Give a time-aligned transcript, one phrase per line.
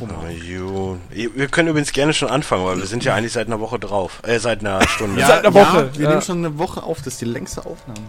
[0.00, 0.96] Oh.
[1.08, 4.20] Wir können übrigens gerne schon anfangen, weil wir sind ja eigentlich seit einer Woche drauf.
[4.26, 5.20] Äh, seit einer Stunde.
[5.20, 5.90] Ja, Seit einer Woche.
[5.92, 6.08] Ja, wir Ja.
[6.10, 8.08] nehmen schon eine Woche auf, das ist die längste Aufnahme.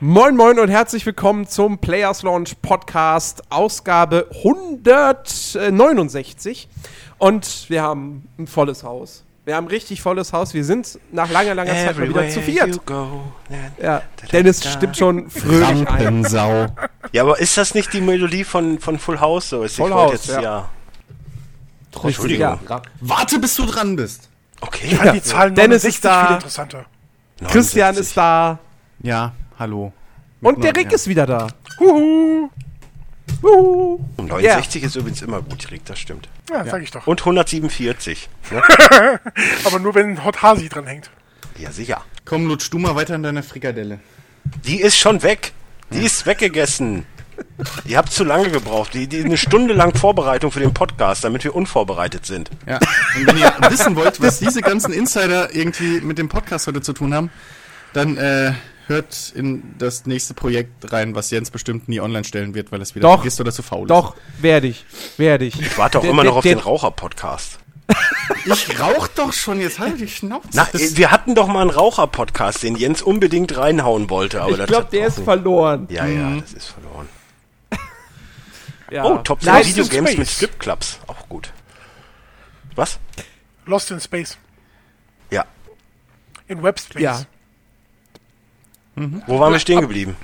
[0.00, 6.68] Moin Moin und herzlich willkommen zum Players Launch Podcast, Ausgabe 169.
[7.18, 9.24] Und wir haben ein volles Haus.
[9.44, 10.54] Wir haben ein richtig volles Haus.
[10.54, 12.80] Wir sind nach langer, langer Zeit mal wieder zu viert.
[13.82, 16.24] Ja, Dennis stimmt schon fröhlich ein.
[17.10, 19.48] Ja, aber ist das nicht die Melodie von, von Full House?
[19.48, 20.40] So ist Full House, jetzt, ja.
[20.40, 20.68] ja.
[21.88, 22.60] Richtig, Entschuldigung.
[22.68, 22.82] ja.
[23.00, 24.28] Warte, bis du dran bist.
[24.60, 24.90] Okay.
[24.92, 26.26] Ich fand die Zahl Dennis 69 ist da.
[26.26, 26.84] viel interessanter.
[27.48, 28.60] Christian ist da.
[29.02, 29.92] Ja, hallo.
[30.40, 30.94] Und der Rick ja.
[30.94, 31.48] ist wieder da.
[31.80, 32.48] Huhu.
[33.42, 34.00] Uhu.
[34.16, 36.28] Und 69 ist übrigens immer gut, Rick, das stimmt.
[36.50, 37.06] Ja, sag ich doch.
[37.06, 38.28] Und 147.
[38.50, 38.62] Ne?
[39.64, 41.10] Aber nur wenn Hot Hasi dran hängt.
[41.58, 42.02] Ja, sicher.
[42.24, 44.00] Komm, lutsch du mal weiter in deiner Frikadelle.
[44.64, 45.52] Die ist schon weg.
[45.90, 47.04] Die ist weggegessen.
[47.84, 48.94] Ihr habt zu lange gebraucht.
[48.94, 52.50] Die, die eine Stunde lang Vorbereitung für den Podcast, damit wir unvorbereitet sind.
[52.66, 52.78] Ja.
[53.16, 56.92] Und wenn ihr wissen wollt, was diese ganzen Insider irgendwie mit dem Podcast heute zu
[56.92, 57.30] tun haben,
[57.92, 58.52] dann äh,
[58.88, 62.94] hört in das nächste Projekt rein, was Jens bestimmt nie online stellen wird, weil es
[62.94, 63.16] wieder Doch.
[63.16, 64.84] vergisst oder zu faul Doch, werde ich.
[65.16, 65.60] Werde ich.
[65.60, 67.52] Ich warte auch Der- immer der- noch auf der- den Raucher-Podcast.
[67.52, 67.58] ist.
[68.44, 70.48] Ich rauch doch schon, jetzt halt die Schnauze.
[70.54, 74.40] Na, wir hatten doch mal einen Raucher-Podcast, den Jens unbedingt reinhauen wollte.
[74.42, 75.86] Aber Ich glaube, hat der ist nicht- verloren.
[75.90, 77.08] Ja, ja, das ist verloren.
[78.90, 79.04] Ja.
[79.04, 80.98] Oh, Top 10 Nein, Videogames mit Stripclubs.
[81.08, 81.52] Auch gut.
[82.74, 82.98] Was?
[83.66, 84.38] Lost in Space.
[85.30, 85.44] Ja.
[86.46, 87.02] In Webspace.
[87.02, 87.22] Ja,
[89.26, 90.16] Wo waren wir stehen geblieben?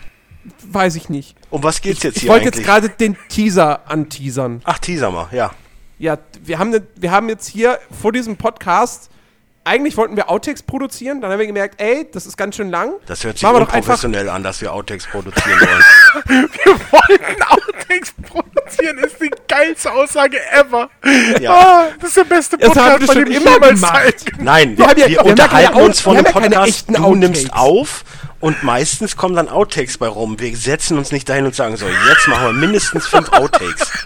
[0.67, 1.37] weiß ich nicht.
[1.51, 4.61] Um was geht's jetzt Ich hier wollte jetzt gerade den Teaser anteasern.
[4.65, 5.51] Ach, teaser mal, ja.
[5.99, 9.09] Ja, wir haben, ne, wir haben jetzt hier vor diesem Podcast,
[9.65, 12.93] eigentlich wollten wir Outtakes produzieren, dann haben wir gemerkt, ey, das ist ganz schön lang.
[13.07, 15.85] Das hört sich Machen wir unprofessionell an, dass wir Outtakes produzieren wollen.
[16.65, 20.91] Wir wollten Outtakes produzieren, ist die geilste Aussage ever.
[21.41, 21.53] Ja.
[21.55, 23.93] Ah, das ist der beste Das Podcast, haben wir bei schon dem ich immer gemacht.
[23.95, 26.33] teilgenommen Nein, Wir haben ja- wir, wir haben ja unterhalten keine uns von wir ja
[26.33, 27.19] keine Podcast, du Outtakes.
[27.19, 28.05] nimmst auf
[28.45, 30.39] und meistens kommen dann Outtakes bei rum.
[30.39, 34.05] Wir setzen uns nicht dahin und sagen so, jetzt machen wir mindestens fünf Outtakes.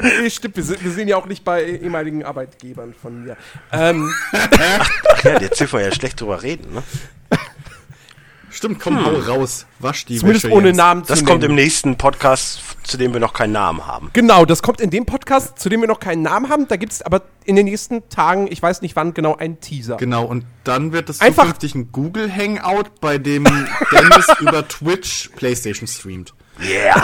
[0.00, 3.36] Nee, stimmt, wir sind, wir sind ja auch nicht bei ehemaligen Arbeitgebern von mir.
[3.72, 6.82] Ähm, Ach ja, dürfen wir ja schlecht drüber reden, ne?
[8.56, 9.66] Stimmt, komm, hau raus.
[9.80, 10.78] Wasch die zumindest Wäsche, ohne Jens.
[10.78, 11.28] Namen zu Das nennen.
[11.28, 14.08] kommt im nächsten Podcast, zu dem wir noch keinen Namen haben.
[14.14, 16.66] Genau, das kommt in dem Podcast, zu dem wir noch keinen Namen haben.
[16.66, 19.98] Da gibt es aber in den nächsten Tagen, ich weiß nicht wann genau, einen Teaser.
[19.98, 23.44] Genau, und dann wird es Einfach- zukünftig ein Google Hangout, bei dem
[23.92, 26.32] Dennis über Twitch Playstation streamt.
[26.58, 26.94] Yeah!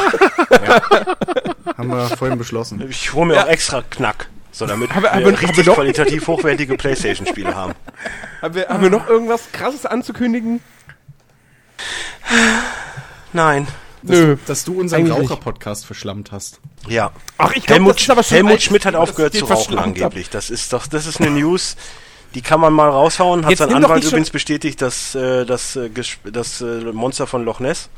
[1.76, 2.82] Haben wir vorhin beschlossen.
[2.88, 5.64] Ich hole mir auch extra Knack, so damit Haben wir, haben wir- haben richtig wir
[5.66, 7.74] noch- qualitativ hochwertige Playstation-Spiele haben.
[8.40, 10.60] Haben, wir, haben wir noch irgendwas Krasses anzukündigen?
[13.32, 13.66] Nein.
[14.02, 14.36] Nö.
[14.46, 15.10] Dass du unseren.
[15.10, 16.60] Raucher-Podcast verschlammt hast.
[16.88, 17.12] Ja.
[17.38, 19.78] Ach, ich glaub, Helmut, das ist aber schon Helmut alt, Schmidt hat aufgehört zu rauchen
[19.78, 20.28] angeblich.
[20.28, 21.76] Das ist doch, das ist eine News,
[22.34, 23.44] die kann man mal raushauen.
[23.44, 25.88] Hat Jetzt sein Anwalt übrigens bestätigt, dass äh, das, äh,
[26.24, 27.88] das äh, Monster von Loch Ness.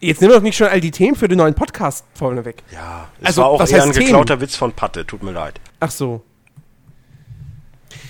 [0.00, 2.62] Jetzt nimm doch nicht schon all die Themen für den neuen Podcast vorne weg.
[2.72, 4.06] Ja, es Also, war auch was eher ein Themen?
[4.06, 5.04] geklauter Witz von Patte.
[5.04, 5.60] Tut mir leid.
[5.80, 6.22] Ach so.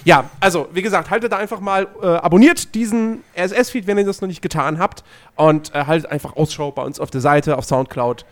[0.08, 4.22] Ja, also, wie gesagt, haltet da einfach mal, äh, abonniert diesen RSS-Feed, wenn ihr das
[4.22, 5.04] noch nicht getan habt.
[5.36, 8.24] Und äh, haltet einfach Ausschau bei uns auf der Seite, auf Soundcloud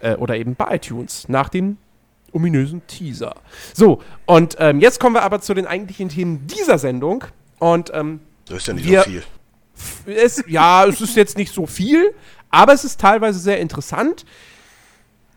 [0.00, 1.76] äh, oder eben bei iTunes nach dem
[2.32, 3.36] ominösen Teaser.
[3.74, 7.22] So, und ähm, jetzt kommen wir aber zu den eigentlichen Themen dieser Sendung.
[7.60, 9.22] Und ähm, So ist ja nicht Wir- so viel.
[10.06, 12.12] es, ja, es ist jetzt nicht so viel,
[12.50, 14.24] aber es ist teilweise sehr interessant.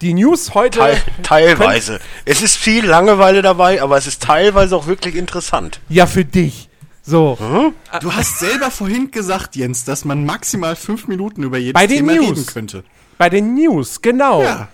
[0.03, 0.79] Die News heute.
[0.79, 2.01] Teil, teilweise.
[2.25, 5.79] Es ist viel Langeweile dabei, aber es ist teilweise auch wirklich interessant.
[5.87, 6.67] Ja, für dich.
[7.03, 7.71] So.
[8.01, 12.05] Du hast selber vorhin gesagt, Jens, dass man maximal fünf Minuten über jedes Bei den
[12.05, 12.29] Thema News.
[12.31, 12.83] reden könnte.
[13.17, 14.43] Bei den News, genau.
[14.43, 14.67] Ja.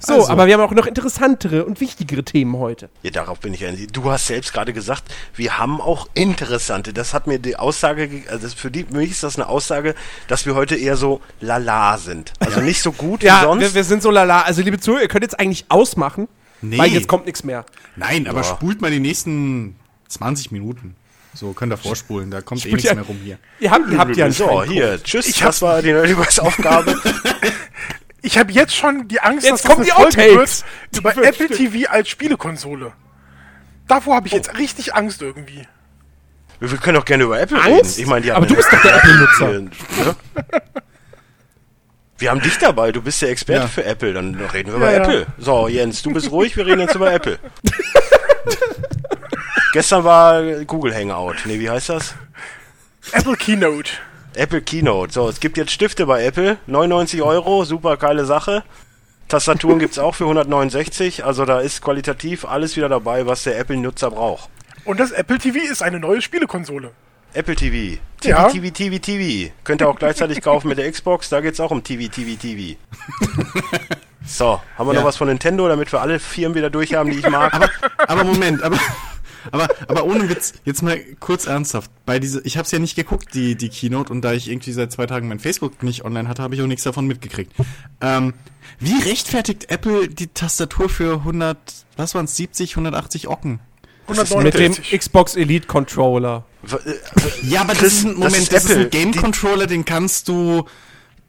[0.00, 0.28] So, also.
[0.30, 2.88] aber wir haben auch noch interessantere und wichtigere Themen heute.
[3.02, 3.70] Ja, darauf bin ich ja.
[3.92, 5.04] Du hast selbst gerade gesagt,
[5.36, 6.92] wir haben auch interessante.
[6.92, 9.94] Das hat mir die Aussage, ge- also für, die, für mich ist das eine Aussage,
[10.26, 12.32] dass wir heute eher so lala sind.
[12.40, 13.60] Also nicht so gut wie Ja, sonst.
[13.60, 14.42] wir, wir sind so lala.
[14.42, 16.28] Also, liebe Zuhörer, ihr könnt jetzt eigentlich ausmachen,
[16.62, 16.78] Nee.
[16.78, 17.64] weil jetzt kommt nichts mehr.
[17.96, 18.44] Nein, aber Ja.
[18.44, 19.76] spult mal die nächsten
[20.08, 20.96] 20 Minuten.
[21.32, 23.38] So, könnt ihr vorspulen, da kommt eh nichts ja- mehr rum hier.
[23.60, 25.32] Ihr habt, ihr habt ja einen so, hier, tschüss.
[25.38, 27.00] das war die Nerdiverse-Aufgabe.
[28.22, 30.64] Ich habe jetzt schon die Angst, Jetzt dass kommen das die eine Folge Outtakes.
[30.90, 32.92] wird über Die Apple TV als Spielekonsole.
[33.88, 35.66] Davor habe ich jetzt richtig Angst irgendwie.
[36.60, 37.96] wir können doch gerne über Apple Angst?
[37.96, 38.00] reden.
[38.02, 39.60] Ich meine, die Aber haben du bist doch der Apple-Nutzer.
[39.60, 39.70] Ne?
[42.18, 43.68] Wir haben dich dabei, du bist der Experte Ja.
[43.68, 45.02] für Apple, dann reden wir über Ja, ja.
[45.04, 45.26] Apple.
[45.38, 47.38] So, Jens, du bist ruhig, wir reden jetzt über Apple.
[49.72, 51.36] Gestern war Google Hangout.
[51.46, 52.14] Nee, wie heißt das?
[53.12, 53.92] Apple Keynote.
[54.34, 55.12] Apple Keynote.
[55.12, 56.58] So, es gibt jetzt Stifte bei Apple.
[56.66, 58.62] 99 Euro, super geile Sache.
[59.28, 61.24] Tastaturen gibt's auch für 169.
[61.24, 64.48] Also da ist qualitativ alles wieder dabei, was der Apple-Nutzer braucht.
[64.84, 66.90] Und das Apple TV ist eine neue Spielekonsole.
[67.32, 68.00] Apple TV.
[68.20, 68.48] TV, Ja.
[68.48, 69.52] TV, TV, TV.
[69.62, 71.28] Könnt ihr auch gleichzeitig kaufen mit der Xbox.
[71.28, 72.76] Da geht's auch um TV, TV, TV.
[74.26, 75.00] So, haben wir Ja.
[75.00, 77.52] noch was von Nintendo, damit wir alle Firmen wieder durch haben, die ich mag?
[77.54, 77.68] Aber,
[78.06, 78.78] aber Moment, aber,
[79.52, 81.90] aber, aber ohne Witz, jetzt mal kurz ernsthaft.
[82.06, 84.72] Bei diese, ich habe es ja nicht geguckt, die, die Keynote, und da ich irgendwie
[84.72, 87.52] seit zwei Tagen mein Facebook nicht online hatte, habe ich auch nichts davon mitgekriegt.
[88.00, 88.34] Ähm,
[88.78, 91.58] wie rechtfertigt Apple die Tastatur für 100,
[91.96, 93.60] was waren's, 70, 180 Ocken?
[94.08, 94.98] Mit dem 149.
[94.98, 96.44] Xbox Elite Controller.
[96.66, 99.84] Äh, Ja, aber das ist ein das Moment, ist das ist, ein Game Controller, den
[99.84, 100.64] kannst du,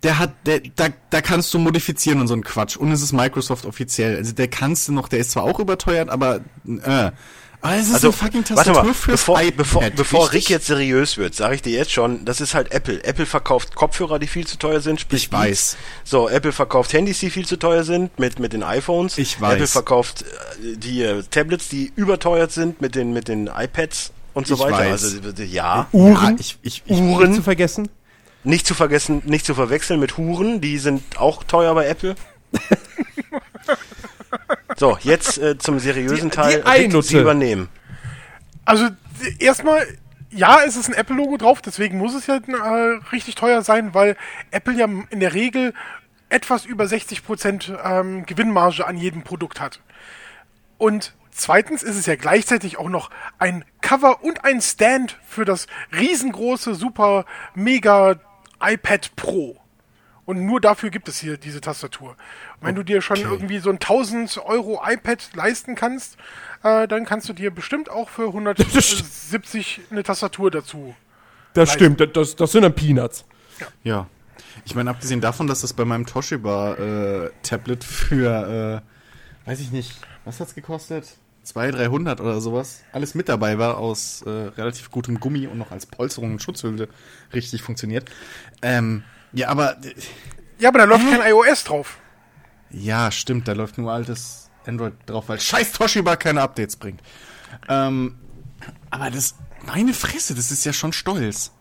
[0.03, 2.75] der hat, der, da, da kannst du modifizieren und so ein Quatsch.
[2.77, 4.15] Und es ist Microsoft offiziell.
[4.15, 7.11] Also der kannst du noch, der ist zwar auch überteuert, aber, äh.
[7.63, 9.57] Aber es ist Also, eine fucking warte Tastatur mal, fürs bevor, iPad.
[9.57, 10.43] bevor, bevor richtig?
[10.45, 13.03] Rick jetzt seriös wird, sage ich dir jetzt schon, das ist halt Apple.
[13.03, 15.77] Apple verkauft Kopfhörer, die viel zu teuer sind, sprich Ich weiß.
[16.03, 19.17] So, Apple verkauft Handys, die viel zu teuer sind, mit, mit den iPhones.
[19.19, 19.53] Ich weiß.
[19.53, 24.47] Apple verkauft äh, die äh, Tablets, die überteuert sind, mit den, mit den iPads und
[24.47, 24.77] so Ich weiter.
[24.77, 25.03] weiß.
[25.03, 25.87] Also, ja.
[25.91, 26.13] Uhren.
[26.15, 27.33] Ja, ich, ich, ich, Nicht Uhren.
[27.35, 27.89] zu vergessen.
[28.43, 32.15] Nicht zu vergessen, nicht zu verwechseln mit Huren, die sind auch teuer bei Apple.
[34.77, 36.61] so, jetzt äh, zum seriösen Die- Teil.
[36.61, 37.07] die Einutte.
[37.07, 37.69] Sie übernehmen.
[38.65, 38.87] Also
[39.39, 39.85] erstmal,
[40.29, 44.15] ja, es ist ein Apple-Logo drauf, deswegen muss es ja äh, richtig teuer sein, weil
[44.51, 45.73] Apple ja in der Regel
[46.29, 49.81] etwas über 60% ähm, Gewinnmarge an jedem Produkt hat.
[50.77, 55.67] Und zweitens ist es ja gleichzeitig auch noch ein Cover und ein Stand für das
[55.95, 58.15] riesengroße, super, mega
[58.63, 59.57] iPad Pro.
[60.31, 62.11] Und nur dafür gibt es hier diese Tastatur.
[62.11, 66.15] Und wenn du dir schon irgendwie so ein 1000 Euro iPad leisten kannst,
[66.63, 70.95] äh, dann kannst du dir bestimmt auch für 170 eine Tastatur dazu.
[71.53, 73.25] Das stimmt, das, das sind dann Peanuts.
[73.83, 74.07] ja.
[74.63, 78.83] Ich meine, abgesehen davon, dass das bei meinem Toshiba äh, Tablet für,
[79.45, 81.09] äh, weiß ich nicht, was hat's gekostet?
[81.43, 82.83] 200, 300 oder sowas.
[82.93, 86.87] Alles mit dabei war aus äh, relativ gutem Gummi und noch als Polsterung und Schutzhülle
[87.33, 88.09] richtig funktioniert.
[88.61, 89.93] Ähm, ja, aber äh,
[90.59, 91.97] Ja, aber da läuft kein iOS drauf.
[92.69, 97.01] Ja, stimmt, da läuft nur altes Android drauf, weil scheiß Toshiba keine Updates bringt.
[97.67, 98.17] Ähm,
[98.89, 99.35] aber das,
[99.65, 101.51] meine Fresse, das ist ja schon stolz.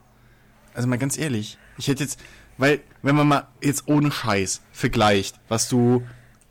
[0.75, 2.21] Also mal ganz ehrlich, ich hätte jetzt,
[2.59, 6.07] weil, wenn man mal jetzt ohne Scheiß vergleicht, was du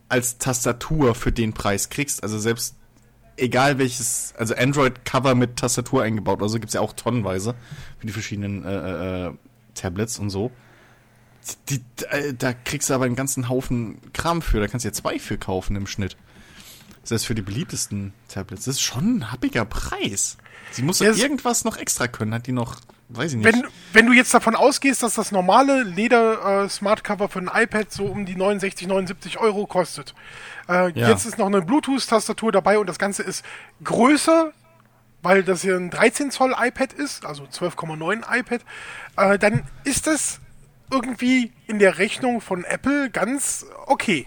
[0.10, 2.76] als Tastatur für den Preis kriegst, also selbst
[3.38, 7.56] egal welches, also Android-Cover mit Tastatur eingebaut, also gibt's ja auch tonnenweise
[7.98, 9.34] für die verschiedenen äh, äh,
[9.76, 10.52] Tablets und so.
[11.70, 14.60] Die, äh, da kriegst du aber einen ganzen Haufen Kram für.
[14.60, 16.18] Da kannst du ja zwei für kaufen im Schnitt.
[17.02, 18.66] Das heißt, für die beliebtesten Tablets.
[18.66, 20.38] Das ist schon ein happiger Preis.
[20.72, 22.34] Sie muss Ja, irgendwas noch extra können.
[22.34, 22.76] Hat die noch,
[23.10, 23.46] weiß ich nicht.
[23.46, 23.64] Wenn,
[23.94, 28.36] wenn du jetzt davon ausgehst, dass das normale Leder-Smart-Cover für ein iPad so um die
[28.36, 30.14] 69, 79 Euro kostet.
[30.68, 31.10] Äh, Ja.
[31.10, 33.44] Jetzt ist noch eine Bluetooth-Tastatur dabei und das Ganze ist
[33.84, 34.52] größer,
[35.24, 38.62] weil das hier ein 13 Zoll iPad ist, also 12,9 iPad.
[39.18, 40.40] Äh, dann ist das
[40.92, 44.26] irgendwie in der Rechnung von Apple ganz okay.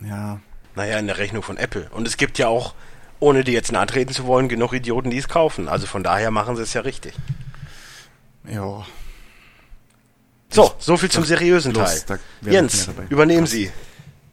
[0.00, 0.40] ja.
[0.74, 1.88] Naja, in der Rechnung von Apple.
[1.90, 2.74] Und es gibt ja auch,
[3.18, 5.68] ohne die jetzt nahe treten zu wollen, genug Idioten, die es kaufen.
[5.68, 7.14] Also von daher machen sie es ja richtig.
[8.44, 8.84] Ja.
[10.50, 11.98] So, so viel zum seriösen Teil.
[12.42, 13.72] Jens, übernehmen Sie.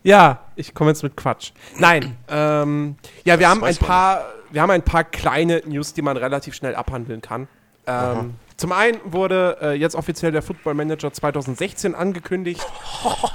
[0.04, 1.52] Ja, ich komme jetzt mit Quatsch.
[1.78, 6.02] Nein, ähm, ja, wir Das haben ein paar, wir haben ein paar kleine News, die
[6.02, 7.48] man relativ schnell abhandeln kann.
[7.88, 12.66] Ähm, zum einen wurde äh, jetzt offiziell der Football Manager 2016 angekündigt,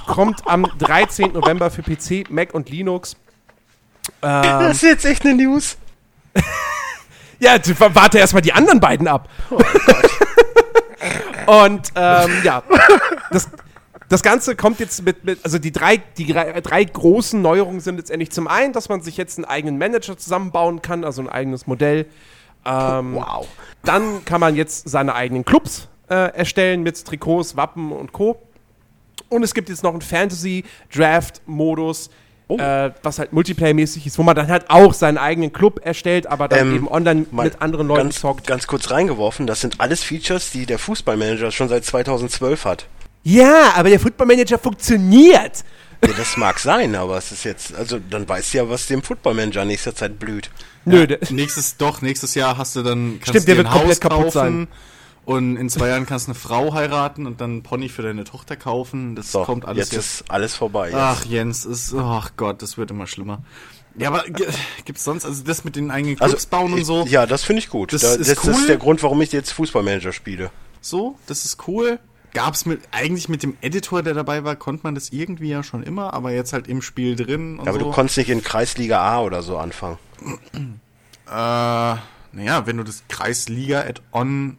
[0.07, 1.33] kommt am 13.
[1.33, 3.15] November für PC, Mac und Linux.
[4.23, 5.77] Ähm, ist jetzt echt eine News.
[7.39, 7.59] ja,
[7.93, 9.29] warte erstmal die anderen beiden ab.
[11.45, 12.63] Und ähm, ja,
[13.29, 13.49] das,
[14.07, 17.97] das Ganze kommt jetzt mit, mit also die drei, die drei, drei großen Neuerungen sind
[17.97, 21.67] letztendlich zum einen, dass man sich jetzt einen eigenen Manager zusammenbauen kann, also ein eigenes
[21.67, 22.07] Modell.
[22.69, 23.47] Ähm, Wow.
[23.83, 28.41] Dann kann man jetzt seine eigenen Clubs äh, erstellen mit Trikots, Wappen und Co.
[29.29, 32.09] Und es gibt jetzt noch einen Fantasy-Draft-Modus,
[32.51, 32.57] Oh.
[32.57, 36.47] äh, was halt Multiplayer-mäßig ist, wo man dann halt auch seinen eigenen Club erstellt, aber
[36.47, 38.47] dann Ähm, eben online mit anderen Leuten ganz, zockt.
[38.47, 42.87] Ganz kurz reingeworfen, das sind alles Features, die der Fußballmanager schon seit 2012 hat.
[43.21, 45.63] Ja, aber der Football-Manager funktioniert.
[46.05, 49.01] Ja, das mag sein, aber es ist jetzt, also dann weißt du ja, was dem
[49.03, 50.49] Footballmanager nächster Zeit blüht.
[50.85, 53.57] Nö, Ja, der, nächstes, doch, nächstes Jahr hast du dann, kannst Stimmt, du der dir
[53.57, 54.67] wird ein Haus komplett kaputt kaufen
[55.25, 58.23] Und in zwei Jahren kannst du eine Frau heiraten und dann einen Pony für deine
[58.23, 59.15] Tochter kaufen.
[59.15, 60.21] Das So, kommt alles jetzt, jetzt.
[60.21, 60.87] ist alles vorbei.
[60.87, 60.95] Jetzt.
[60.95, 63.43] Ach, Jens, ist, ach Gott, das wird immer schlimmer.
[63.97, 64.23] Ja, aber
[64.85, 67.69] gibt's sonst, also das mit den eigenen Clubs bauen und so, Ja, das finde ich
[67.69, 67.91] gut.
[67.91, 68.53] Das da, ist das, das cool.
[68.53, 70.49] ist der Grund, warum ich jetzt Fußballmanager spiele.
[70.81, 71.99] so, das ist cool.
[72.33, 75.83] Gab's mit, eigentlich mit dem Editor, der dabei war, konnte man das irgendwie ja schon
[75.83, 77.85] immer, aber jetzt halt im Spiel drin und Aber so.
[77.85, 79.97] du konntest nicht in Kreisliga A oder so anfangen.
[81.27, 84.57] Äh, naja, wenn du das Kreisliga-Add-on,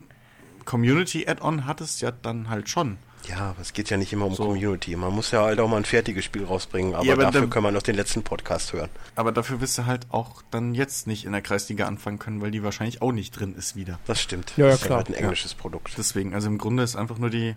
[0.64, 2.98] Community-Add-on hattest, ja, dann halt schon.
[3.28, 4.96] Ja, aber es geht ja nicht immer um Community.
[4.96, 7.50] Man muss ja halt auch mal ein fertiges Spiel rausbringen, aber, Ja, aber dafür dann-
[7.50, 8.88] können wir noch den letzten Podcast hören.
[9.14, 12.50] Aber dafür wirst du halt auch dann jetzt nicht in der Kreisliga anfangen können, weil
[12.50, 13.98] die wahrscheinlich auch nicht drin ist wieder.
[14.06, 14.52] Das stimmt.
[14.56, 14.98] Ja, ja, das ist klar.
[14.98, 15.92] halt ein englisches Produkt.
[15.98, 17.54] Deswegen, also im Grunde ist einfach nur die.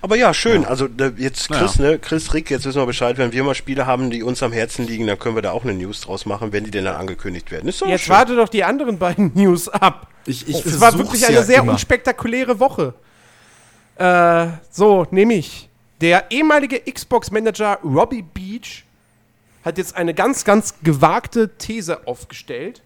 [0.00, 0.64] Aber ja, schön.
[0.64, 1.92] Also da, jetzt Chris, Naja.
[1.92, 4.50] ne, Chris Rick, jetzt wissen wir Bescheid, wenn wir mal Spiele haben, die uns am
[4.52, 6.96] Herzen liegen, dann können wir da auch eine News draus machen, wenn die denn dann
[6.96, 7.68] angekündigt werden.
[7.68, 8.14] Ist doch Jetzt schön.
[8.14, 10.08] warte doch die anderen beiden News ab.
[10.26, 11.72] Ich, ich Es war wirklich eine sehr immer.
[11.72, 12.94] unspektakuläre Woche.
[13.96, 15.68] Äh, so, nämlich
[16.00, 18.84] der ehemalige Xbox-Manager Robbie Beach
[19.64, 22.82] hat jetzt eine ganz, ganz gewagte These aufgestellt.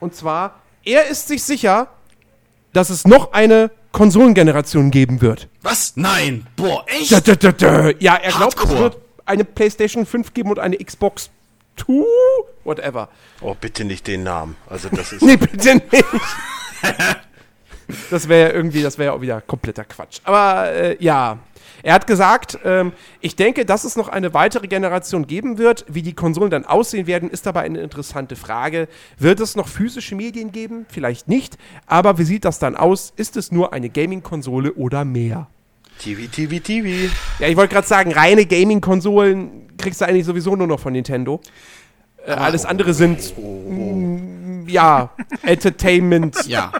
[0.00, 1.88] Und zwar, er ist sich sicher,
[2.72, 5.48] dass es noch eine Konsolengeneration geben wird.
[5.60, 5.96] Was?
[5.96, 6.46] Nein!
[6.56, 7.10] Boah, echt?
[7.10, 8.78] Ja, er glaubt, es Hardcore.
[8.78, 11.30] wird eine PlayStation 5 geben und eine Xbox
[11.76, 12.04] 2,
[12.64, 13.08] whatever.
[13.40, 14.56] Oh, bitte nicht den Namen.
[14.68, 15.22] Also das ist.
[15.22, 15.86] Nee, bitte nicht.
[18.10, 20.20] das wäre ja irgendwie, das wäre ja auch wieder kompletter Quatsch.
[20.24, 21.38] Aber äh, ja,
[21.82, 25.84] er hat gesagt, ähm, ich denke, dass es noch eine weitere Generation geben wird.
[25.88, 28.88] Wie die Konsolen dann aussehen werden, ist dabei eine interessante Frage.
[29.18, 30.86] Wird es noch physische Medien geben?
[30.88, 31.58] Vielleicht nicht.
[31.86, 33.12] Aber wie sieht das dann aus?
[33.16, 35.48] Ist es nur eine Gaming-Konsole oder mehr?
[35.98, 37.12] TV, TV, TV.
[37.38, 41.40] Ja, ich wollte gerade sagen, reine Gaming-Konsolen kriegst du eigentlich sowieso nur noch von Nintendo.
[42.24, 45.10] Äh, alles andere sind, mm, ja,
[45.42, 46.46] Entertainment.
[46.46, 46.72] Ja.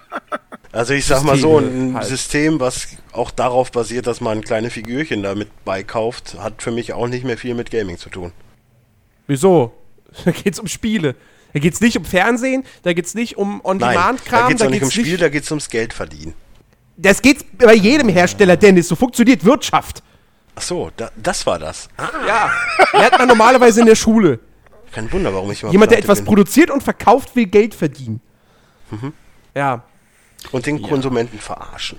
[0.72, 2.06] Also ich sag mal so, ein halt.
[2.06, 7.08] System, was auch darauf basiert, dass man kleine Figürchen damit beikauft, hat für mich auch
[7.08, 8.32] nicht mehr viel mit Gaming zu tun.
[9.26, 9.72] Wieso?
[10.26, 11.14] Da geht's um Spiele.
[11.54, 14.82] Da geht's nicht um Fernsehen, da geht's nicht um Nein, da On-Demand-Kram, geht's auch nicht
[14.82, 16.34] um Spiel, da geht's ums Geld verdienen.
[16.96, 18.88] Das geht's bei jedem Hersteller, Dennis.
[18.88, 20.02] So funktioniert Wirtschaft.
[20.54, 21.88] Ach so, da, das war das.
[22.26, 22.50] Ja.
[22.92, 24.38] Lernt man normalerweise in der Schule.
[24.92, 26.26] Kein Wunder, warum ich immer Jemand, der etwas bin.
[26.26, 28.20] produziert und verkauft, will Geld verdienen.
[28.90, 29.14] Mhm.
[29.54, 29.82] Ja.
[30.50, 31.98] Und den Konsumenten verarschen.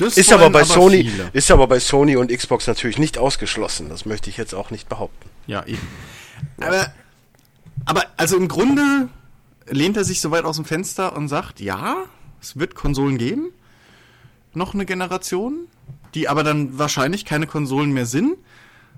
[0.00, 1.30] Das Ist aber bei Sony, viele.
[1.34, 3.90] ist aber bei Sony und Xbox natürlich nicht ausgeschlossen.
[3.90, 5.28] Das möchte ich jetzt auch nicht behaupten.
[5.46, 5.86] Ja, eben.
[6.58, 6.90] Aber,
[7.84, 9.10] aber, also im Grunde
[9.68, 12.04] lehnt er sich so weit aus dem Fenster und sagt, ja,
[12.40, 13.52] es wird Konsolen geben.
[14.54, 15.66] Noch eine Generation,
[16.14, 18.38] die aber dann wahrscheinlich keine Konsolen mehr sind,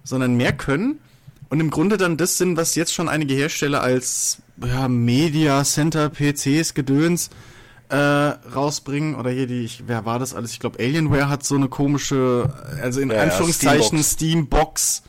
[0.05, 1.01] sondern mehr können.
[1.49, 6.11] Und im Grunde dann das sind, was jetzt schon einige Hersteller als ja, Media Center
[6.11, 7.31] PCs Gedöns äh,
[7.97, 9.15] rausbringen.
[9.17, 10.53] Oder hier die, ich, wer war das alles?
[10.53, 14.13] Ich glaube, Alienware hat so eine komische, also in Ja, ja, Anführungszeichen Steambox.
[14.13, 15.03] Steambox.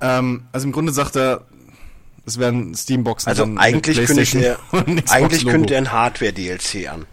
[0.00, 1.46] Ähm, also im Grunde sagt er,
[2.26, 3.28] es werden Steamboxen.
[3.28, 4.58] Also eigentlich kündigt er,
[5.10, 7.06] eigentlich kündigt er ein Hardware-DLC an.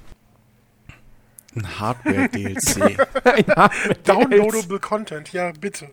[1.55, 2.97] ein Hardware-DLC.
[4.05, 5.89] Downloadable Content, ja, bitte.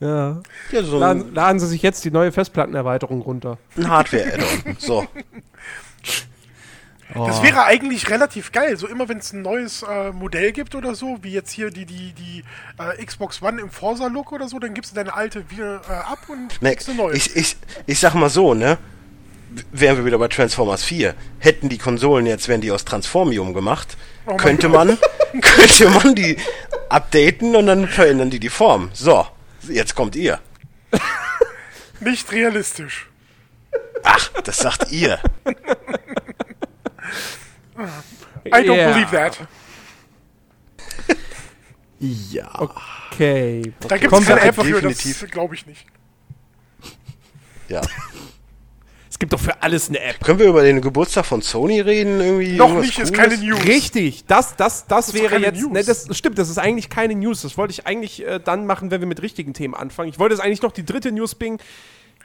[0.00, 0.40] ja.
[0.70, 3.58] Ja, so Laden, laden Sie sich jetzt die neue Festplattenerweiterung runter.
[3.76, 4.76] ein Hardware-Add-on.
[4.78, 5.06] So.
[7.14, 8.76] Das wäre eigentlich relativ geil.
[8.76, 11.84] So immer wenn es ein neues äh, Modell gibt oder so, wie jetzt hier die,
[11.84, 12.44] die, die
[12.78, 16.18] äh, Xbox One im Forza-Look oder so, dann gibst du deine alte wieder äh, ab
[16.28, 17.16] und kriegst eine neue.
[17.16, 18.78] ich, ich, ich sag mal so, ne?
[19.72, 21.14] Wären wir wieder bei Transformers 4.
[21.40, 24.96] Hätten die Konsolen jetzt, wären die aus Transformium gemacht, Oh könnte man,
[25.40, 26.36] könnte man die
[26.88, 28.90] updaten und dann verändern die die Form.
[28.92, 29.26] So,
[29.68, 30.38] jetzt kommt ihr.
[31.98, 33.08] Nicht realistisch.
[34.04, 35.18] Ach, das sagt ihr.
[38.46, 38.92] I don't Yeah.
[38.92, 39.38] believe that.
[41.98, 42.50] ja.
[42.60, 43.72] Okay.
[43.88, 45.20] Da gibt es keine App dafür, definitiv.
[45.20, 45.86] das glaube ich nicht.
[47.68, 47.82] Ja.
[49.10, 50.20] Es gibt doch für alles eine App.
[50.24, 52.20] Können wir über den Geburtstag von Sony reden?
[52.20, 53.30] Irgendwie Noch nicht, ist Cooles?
[53.30, 53.64] keine News.
[53.66, 55.60] Richtig, das, das, das, ist wäre jetzt.
[55.68, 57.42] Ne, das stimmt, das ist eigentlich keine News.
[57.42, 60.08] Das wollte ich eigentlich äh, dann machen, wenn wir mit richtigen Themen anfangen.
[60.08, 61.58] Ich wollte jetzt eigentlich noch die dritte News bringen,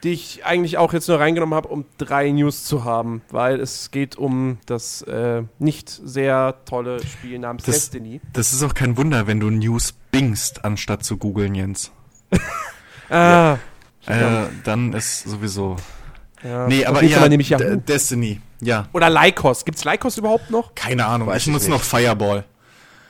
[0.03, 3.89] die ich eigentlich auch jetzt nur reingenommen habe, um drei News zu haben, weil es
[3.91, 8.21] geht um das äh, nicht sehr tolle Spiel namens Das, Destiny.
[8.33, 11.91] das ist auch kein Wunder, wenn du News bingst, anstatt zu googeln, Jens.
[13.09, 13.57] Ah,
[14.07, 15.75] Äh, dann ist sowieso.
[16.43, 16.67] ja.
[16.67, 17.75] Nee, aber ja, nehme ich Yahoo.
[17.75, 18.39] Destiny.
[18.61, 19.65] Ja, Oder Lycos.
[19.65, 20.73] Gibt's Lycos überhaupt noch?
[20.75, 21.27] keine Ahnung.
[21.27, 22.45] Weiß ich nutze noch Fireball.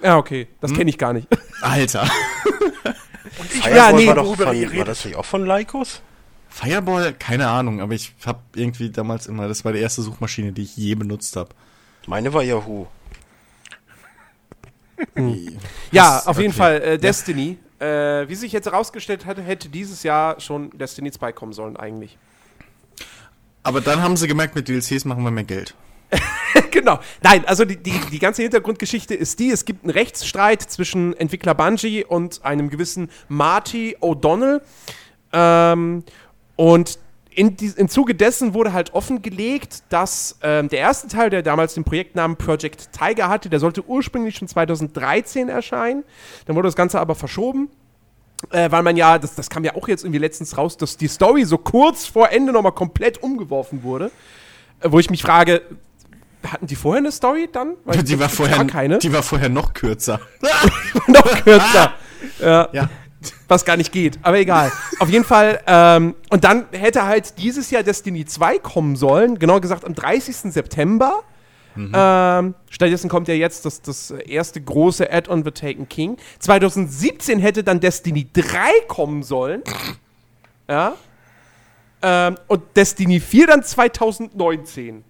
[0.03, 0.47] Ja, okay.
[0.59, 0.77] Das Hm?
[0.77, 1.27] kenne ich gar nicht.
[1.61, 2.03] Alter.
[2.03, 4.45] Und ich Fireball Ja, nee, war, doch von,
[4.77, 6.01] war das nicht auch von Lycos?
[6.57, 10.61] Fireball, keine Ahnung, aber ich habe irgendwie damals immer, das war die erste Suchmaschine, die
[10.63, 11.49] ich je benutzt habe.
[12.07, 12.87] Meine war Yahoo.
[15.91, 16.57] Ja, Das- auf jeden okay.
[16.57, 17.57] Fall äh, Destiny.
[17.79, 22.17] Äh, wie sich jetzt herausgestellt hatte, hätte dieses Jahr schon Destiny 2 kommen sollen eigentlich.
[23.63, 25.75] Aber dann haben sie gemerkt, mit DLCs machen wir mehr Geld.
[26.71, 26.99] genau.
[27.21, 31.53] Nein, also die, die, die ganze Hintergrundgeschichte ist die, es gibt einen Rechtsstreit zwischen Entwickler
[31.53, 34.61] Bungie und einem gewissen Marty O'Donnell.
[35.33, 36.03] Ähm,
[36.55, 36.99] und
[37.35, 41.73] in die, im Zuge dessen wurde halt offengelegt, dass ähm, der erste Teil, der damals
[41.73, 46.03] den Projektnamen Project Tiger hatte, der sollte ursprünglich schon 2013 erscheinen.
[46.45, 47.69] Dann wurde das Ganze aber verschoben.
[48.51, 51.07] Äh, weil man ja, das, das kam ja auch jetzt irgendwie letztens raus, dass die
[51.07, 54.11] Story so kurz vor Ende nochmal komplett umgeworfen wurde.
[54.81, 55.61] Äh, wo ich mich frage,
[56.45, 57.73] hatten die vorher eine Story dann?
[57.85, 58.99] Weil Die war, vorher, keine.
[58.99, 60.19] die war vorher noch kürzer.
[61.07, 61.93] noch kürzer.
[62.39, 62.89] ja, Ja.
[63.47, 64.19] Was gar nicht geht.
[64.21, 64.71] Aber egal.
[64.99, 65.61] Auf jeden Fall.
[65.67, 69.39] Ähm, und dann hätte halt dieses Jahr Destiny 2 kommen sollen.
[69.39, 70.53] Genau gesagt am 30.
[70.53, 71.23] September.
[71.77, 76.17] Ähm, stattdessen kommt ja jetzt das, das erste große Add-on The Taken King.
[76.39, 79.61] 2017 hätte dann Destiny 3 kommen sollen.
[80.69, 80.95] Ja.
[82.01, 85.03] Ähm, und Destiny 4 dann 2019.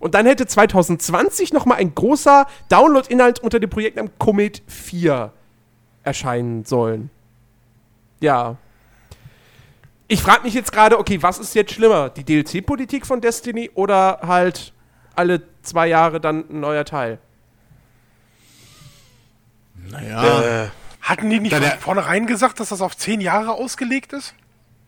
[0.00, 5.32] Und dann hätte 2020 noch mal ein großer Download-Inhalt unter dem Projektnamen Comet 4
[6.08, 7.10] erscheinen sollen.
[8.20, 8.56] Ja.
[10.08, 12.08] Ich frage mich jetzt gerade, okay, was ist jetzt schlimmer?
[12.08, 14.72] Die DLC-Politik von Destiny oder halt
[15.14, 17.18] alle zwei Jahre dann ein neuer Teil?
[19.90, 20.64] Naja.
[20.64, 20.68] Äh,
[21.02, 24.34] Hatten die nicht von vornherein gesagt, dass das auf zehn Jahre ausgelegt ist?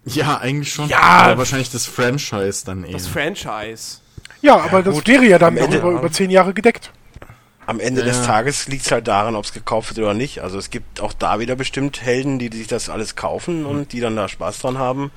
[0.05, 0.89] ja, eigentlich schon.
[0.89, 1.00] Ja.
[1.00, 2.95] Aber wahrscheinlich das Franchise dann eher.
[2.95, 3.99] Das Franchise.
[4.41, 5.09] Ja, aber das gut.
[5.09, 6.91] wäre ja dann über, über zehn Jahre gedeckt.
[7.71, 8.09] Am Ende Ja.
[8.09, 10.41] des Tages liegt es halt daran, ob es gekauft wird oder nicht.
[10.41, 13.93] Also es gibt auch da wieder bestimmt Helden, die, die sich das alles kaufen und
[13.93, 15.12] die dann da Spaß dran haben.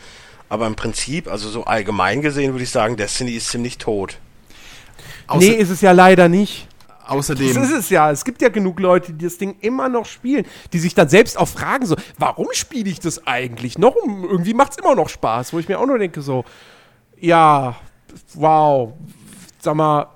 [0.50, 4.19] Aber im Prinzip, also so allgemein gesehen, würde ich sagen, Destiny ist ziemlich tot.
[5.25, 6.67] Außer, nee, ist es ja leider nicht.
[7.01, 7.63] Das außerdem.
[7.63, 8.12] ist es ja.
[8.12, 11.38] Es gibt ja genug Leute, die das Ding immer noch spielen, die sich dann selbst
[11.39, 13.95] auch fragen so, warum spiele ich das eigentlich noch?
[14.05, 16.46] Irgendwie macht es immer noch Spaß, wo ich mir auch nur denke so,
[17.20, 17.75] ja,
[18.35, 18.94] wow,
[19.59, 20.07] sag mal,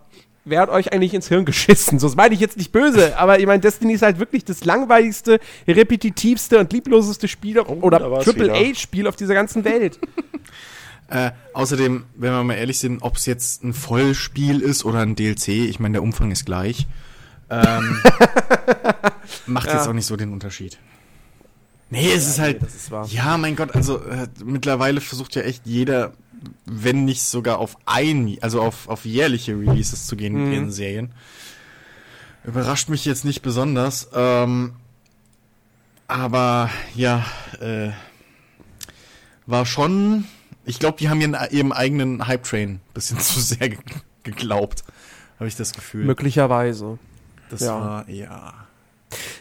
[0.48, 2.00] wer hat euch eigentlich ins Hirn geschissen?
[2.00, 4.66] So, das meine ich jetzt nicht böse, aber ich meine, Destiny ist halt wirklich das
[4.66, 8.56] langweiligste, repetitivste und liebloseste Spiel da oder war's Triple wieder.
[8.56, 10.00] A-Spiel auf dieser ganzen Welt.
[11.10, 15.16] Äh, außerdem, wenn wir mal ehrlich sind, ob es jetzt ein Vollspiel ist oder ein
[15.16, 16.86] DLC, ich meine, der Umfang ist gleich,
[17.50, 18.02] ähm,
[19.46, 20.78] macht jetzt auch nicht so den Unterschied.
[21.90, 26.14] Nee, es ist halt, ist ja, mein Gott, also äh, mittlerweile versucht ja echt jeder,
[26.66, 30.54] wenn nicht sogar auf ein, also auf, auf jährliche Releases zu gehen Mhm.
[30.54, 31.12] in Serien.
[32.44, 34.74] Überrascht mich jetzt nicht besonders, ähm,
[36.08, 37.26] aber ja,
[37.60, 37.90] äh,
[39.46, 40.26] war schon.
[40.66, 43.78] Ich glaube, die haben ihren, ihrem eigenen Hype-Train ein bisschen zu sehr ge
[44.24, 44.84] geglaubt.
[45.40, 46.04] Habe ich das Gefühl.
[46.06, 47.00] Möglicherweise.
[47.50, 47.80] das ja.
[47.80, 48.67] war, ja.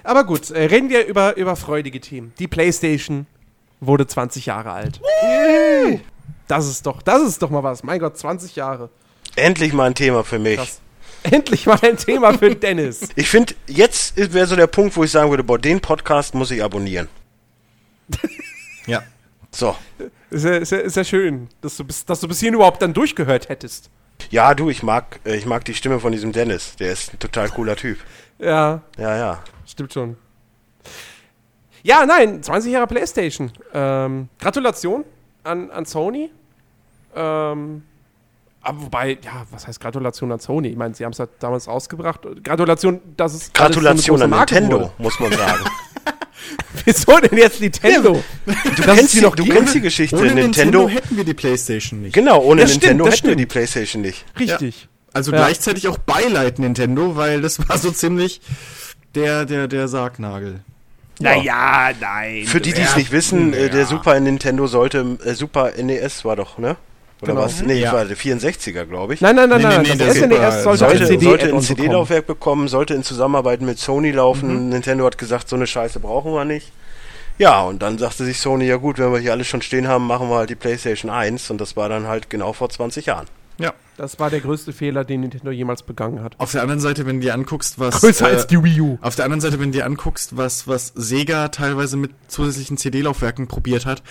[0.05, 2.33] Aber gut, äh, reden wir über, über freudige Themen.
[2.39, 3.27] Die PlayStation
[3.81, 5.01] wurde 20 Jahre alt.
[6.49, 7.83] Das ist doch, das ist doch mal was.
[7.83, 8.91] Mein Gott, 20 Jahre.
[9.35, 10.57] Endlich mal ein Thema für mich.
[10.57, 10.81] Krass.
[11.25, 13.01] Endlich mal ein Thema für Dennis.
[13.17, 16.51] Ich finde, jetzt wäre so der Punkt, wo ich sagen würde, boah, den Podcast muss
[16.51, 17.09] ich abonnieren.
[18.87, 19.03] Ja.
[19.51, 19.75] So.
[20.31, 22.81] Ist ja, ist ja, ist ja schön, dass du, bis, dass du bis hierhin überhaupt
[22.81, 23.91] dann durchgehört hättest.
[24.31, 26.77] Ja, du, ich mag, äh, ich mag die Stimme von diesem Dennis.
[26.77, 27.99] Der ist ein total cooler Typ.
[28.39, 29.43] Ja, Ja, ja.
[29.67, 30.17] Stimmt schon.
[31.83, 33.53] Ja, nein, 20 Jahre PlayStation.
[33.73, 35.05] Ähm, Gratulation
[35.45, 36.31] an, an Sony.
[37.15, 37.83] Ähm,
[38.61, 40.69] aber wobei, ja, was heißt Gratulation an Sony?
[40.69, 42.23] Ich meine, sie haben es ja damals rausgebracht.
[42.43, 43.53] Gratulation, dass es.
[43.53, 44.93] Gratulation alles so an Marke Nintendo, wurde.
[44.99, 45.65] muss man sagen.
[46.85, 48.23] Wieso denn jetzt Nintendo?
[48.45, 50.17] Du, Dass es kennst die du kennst die Geschichte.
[50.17, 52.15] Ohne Nintendo, Nintendo hätten wir die Playstation nicht.
[52.15, 53.41] genau, ohne Das stimmt, Nintendo das hätten wir stimmt.
[53.41, 54.25] die Playstation nicht.
[54.39, 54.89] Richtig.
[55.13, 55.39] Also Ja.
[55.39, 58.41] gleichzeitig auch Beileid Nintendo, weil das war so ziemlich
[59.17, 60.61] der, der, der Sargnagel.
[61.19, 62.45] Naja, nein.
[62.47, 63.69] Für die, die es Ja, nicht wissen, äh, ja.
[63.71, 66.77] der Super Nintendo sollte, äh, Super NES war doch, ne?
[67.23, 67.45] Oder Genau.
[67.47, 67.63] was?
[67.63, 67.93] Nee, Ja.
[67.95, 69.23] war der 64er, glaube ich.
[69.23, 69.83] Nein, nein, nein, Nee, nein.
[69.83, 71.63] nee, nee, das der SNES sollte, sollte, ein CD sollte ein Add-on bekommen.
[71.63, 74.69] CD-Laufwerk bekommen, sollte in Zusammenarbeit mit Sony laufen.
[74.69, 76.71] Nintendo hat gesagt, so eine Scheiße brauchen wir nicht.
[77.39, 80.07] Ja, und dann sagte sich Sony, ja gut, wenn wir hier alles schon stehen haben,
[80.07, 83.27] machen wir halt die PlayStation 1 und das war dann halt genau vor 20 Jahren.
[83.59, 83.73] Ja.
[83.97, 86.39] Das war der größte Fehler, den Nintendo jemals begangen hat.
[86.39, 88.01] Auf der anderen Seite, wenn du dir anguckst, was.
[88.01, 88.99] Größer äh, als die Wii U.
[89.01, 93.47] Auf der anderen Seite, wenn du dir anguckst, was, was Sega teilweise mit zusätzlichen CD-Laufwerken
[93.49, 94.03] probiert hat,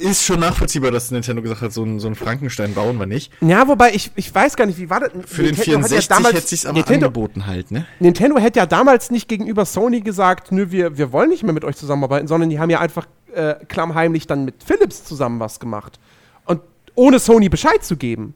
[0.00, 3.32] ist schon nachvollziehbar, dass Nintendo gesagt hat, so ein, so ein Frankenstein bauen wir nicht.
[3.40, 5.10] Ja, wobei ich, ich weiß gar nicht, wie war das?
[5.26, 7.86] Für den 64 hätte sich's aber Nintendo, angeboten halt, ne?
[7.98, 11.64] Nintendo hätte ja damals nicht gegenüber Sony gesagt, nö, wir, wir wollen nicht mehr mit
[11.64, 15.98] euch zusammenarbeiten, sondern die haben ja einfach äh, klammheimlich dann mit Philips zusammen was gemacht.
[16.44, 16.62] Und
[16.94, 18.34] ohne Sony Bescheid zu geben.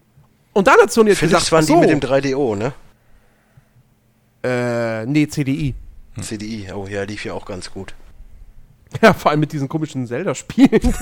[0.54, 2.72] Und dann hat Sony jetzt Philips gesagt, waren so, die mit dem 3DO, ne?
[4.42, 5.74] Äh, nee, CDI.
[6.20, 7.94] CDI, oh ja, lief ja auch ganz gut.
[9.02, 10.70] Ja, vor allem mit diesen komischen Zelda-Spielen.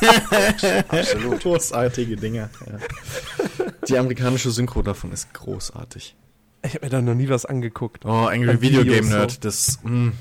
[0.88, 1.42] Absolut.
[1.42, 2.48] Großartige Dinge.
[2.66, 3.66] Ja.
[3.86, 6.16] Die amerikanische Synchro davon ist großartig.
[6.64, 8.04] Ich habe mir da noch nie was angeguckt.
[8.06, 9.16] Oh, Angry An Video Game so.
[9.16, 10.12] Nerd, das mh,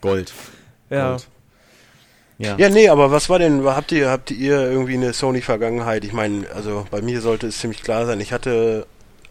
[0.00, 0.32] Gold.
[0.88, 1.10] Ja.
[1.10, 1.28] Gold.
[2.40, 2.56] Ja.
[2.56, 6.04] Ja, nee, aber was war denn, habt ihr, habt ihr irgendwie eine Sony-Vergangenheit?
[6.06, 8.18] Ich meine, also bei mir sollte es ziemlich klar sein.
[8.18, 8.86] Ich hatte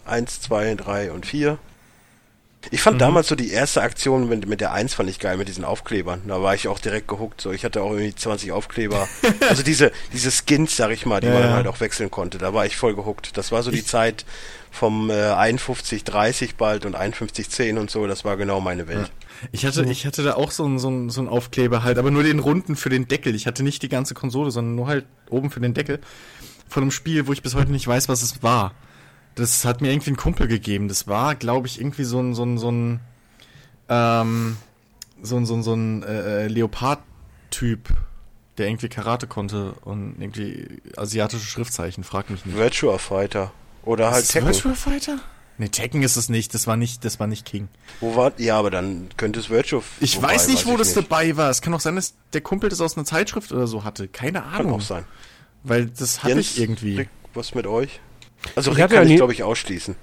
[0.06, 1.58] eins, zwei, drei und vier.
[2.72, 5.48] Ich fand damals so die erste Aktion mit, mit der 1 fand ich geil, mit
[5.48, 6.22] diesen Aufklebern.
[6.28, 7.42] Da war ich auch direkt gehuckt.
[7.42, 9.08] So, ich hatte auch irgendwie 20 Aufkleber.
[9.50, 11.54] also diese, diese Skins, sag ich mal, die Ja, man ja.
[11.54, 12.38] halt auch wechseln konnte.
[12.38, 13.38] Da war ich voll gehuckt.
[13.38, 14.26] Das war so die Zeit
[14.72, 18.08] vom äh, 51-30 bald und 51-10 und so.
[18.08, 19.12] Das war genau meine Welt.
[19.52, 22.12] Ich hatte, ich hatte da auch so einen so einen- so einen Aufkleber halt, aber
[22.12, 23.36] nur den runden für den Deckel.
[23.36, 26.00] Ich hatte nicht die ganze Konsole, sondern nur halt oben für den Deckel
[26.68, 28.74] von einem Spiel, wo ich bis heute nicht weiß, was es war.
[29.36, 30.88] Das hat mir irgendwie ein Kumpel gegeben.
[30.88, 33.00] Das war, glaube ich, irgendwie so ein, so ein, so ein,
[33.88, 34.58] ähm,
[35.22, 37.90] so ein, so ein, so ein äh, äh, Leopard-Typ,
[38.58, 42.58] der irgendwie Karate konnte und irgendwie asiatische Schriftzeichen, frag mich nicht.
[42.58, 43.52] Virtua Fighter.
[43.84, 44.50] Oder halt Ist Tekken.
[44.50, 45.20] Virtua Fighter?
[45.58, 46.54] Nee, Tekken ist es nicht.
[46.54, 47.68] Das war nicht, das war nicht King.
[48.00, 50.94] Wo war, ja, aber dann könnte es Virtua Ich wobei, weiß nicht, wo ich das
[50.94, 51.50] dabei war.
[51.50, 54.08] Es kann auch sein, dass der Kumpel das aus einer Zeitschrift oder so hatte.
[54.08, 54.74] Keine Kann Ahnung.
[54.76, 55.06] auch sein.
[55.64, 56.98] Weil das hatte ich irgendwie.
[56.98, 58.00] Rick, was mit euch?
[58.56, 59.96] Also Ich Rick kann ja ich, glaube ich, ausschließen.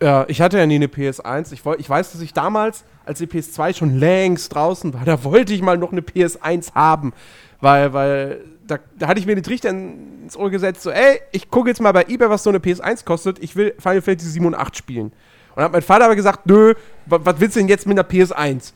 [0.00, 1.52] Ja, ich hatte ja nie eine PS1.
[1.52, 5.54] Ich, ich weiß, dass ich damals, als die PS2 schon längst draußen war, da wollte
[5.54, 7.14] ich mal noch eine PS1 haben.
[7.60, 11.50] Weil, weil, da, da hatte ich mir den Trichter ins Ohr gesetzt, so, ey, ich
[11.50, 13.38] gucke jetzt mal bei eBay, was so eine PS1 kostet.
[13.40, 15.12] Ich will Final Fantasy 7 und 8 spielen.
[15.54, 16.74] Und hat mein Vater aber gesagt, nö,
[17.06, 18.72] wa- was willst du denn jetzt mit einer PS1?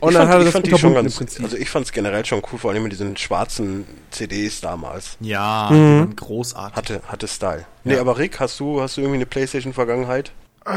[0.00, 1.44] Und ich dann fand, hat er ich das fand die schon ganz, im Prinzip.
[1.44, 5.16] also ich fand es generell schon cool, vor allem mit diesen schwarzen CDs damals.
[5.20, 6.76] Ja, die waren großartig.
[6.76, 7.66] Hatte, hatte Style.
[7.84, 10.32] Nee, aber Rick, hast du, hast du irgendwie eine Playstation-Vergangenheit?
[10.64, 10.70] Äh,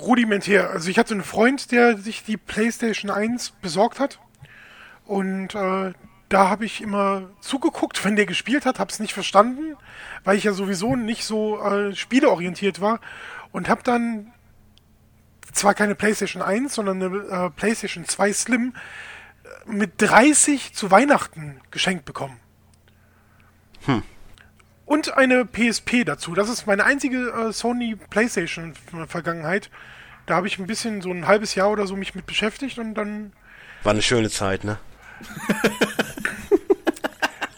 [0.00, 0.70] rudimentär.
[0.70, 4.18] Also ich hatte einen Freund, der sich die PlayStation 1 besorgt hat.
[5.06, 5.92] Und äh,
[6.30, 9.76] da habe ich immer zugeguckt, wenn der gespielt hat, habe es nicht verstanden,
[10.22, 13.00] weil ich ja sowieso nicht so äh, spieleorientiert war.
[13.50, 14.32] Und habe dann
[15.52, 18.74] zwar keine PlayStation 1, sondern eine äh, PlayStation 2 Slim
[19.42, 22.38] äh, mit 30 zu Weihnachten geschenkt bekommen.
[24.86, 26.34] Und eine PSP dazu.
[26.34, 28.74] Das ist meine einzige äh, Sony PlayStation
[29.08, 29.68] Vergangenheit.
[30.26, 32.94] Da habe ich ein bisschen so ein halbes Jahr oder so mich mit beschäftigt und
[32.94, 33.32] dann
[33.82, 34.78] War eine schöne Zeit, ne?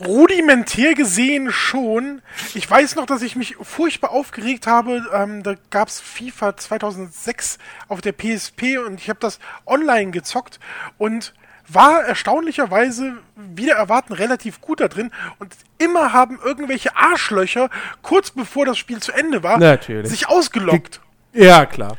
[0.04, 2.22] rudimentär gesehen schon.
[2.54, 5.02] Ich weiß noch, dass ich mich furchtbar aufgeregt habe.
[5.12, 10.58] Ähm, da gab es FIFA 2006 auf der PSP und ich habe das online gezockt
[10.98, 11.34] und
[11.68, 17.70] war erstaunlicherweise wieder erwarten relativ gut da drin und immer haben irgendwelche Arschlöcher
[18.02, 20.10] kurz bevor das Spiel zu Ende war Natürlich.
[20.10, 21.00] sich ausgelockt.
[21.32, 21.96] ja, klar.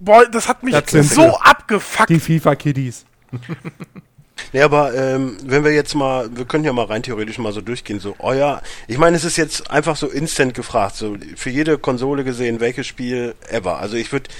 [0.00, 2.10] Boah, das hat mich Das so abgefuckt.
[2.10, 3.06] Die FIFA-Kiddies.
[4.52, 7.60] Nee, aber ähm, wenn wir jetzt mal, wir können ja mal rein theoretisch mal so
[7.60, 11.78] durchgehen, so euer, ich meine, es ist jetzt einfach so instant gefragt, so für jede
[11.78, 13.78] Konsole gesehen, welches Spiel ever.
[13.78, 14.30] Also ich würde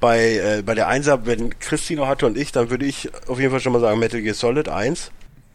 [0.00, 3.50] bei, äh, bei der Einser, wenn Christine hatte und ich, dann würde ich auf jeden
[3.50, 5.10] Fall schon mal sagen Metal Gear Solid 1.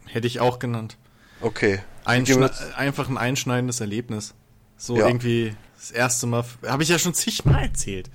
[0.06, 0.96] Hätte ich auch genannt.
[1.40, 1.80] Okay.
[2.04, 4.34] Einschne einfach ein einschneidendes Erlebnis.
[4.76, 5.06] So Ja.
[5.06, 6.44] irgendwie das erste Mal.
[6.66, 8.10] Habe ich ja schon zigmal erzählt.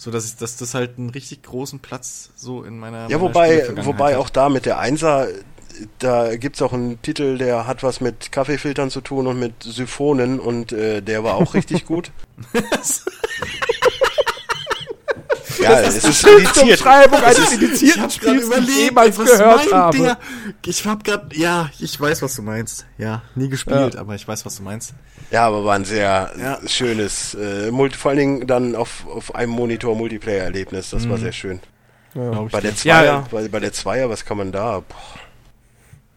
[0.00, 3.10] So dass, ich, dass das halt einen richtig großen Platz so in meiner.
[3.10, 5.28] Ja, meiner wobei, wobei auch da mit der Einser,
[5.98, 10.40] da gibt's auch einen Titel, der hat was mit Kaffeefiltern zu tun und mit Syphonen
[10.40, 12.12] und äh, der war auch richtig gut.
[15.62, 16.66] ja, es ist indiziert.
[16.70, 19.98] Beschreibung eines Ich indizierten Spiels, die ich jemals was gehört habe.
[19.98, 20.18] der?
[20.66, 22.86] Ich hab grad, ja, ich weiß, was du meinst.
[22.98, 24.94] Ja, nie gespielt, aber ich weiß, was du meinst.
[25.30, 26.58] Ja, aber war ein sehr Ja.
[26.66, 30.90] schönes, äh, Multi, vor allen Dingen dann auf, auf einem Monitor Multiplayer-Erlebnis.
[30.90, 31.22] Das war Mhm.
[31.22, 31.60] sehr schön.
[32.14, 32.74] Ich Bei der.
[32.74, 33.26] Zweier, Ja.
[33.30, 34.80] bei, bei der Zweier, was kann man da?
[34.80, 34.96] Boah.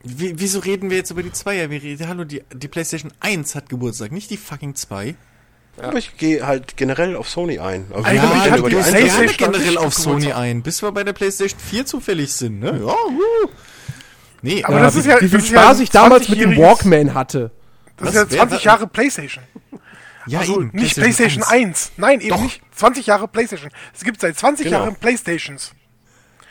[0.06, 1.70] Wie, wieso reden wir jetzt über die Zweier?
[1.70, 5.16] Wir reden, hallo, die, die PlayStation 1 hat Geburtstag, nicht die fucking 2.
[5.82, 7.86] Aber ich gehe halt generell auf Sony ein.
[7.92, 9.94] Aber wie kann ich denn über die PlayStation generell auf.
[9.94, 12.80] Sony ein, bis wir bei der PlayStation 4 zufällig sind, ne?
[12.80, 13.50] Ja, uh.
[14.42, 16.30] Nee, Aber aber das wie, ist ja- wie viel das ist ja Spaß ich damals
[16.30, 17.52] mit dem 20-jähriges Walkman hatte.
[17.98, 18.24] Das ist Was?
[18.24, 19.44] ja Wer- 20 Jahre PlayStation.
[20.28, 21.94] ja, Also eben, nicht PlayStation 1.
[21.98, 22.42] Nein, eben Doch.
[22.42, 22.62] nicht.
[22.76, 23.72] 20 Jahre PlayStation.
[23.96, 24.80] Es gibt seit 20 Genau.
[24.80, 25.72] Jahren PlayStations.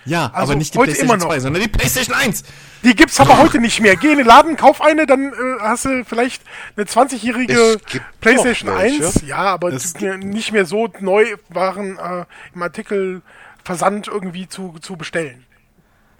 [0.04, 1.30] Ja, Also aber nicht die heute PlayStation immer noch.
[1.32, 2.44] 2, sondern die PlayStation 1.
[2.82, 3.96] Die gibt's aber heute nicht mehr.
[3.96, 6.42] Geh in den Laden, kauf eine, dann äh, hast du vielleicht
[6.76, 9.06] eine 20-jährige Es gibt PlayStation noch welche.
[9.06, 9.22] 1.
[9.26, 14.96] Ja, aber Es die nicht mehr so neu waren äh, im Artikelversand irgendwie zu, zu
[14.96, 15.44] bestellen.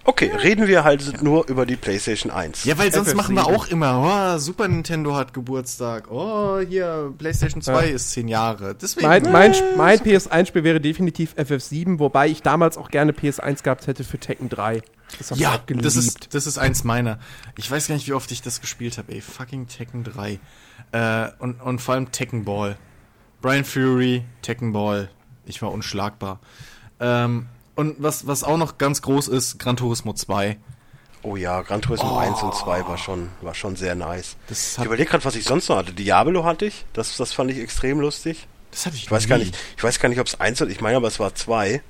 [0.05, 2.65] Okay, reden wir halt nur über die PlayStation 1.
[2.65, 3.15] Ja, weil sonst FF7.
[3.15, 8.27] machen wir auch immer, oh, Super Nintendo hat Geburtstag, oh, hier, PlayStation 2 ist 10
[8.27, 8.75] Jahre.
[8.75, 13.63] Deswegen, Mein, äh, mein, mein PS1-Spiel wäre definitiv FF7, wobei ich damals auch gerne PS1
[13.63, 14.83] gehabt hätte für Tekken 3.
[15.19, 17.19] Das ja, das ist, das ist eins meiner.
[17.57, 19.21] Ich weiß gar nicht, wie oft ich das gespielt habe, ey.
[19.21, 20.41] Fucking Tekken 3.
[20.93, 22.77] Äh, und, und vor allem Tekken Ball.
[23.41, 25.11] Brian Fury, Tekken Ball.
[25.45, 26.41] Ich war unschlagbar.
[26.99, 27.47] Ähm,
[27.83, 30.57] und was, was auch noch ganz groß ist, Gran Turismo 2.
[31.25, 34.37] Oh ja, Gran Turismo 1 und 2 war schon, war schon sehr nice.
[34.49, 35.93] Das Ich überlege gerade, was ich sonst noch hatte.
[35.93, 36.85] Diablo hatte ich.
[36.95, 38.49] Das, das fand ich extrem lustig.
[38.73, 39.45] das hatte ich Ich weiß gar nie.
[39.45, 41.81] nicht, ich weiß gar nicht, ob es eins oder ich meine, aber es war zwei.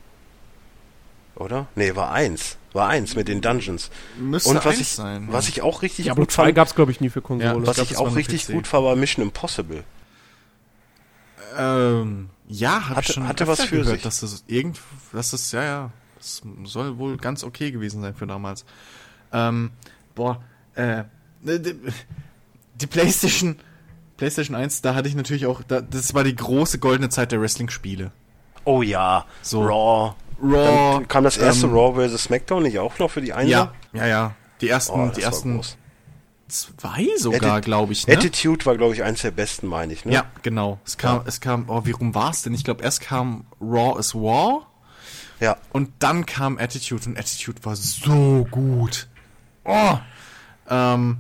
[1.37, 1.67] Oder?
[1.77, 2.59] Nee, war eins.
[2.75, 3.91] War eins mit den Dungeons.
[4.19, 5.29] Müsste Und was eins ich, sein.
[5.31, 7.51] was ich auch richtig Diablo gut 2 fand, gab es, glaube ich, nie für Konsole.
[7.53, 8.53] Ja, was glaub, ich das war auch richtig PC.
[8.53, 9.85] gut fand, war Mission Impossible.
[11.59, 14.03] Ähm, ja, habe ich Hatte- schon hatte was für gehört, sich.
[14.03, 14.79] dass das irgend,
[15.13, 18.65] dass das, ja, ja, das soll wohl ganz okay gewesen sein für damals.
[19.33, 19.71] Ähm,
[20.15, 20.43] boah,
[20.75, 21.05] äh,
[21.41, 21.75] die,
[22.75, 23.57] die PlayStation,
[24.17, 27.41] PlayStation 1, da hatte ich natürlich auch, da, das war die große goldene Zeit der
[27.41, 28.13] Wrestling-Spiele.
[28.65, 29.63] Oh ja, So.
[29.65, 30.15] Raw.
[30.43, 32.25] Raw, Dann kam das erste ähm, Raw vs.
[32.25, 33.51] SmackDown nicht auch noch für die Einser?
[33.51, 34.35] Ja, ja, ja.
[34.61, 35.77] Die ersten, Oh, die ersten groß.
[36.53, 38.15] Zwei sogar, glaube ich, ne?
[38.17, 40.05] Attitude war, glaube ich, eins der besten, meine ich.
[40.05, 40.13] Ne?
[40.13, 40.79] Ja, genau.
[40.85, 41.23] Es kam, Ja.
[41.27, 42.55] es kam, oh, wie rum war es denn?
[42.55, 44.69] Ich glaube, erst kam Raw is War.
[45.41, 45.57] ja.
[45.73, 49.09] Und dann kam Attitude und Attitude war so gut.
[49.65, 49.99] Oh!
[50.69, 51.19] Ähm,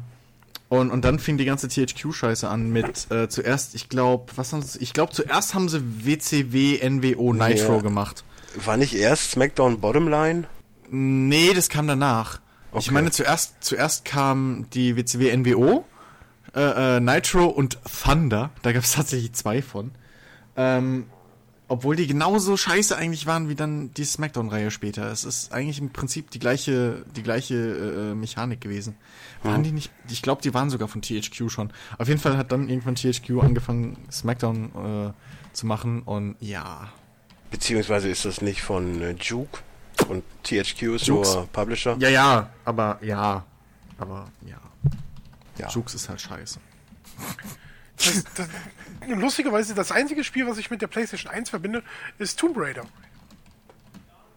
[0.68, 4.62] und, und dann fing die ganze THQ-Scheiße an mit äh, zuerst, ich glaube, was haben
[4.62, 7.80] sie, ich glaube zuerst haben sie WCW NWO Nitro Ja.
[7.82, 8.24] gemacht.
[8.64, 10.44] War nicht erst SmackDown Bottomline?
[10.90, 12.40] Nee, das kam danach.
[12.72, 12.94] Ich Okay.
[12.94, 15.84] meine, zuerst, zuerst kam die WCW NWO,
[16.54, 18.50] äh, äh, Nitro und Thunder.
[18.62, 19.90] Da gab es tatsächlich zwei von.
[20.56, 21.06] Ähm,
[21.68, 25.10] obwohl die genauso scheiße eigentlich waren wie dann die Smackdown-Reihe später.
[25.10, 28.94] Es ist eigentlich im Prinzip die gleiche, die gleiche äh, Mechanik gewesen.
[29.42, 29.90] Waren die nicht?
[30.10, 31.72] Ich glaube, die waren sogar von THQ schon.
[31.96, 36.88] Auf jeden Fall hat dann irgendwann THQ angefangen, Smackdown äh, zu machen und ja.
[37.50, 39.60] Beziehungsweise ist das nicht von äh, Juke?
[40.12, 41.34] Und THQ ist Jukes.
[41.34, 41.96] nur Publisher?
[41.98, 43.44] Ja, ja, aber ja.
[43.98, 44.56] Aber ja.
[45.58, 45.68] Ja.
[45.68, 46.58] Jukes ist halt scheiße.
[47.96, 48.48] Das, das,
[49.08, 51.82] lustigerweise, das einzige Spiel, was ich mit der PlayStation 1 verbinde,
[52.18, 52.84] ist Tomb Raider.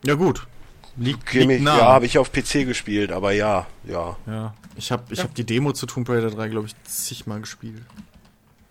[0.06, 0.46] Ja, gut.
[0.98, 1.78] Liegt, Geh mich, liegt nah.
[1.78, 4.16] ja, habe ich auf PC gespielt, aber ja, ja.
[4.28, 7.82] Ja, ich habe ich hab die Demo zu Tomb Raider 3, glaube ich, zigmal gespielt.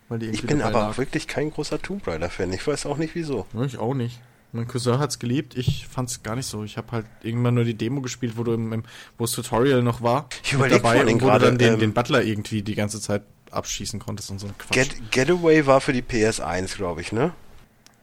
[0.09, 0.99] Weil die Ich bin aber lag.
[0.99, 2.53] wirklich kein großer Tomb Raider-Fan.
[2.53, 3.47] Ich weiß auch nicht wieso.
[3.53, 4.21] Ja, ich auch nicht.
[4.55, 6.63] Mein Cousin hat's geliebt, ich fand's gar nicht so.
[6.63, 8.83] Ich habe halt irgendwann nur die Demo gespielt, wo du im, im
[9.19, 10.29] wo das Tutorial noch war.
[10.45, 12.63] Ich mit überleg vor allen und wo du gerade, dann den, ähm, den Butler irgendwie
[12.63, 14.73] die ganze Zeit abschießen konntest und so ein Quatsch.
[14.75, 17.33] Get, Getaway war für die PS1, glaube ich, ne?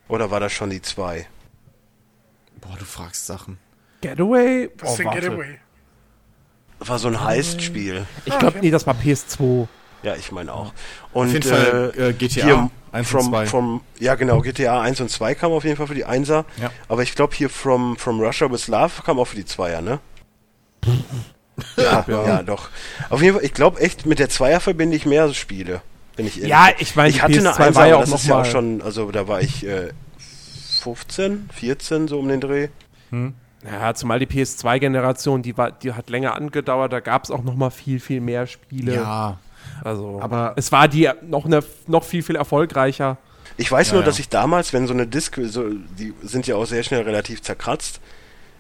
[0.09, 1.25] Oder war das schon die 2?
[2.59, 3.57] Boah, du fragst Sachen.
[4.01, 4.69] Getaway?
[4.77, 5.21] Was Oh, ist denn warte.
[5.21, 5.59] Getaway?
[6.79, 8.05] War so ein Heist-Spiel.
[8.25, 9.67] Ich glaube, nee, das war PS2.
[10.03, 10.73] Ja, ich meine auch.
[11.13, 13.45] Und Auf jeden Fall äh, GTA hier 1 und from, 2.
[13.45, 16.45] From, ja, genau, GTA 1 und 2 kam auf jeden Fall für die 1er.
[16.61, 16.71] Ja.
[16.89, 19.99] Aber ich glaube, hier from, from Russia with Love kam auch für die 2er, ne?
[21.77, 22.69] ja, ja, doch.
[23.09, 25.81] Auf jeden Fall, ich glaube echt, mit der 2er verbinde ich mehr Spiele.
[26.15, 26.75] Wenn ich ehrlich Ja, bin.
[26.79, 28.45] ich meine, ich hatte eine PS2 1er, war ja aber auch das ist ja auch
[28.45, 29.89] schon, also da war ich äh,
[30.81, 32.67] 15, 14, so um den Dreh.
[33.63, 37.55] Ja, zumal die PS2-Generation, die, war- die hat länger angedauert, da gab es auch noch
[37.55, 38.95] mal viel, viel mehr Spiele.
[38.95, 39.37] Ja,
[39.83, 43.17] Also, aber- es war die noch, eine, noch viel, viel erfolgreicher.
[43.57, 44.05] Ich weiß Ja, nur, ja.
[44.05, 47.41] dass ich damals, wenn so eine Disc, so, die sind ja auch sehr schnell relativ
[47.41, 47.99] zerkratzt.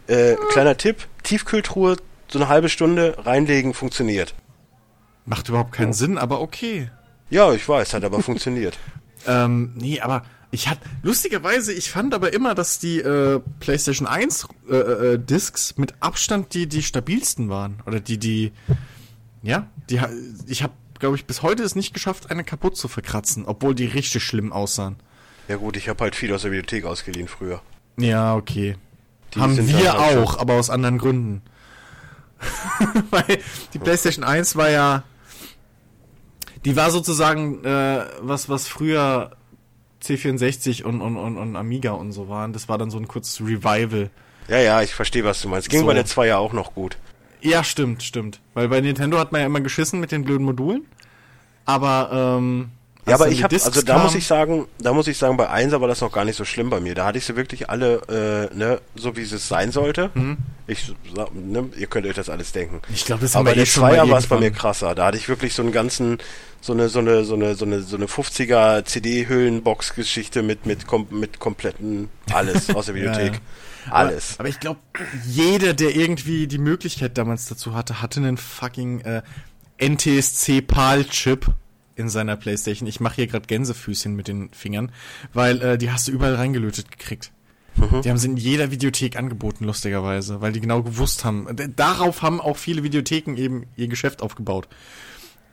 [0.07, 4.33] Äh, kleiner Tipp, Tiefkühltruhe, so eine halbe Stunde reinlegen, funktioniert.
[5.25, 6.89] macht überhaupt keinen Sinn, aber okay.
[7.29, 8.77] Ja, ich weiß, hat aber funktioniert.
[9.27, 14.47] Ähm, nee, aber ich hatte, lustigerweise, ich fand aber immer, dass die äh, PlayStation 1
[14.67, 17.81] äh, äh, Discs mit Abstand die, die stabilsten waren.
[17.85, 18.51] Oder die, die,
[19.43, 19.99] ja, die,
[20.47, 23.85] ich habe, glaube ich, bis heute es nicht geschafft, eine kaputt zu verkratzen, obwohl die
[23.85, 24.95] richtig schlimm aussahen.
[25.49, 27.61] Ja gut, ich habe halt viel aus der Bibliothek ausgeliehen früher.
[27.97, 28.77] Ja, okay.
[29.33, 31.41] Die Haben wir halt auch, aber aus anderen Gründen.
[33.09, 33.39] Weil
[33.73, 35.03] die PlayStation 1 war ja,
[36.63, 39.31] die war sozusagen äh, was, was früher
[40.03, 42.53] C64 und, und, und, und Amiga und so waren.
[42.53, 44.09] Das war dann so ein kurzes Revival.
[44.47, 45.69] Ja, ja, ich verstehe, was du meinst.
[45.69, 45.85] Ging So.
[45.85, 46.97] bei der 2 ja auch noch gut.
[47.41, 48.39] Ja, stimmt, stimmt.
[48.53, 50.85] Weil bei Nintendo hat man ja immer geschissen mit den blöden Modulen.
[51.65, 52.69] Aber, ähm.
[53.07, 55.49] Ja, aber ich habe, also da muss kamen- ich sagen, da muss ich sagen, bei
[55.49, 56.93] 1 war das noch gar nicht so schlimm bei mir.
[56.93, 60.11] Da hatte ich sie wirklich alle, äh, ne, so wie es sein sollte.
[60.13, 60.37] Mhm.
[60.67, 62.79] Ich, sag, ne, ihr könnt euch das alles denken.
[62.93, 64.51] Ich glaube, das Aber haben bei der eh schon mal 2er war es bei mir
[64.51, 64.93] krasser.
[64.93, 66.19] Da hatte ich wirklich so einen ganzen,
[66.61, 71.07] so eine, so eine, so eine, so eine, so eine 50er CD-Hüllenbox-Geschichte mit, mit, kom
[71.09, 73.33] mit kompletten alles aus der Ja, Bibliothek.
[73.33, 73.39] ja.
[73.89, 74.33] Alles.
[74.33, 74.79] Aber, aber ich glaube,
[75.25, 79.21] jeder, der irgendwie die Möglichkeit damals dazu hatte, hatte einen fucking äh,
[79.79, 81.47] NTSC PAL-Chip
[81.95, 82.87] in seiner Playstation.
[82.87, 84.91] Ich mache hier gerade Gänsefüßchen mit den Fingern,
[85.33, 87.31] weil äh, die hast du überall reingelötet gekriegt.
[88.03, 91.47] Die haben sie in jeder Videothek angeboten, lustigerweise, weil die genau gewusst haben.
[91.75, 94.67] Darauf haben auch viele Videotheken eben ihr Geschäft aufgebaut.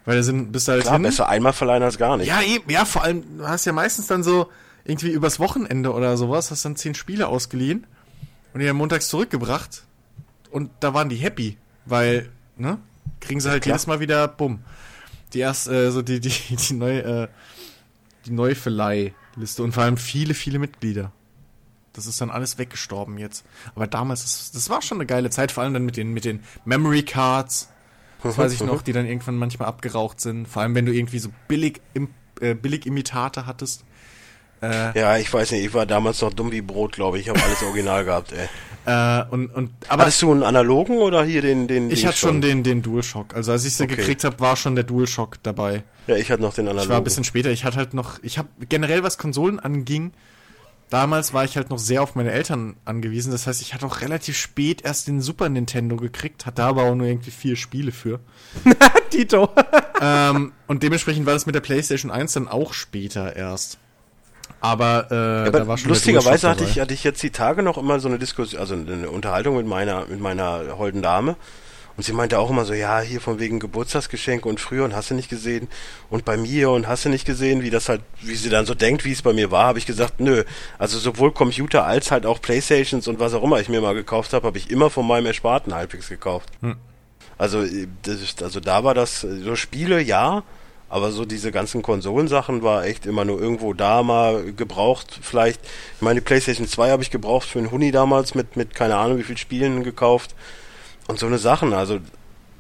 [0.04, 1.04] Weil da sind bis halt Klar, hin.
[1.04, 2.26] besser einmal verleihen als gar nicht.
[2.26, 4.48] Ja, eben, ja, vor allem, du hast ja meistens dann so
[4.84, 7.86] irgendwie übers Wochenende oder sowas, hast dann zehn Spiele ausgeliehen
[8.58, 9.84] und die dann montags zurückgebracht
[10.50, 12.78] und da waren die happy, weil, ne,
[13.20, 13.76] kriegen sie halt klar.
[13.76, 14.64] jedes Mal wieder, bumm,
[15.32, 17.28] die erst, äh, so die, die, die neue, äh,
[18.26, 21.12] die Neuverleihliste und vor allem viele, viele Mitglieder.
[21.92, 23.44] Das ist dann alles weggestorben jetzt.
[23.76, 26.24] Aber damals, das, das war schon eine geile Zeit, vor allem dann mit den, mit
[26.24, 27.68] den Memory Cards.
[28.24, 30.48] Das weiß ich noch, die dann irgendwann manchmal abgeraucht sind.
[30.48, 32.08] Vor allem, wenn du irgendwie so billig, im,
[32.40, 33.84] äh, billig Imitate hattest.
[34.60, 37.24] Ja, ich weiß nicht, ich war damals noch dumm wie Brot, glaube ich.
[37.24, 38.48] Ich habe alles original gehabt, ey.
[38.86, 42.16] Äh, und, und, aber Hattest du einen analogen oder hier den, den ich Dings hatte
[42.16, 43.34] schon den, den DualShock.
[43.34, 43.96] Also als ich sie Okay.
[43.96, 45.82] gekriegt habe, war schon der DualShock dabei.
[46.06, 46.84] Ja, ich hatte noch den analogen.
[46.84, 47.50] Ich war ein bisschen später.
[47.50, 50.12] Ich hatte halt noch, ich habe generell was Konsolen anging.
[50.88, 53.30] Damals war ich halt noch sehr auf meine Eltern angewiesen.
[53.30, 56.94] Das heißt, ich hatte auch relativ spät erst den Super Nintendo gekriegt, hatte aber auch
[56.94, 58.20] nur irgendwie vier Spiele für.
[59.10, 59.50] Tito.
[60.00, 63.76] ähm, und dementsprechend war das mit der PlayStation 1 dann auch später erst.
[64.60, 67.62] Aber, äh, Aber da war schon der lustigerweise hatte ich, hatte ich jetzt die Tage
[67.62, 71.36] noch immer so eine Diskussion, also eine Unterhaltung mit meiner, mit meiner holden Dame.
[71.96, 75.10] Und sie meinte auch immer so, ja, hier von wegen Geburtstagsgeschenke und früher und hast
[75.10, 75.66] du nicht gesehen
[76.10, 78.74] und bei mir und hast du nicht gesehen, wie das halt, wie sie dann so
[78.76, 80.44] denkt, wie es bei mir war, habe ich gesagt, nö.
[80.78, 84.32] Also sowohl Computer als halt auch Playstations und was auch immer ich mir mal gekauft
[84.32, 86.48] habe, habe ich immer von meinem Ersparten halbwegs gekauft.
[87.36, 90.42] Also, äh, das ist, also da war das, äh, so Spiele, ja,
[90.88, 95.18] aber so diese ganzen Konsolensachen war echt immer nur irgendwo da mal gebraucht.
[95.20, 95.60] Vielleicht,
[95.96, 98.96] ich meine, die PlayStation 2 habe ich gebraucht für einen Huni damals mit, mit keine
[98.96, 100.34] Ahnung wie viel Spielen gekauft.
[101.06, 101.98] Und so eine Sachen, also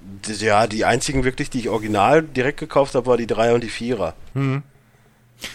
[0.00, 3.62] die, ja, die einzigen wirklich, die ich original direkt gekauft habe, war die 3 und
[3.62, 4.12] die 4er.
[4.34, 4.62] Mhm.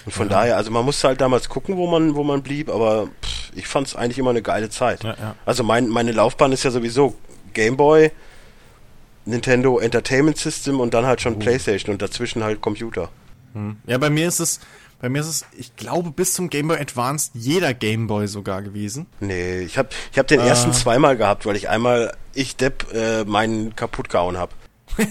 [0.05, 3.07] Und von daher, also man musste halt damals gucken, wo man, wo man blieb, aber
[3.21, 5.03] pff, ich fand es eigentlich immer eine geile Zeit.
[5.03, 5.35] Ja, ja.
[5.45, 7.15] Also mein, meine Laufbahn ist ja sowieso
[7.53, 8.11] Gameboy,
[9.25, 13.09] Nintendo Entertainment System und dann halt schon Playstation und dazwischen halt Computer.
[13.85, 14.59] Ja, bei mir ist es,
[14.99, 18.61] bei mir ist es, ich glaube, bis zum Game Boy Advance jeder Game Boy sogar
[18.63, 19.05] gewesen.
[19.19, 20.73] Nee, ich hab, ich hab den ersten Äh.
[20.73, 24.53] zweimal gehabt, weil ich einmal, ich Depp, äh, meinen kaputt gehauen hab.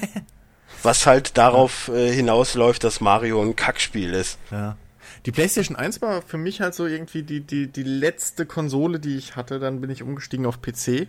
[0.83, 4.39] Was halt darauf äh, hinausläuft, dass Mario ein Kackspiel ist.
[4.51, 4.77] Ja.
[5.27, 9.17] Die PlayStation 1 war für mich halt so irgendwie die, die, die letzte Konsole, die
[9.17, 9.61] ich hatte.
[9.61, 11.07] Dann bin ich umgestiegen auf PC.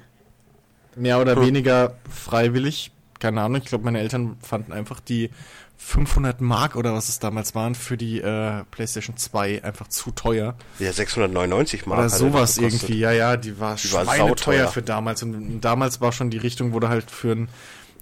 [0.96, 2.92] Mehr oder weniger freiwillig.
[3.20, 3.62] Keine Ahnung.
[3.62, 5.30] Ich glaube, meine Eltern fanden einfach die
[5.78, 10.56] 500 Mark oder was es damals waren für die äh, PlayStation 2 einfach zu teuer.
[10.80, 12.00] Ja, 699 Mark.
[12.00, 13.00] Oder er sowas irgendwie.
[13.00, 14.68] Ja, ja, die war Die war schweineteuer sauteuer.
[14.70, 15.24] für damals.
[15.24, 17.50] Und damals war schon die Richtung, wo du halt für ein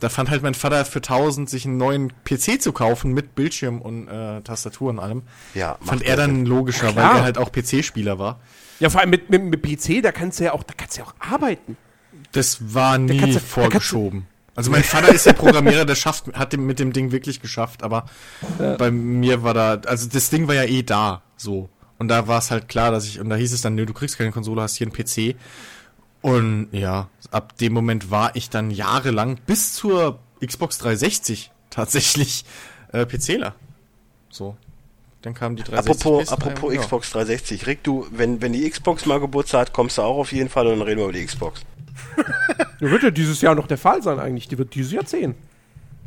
[0.02, 3.82] da fand halt mein Vater für 1000 sich einen neuen PC zu kaufen mit Bildschirm
[3.82, 5.22] und äh, Tastatur und allem.
[5.54, 7.18] Ja, fand er dann logischer, weil klar.
[7.18, 8.40] er halt auch PC-Spieler war.
[8.80, 11.02] Ja, vor allem mit, mit, mit PC, da kannst du ja auch, da kannst du
[11.02, 11.78] ja auch arbeiten.
[12.32, 14.28] Das war nie du- vorgeschoben.
[14.56, 17.84] Also mein Vater ist ja Programmierer, der schafft, hat dem, mit dem Ding wirklich geschafft,
[17.84, 18.06] aber
[18.78, 21.70] bei mir war da, also das Ding war ja eh da, so.
[21.98, 23.94] Und da war es halt klar, dass ich, und da hieß es dann, nö, du
[23.94, 25.36] kriegst keine Konsole, hast hier einen PC.
[26.22, 32.44] Und ja, ab dem Moment war ich dann jahrelang bis zur Xbox 360 tatsächlich
[32.91, 33.56] äh, PCler.
[34.30, 34.58] So.
[35.22, 36.06] Dann kam die 360.
[36.06, 36.82] Apropos, PS3 apropos und ja.
[36.82, 37.67] Xbox 360.
[37.67, 40.67] Rick, du, wenn, wenn die Xbox mal Geburtstag hat, kommst du auch auf jeden Fall
[40.67, 41.62] und dann reden wir über die Xbox.
[42.80, 44.48] Das wird ja dieses Jahr noch der Fall sein eigentlich.
[44.48, 45.36] Die wird dieses Jahr 10.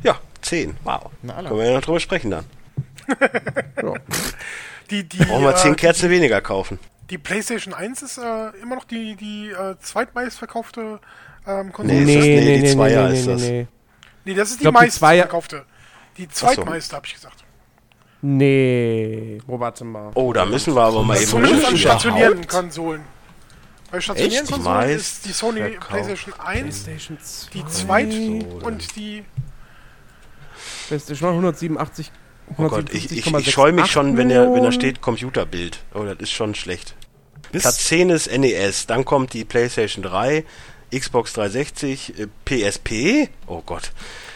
[0.03, 0.75] Ja, 10.
[0.83, 1.09] Wow.
[1.21, 1.35] Na.
[1.41, 2.45] Können wir ja noch drüber sprechen dann.
[3.81, 3.93] Ja.
[4.91, 6.79] Die, die, Brauchen wir äh, 10 Kerzen weniger kaufen.
[7.09, 10.99] die PlayStation 1 ist äh, immer noch die, die äh, zweitmeistverkaufte
[11.47, 12.01] ähm, Konsole.
[12.01, 13.41] Nee, ist das- nee, die Zweier ist das.
[13.41, 13.67] nee.
[14.25, 15.65] Nee, das ist die meistverkaufte.
[16.17, 17.43] Die zweitmeiste, habe ich gesagt.
[18.21, 19.39] Nee.
[19.47, 20.11] Oh, warte mal.
[20.15, 23.01] Oh, da müssen wir aber mal eben Zumindest an stationären Konsolen.
[23.95, 24.51] Bei stationären Echt?
[24.53, 25.89] Konsolen ist die Sony verkauft.
[25.89, 27.49] PlayStation 1 PlayStation 2.
[27.53, 29.23] die zweit und die
[30.87, 32.11] PlayStation 187.
[32.57, 35.79] Oh Gott, ich, ich, 157,68 ich scheue mich schon, wenn, der, wenn da steht Computerbild.
[35.93, 36.95] Oh, das ist schon schlecht.
[37.51, 40.43] Bis- Platz 10 ist NES, dann kommt die PlayStation 3,
[40.93, 43.91] Xbox 360, äh, PSP, oh Gott,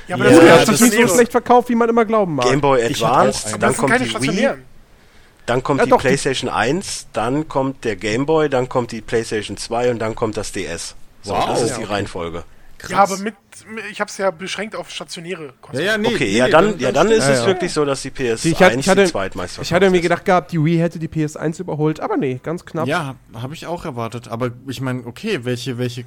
[0.08, 2.36] Ja, aber Ja, das ja das ist nicht so schlecht verkauft, wie man immer glauben
[2.36, 2.46] mag.
[2.46, 4.50] Game Boy Advance, dann das kommt die Wii.
[5.50, 8.92] Dann kommt Ja, die doch, die- PlayStation 1, dann kommt der Game Boy, dann kommt
[8.92, 10.96] die PlayStation 2 und dann kommt das DS.
[11.24, 11.46] So, Wow.
[11.48, 11.84] das ist Ja, die.
[11.86, 12.44] Reihenfolge.
[12.78, 12.92] Krass.
[12.92, 13.36] Ja, aber mit,
[13.92, 15.86] ich habe es ja beschränkt auf stationäre Ja, Konsolen.
[15.86, 17.46] ja, nee, Okay, nee, ja dann, ja, dann ist Ja, es ja.
[17.48, 20.24] wirklich so, dass die PS1 Ich hatte, ich hatte, die zweitmeiste ich hatte mir gedacht
[20.24, 22.88] gehabt, die Wii hätte die PS1 überholt, aber nee, ganz knapp.
[22.88, 24.30] Ja, habe ich auch erwartet.
[24.30, 26.06] Aber ich meine, okay, welche, welche.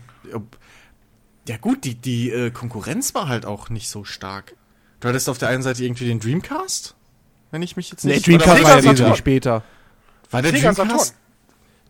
[1.48, 4.54] Ja gut, die, die äh, Konkurrenz war halt auch nicht so stark.
[5.00, 6.94] Du hattest auf der einen Seite irgendwie den Dreamcast,
[7.52, 8.26] wenn ich mich jetzt Nee, nicht...
[8.26, 8.92] Dreamcast Sega war ja Saturn.
[8.98, 9.62] wesentlich später.
[10.32, 11.14] war der Sega Dreamcast?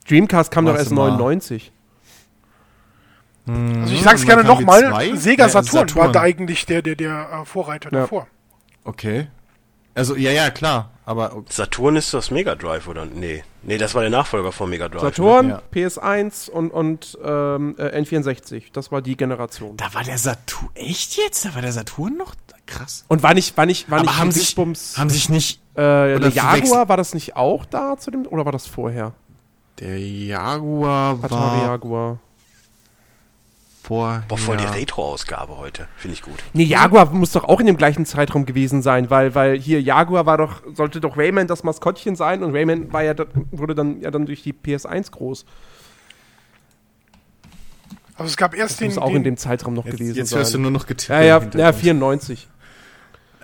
[0.09, 1.17] Dreamcast kam doch erst mal.
[1.17, 1.73] 99.
[3.47, 5.17] Also ich sag's und gerne nochmal?
[5.17, 5.97] Sega Saturn, Saturn.
[6.07, 8.01] war da eigentlich der, der, der äh, Vorreiter Ja.
[8.03, 8.27] davor.
[8.85, 9.29] Okay.
[9.95, 10.91] Also, ja, ja, klar.
[11.05, 13.05] Aber Saturn ist das Mega Drive, oder?
[13.05, 13.43] Nee.
[13.63, 15.03] Nee, das war der Nachfolger von Mega Drive.
[15.03, 15.63] Saturn, Ja.
[15.75, 18.65] PS1 und, und ähm, äh, N64.
[18.73, 19.77] Das war die Generation.
[19.77, 20.71] da war der Saturn...
[20.75, 21.45] Echt jetzt?
[21.45, 22.35] Da war der Saturn noch?
[22.73, 23.05] Krass.
[23.09, 25.61] Und war nicht, war nicht, war Aber nicht haben sich, Dingsbums, haben sich nicht...
[25.75, 29.13] äh, der Jaguar, war das nicht auch da zu dem, oder war das vorher?
[29.79, 32.19] Der Jaguar Atari war Jaguar.
[33.83, 34.23] vor...
[34.29, 35.89] Boah, voll die Retro-Ausgabe heute.
[35.97, 36.43] Finde ich gut.
[36.53, 40.25] Nee, Jaguar muss doch auch in dem gleichen Zeitraum gewesen sein, weil, weil hier Jaguar
[40.27, 43.15] war doch, sollte doch Rayman das Maskottchen sein und Rayman war ja,
[43.51, 45.45] wurde dann ja dann durch die PS1 groß.
[48.15, 50.17] Also es gab erst Das den, muss auch in den dem Zeitraum noch Jetzt, gewesen
[50.17, 50.39] jetzt sein.
[50.39, 51.09] hörst du nur noch getippt.
[51.09, 52.49] ja, ja, ja, 94.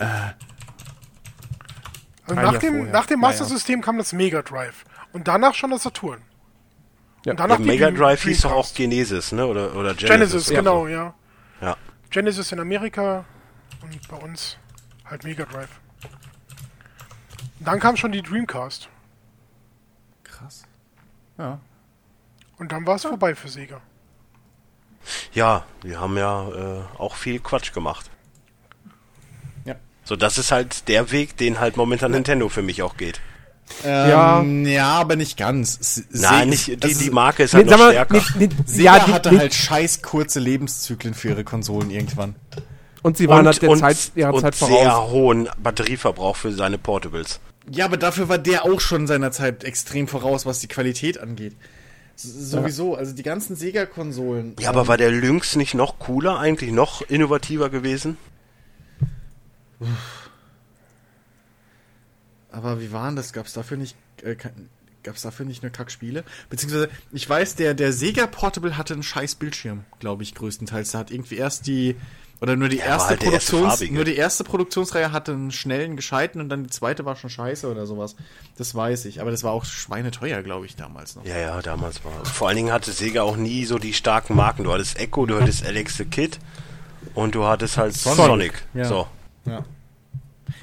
[0.07, 0.35] also
[2.29, 2.93] ein nach Jahr dem, vorher.
[2.93, 3.51] nach dem Ja, Master ja.
[3.51, 6.23] System kam das Mega Drive und danach schon das Saturn.
[7.25, 7.33] Ja.
[7.33, 8.77] Und danach die Mega Drive hieß doch auch Dreamcast.
[8.77, 9.47] Genesis, ne?
[9.47, 10.09] Oder, oder Genesis.
[10.09, 11.15] Genesis, genau, ja.
[11.61, 11.77] Ja.
[12.11, 13.25] Genesis in Amerika
[13.83, 14.57] und bei uns
[15.05, 15.81] halt Mega Drive.
[17.59, 18.89] Und dann kam schon die Dreamcast
[20.25, 20.63] Krass.
[21.39, 21.59] Ja.
[22.59, 23.81] und dann war es vorbei für Sega.
[25.33, 28.11] Ja, die haben ja äh, auch viel Quatsch gemacht.
[30.09, 30.15] Ja.
[30.15, 33.21] So, das ist halt der Weg, den halt momentan Nintendo für mich auch geht.
[33.85, 34.41] Ja.
[34.41, 35.79] Ähm, ja, aber nicht ganz.
[35.79, 38.15] S- Nein, Se- nicht, die, die Marke ist halt Nee, noch mal, stärker.
[38.39, 42.35] nee, nee, Sega ja, die- hatte die- halt scheiß kurze Lebenszyklen für ihre Konsolen irgendwann.
[43.03, 45.11] Und sie waren und halt der und, Zeit, ihrer und Zeit sehr voraus.
[45.11, 47.41] hohen Batterieverbrauch für seine Portables.
[47.71, 51.55] Ja, aber dafür war der auch schon seiner Zeit extrem voraus, was die Qualität angeht.
[52.17, 54.57] S sowieso, also die ganzen Sega-Konsolen.
[54.59, 58.17] Ja, aber war der Lynx nicht noch cooler, eigentlich noch innovativer gewesen?
[62.51, 63.33] Aber wie waren das?
[63.33, 64.37] Gab es dafür nicht, äh,
[65.03, 66.25] gab es dafür nicht nur Kackspiele?
[66.51, 70.93] Beziehungsweise, ich weiß, der, der Sega Portable hatte einen scheiß Bildschirm, glaube ich, größtenteils.
[70.93, 71.97] Da hat irgendwie erst die,
[72.41, 73.95] oder nur die war erste halt erste Produktions, farbige.
[73.95, 77.71] nur die erste Produktionsreihe hatte einen schnellen, gescheiten und dann die zweite war schon scheiße
[77.71, 78.17] oder sowas.
[78.57, 79.21] Das weiß ich.
[79.21, 81.25] Aber das war auch schweineteuer, glaube ich, damals noch.
[81.25, 82.25] Ja, ja, damals war.
[82.25, 84.65] Vor allen Dingen hatte Sega auch nie so die starken Marken.
[84.65, 86.39] Du hattest Echo, du hattest Alex the Kid
[87.15, 88.17] und du hattest halt Sonic.
[88.25, 88.85] Sonic, ja.
[88.85, 89.09] So.
[89.47, 89.65] Ja.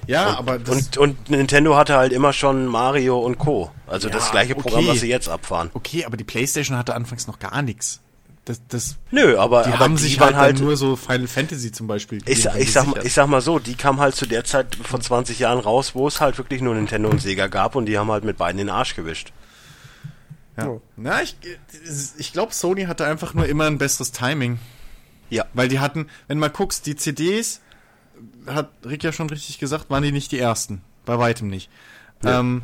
[0.08, 3.72] Ja, Und, aber das, und, und Nintendo hatte halt immer schon Mario und Co.
[3.88, 4.90] Also das Ja, gleiche Programm, okay.
[4.90, 5.70] was sie jetzt abfahren.
[5.74, 8.02] okay, aber die PlayStation hatte anfangs noch gar nichts.
[8.46, 10.60] Das, das, Nö, aber, die aber haben die sich waren halt, halt.
[10.60, 12.22] nur so Final Fantasy zum Beispiel.
[12.28, 15.02] ich, ich, sag mal, ich sag mal so, die kam halt zu der Zeit von
[15.02, 18.12] 20 Jahren raus, wo es halt wirklich nur Nintendo und Sega gab und die haben
[18.12, 19.34] halt mit beiden den Arsch gewischt.
[20.58, 20.68] Ja.
[20.68, 20.82] Oh.
[20.96, 21.36] Na, ich,
[22.18, 24.60] ich glaube, Sony hatte einfach nur immer ein besseres Timing.
[25.32, 25.46] Ja.
[25.54, 27.62] Weil die hatten, wenn mal guckst, die CDs,
[28.48, 30.82] hat Rick ja schon richtig gesagt, waren die nicht die ersten.
[31.06, 31.70] Bei weitem nicht.
[32.24, 32.40] Ja.
[32.40, 32.64] Ähm,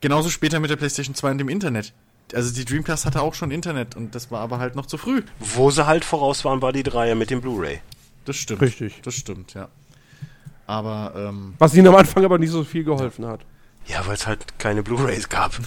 [0.00, 1.92] genauso später mit der PlayStation 2 und dem Internet.
[2.32, 5.22] Also die Dreamcast hatte auch schon Internet und das war aber halt noch zu früh.
[5.38, 7.80] Wo sie halt voraus waren, war die Dreier mit dem Blu-ray.
[8.24, 8.62] Das stimmt.
[8.62, 9.02] Richtig.
[9.02, 9.68] Das stimmt, ja.
[10.66, 13.40] Aber, ähm, Was ihnen am Anfang aber nicht so viel geholfen hat.
[13.86, 15.52] Ja, weil es halt keine Blu-rays gab.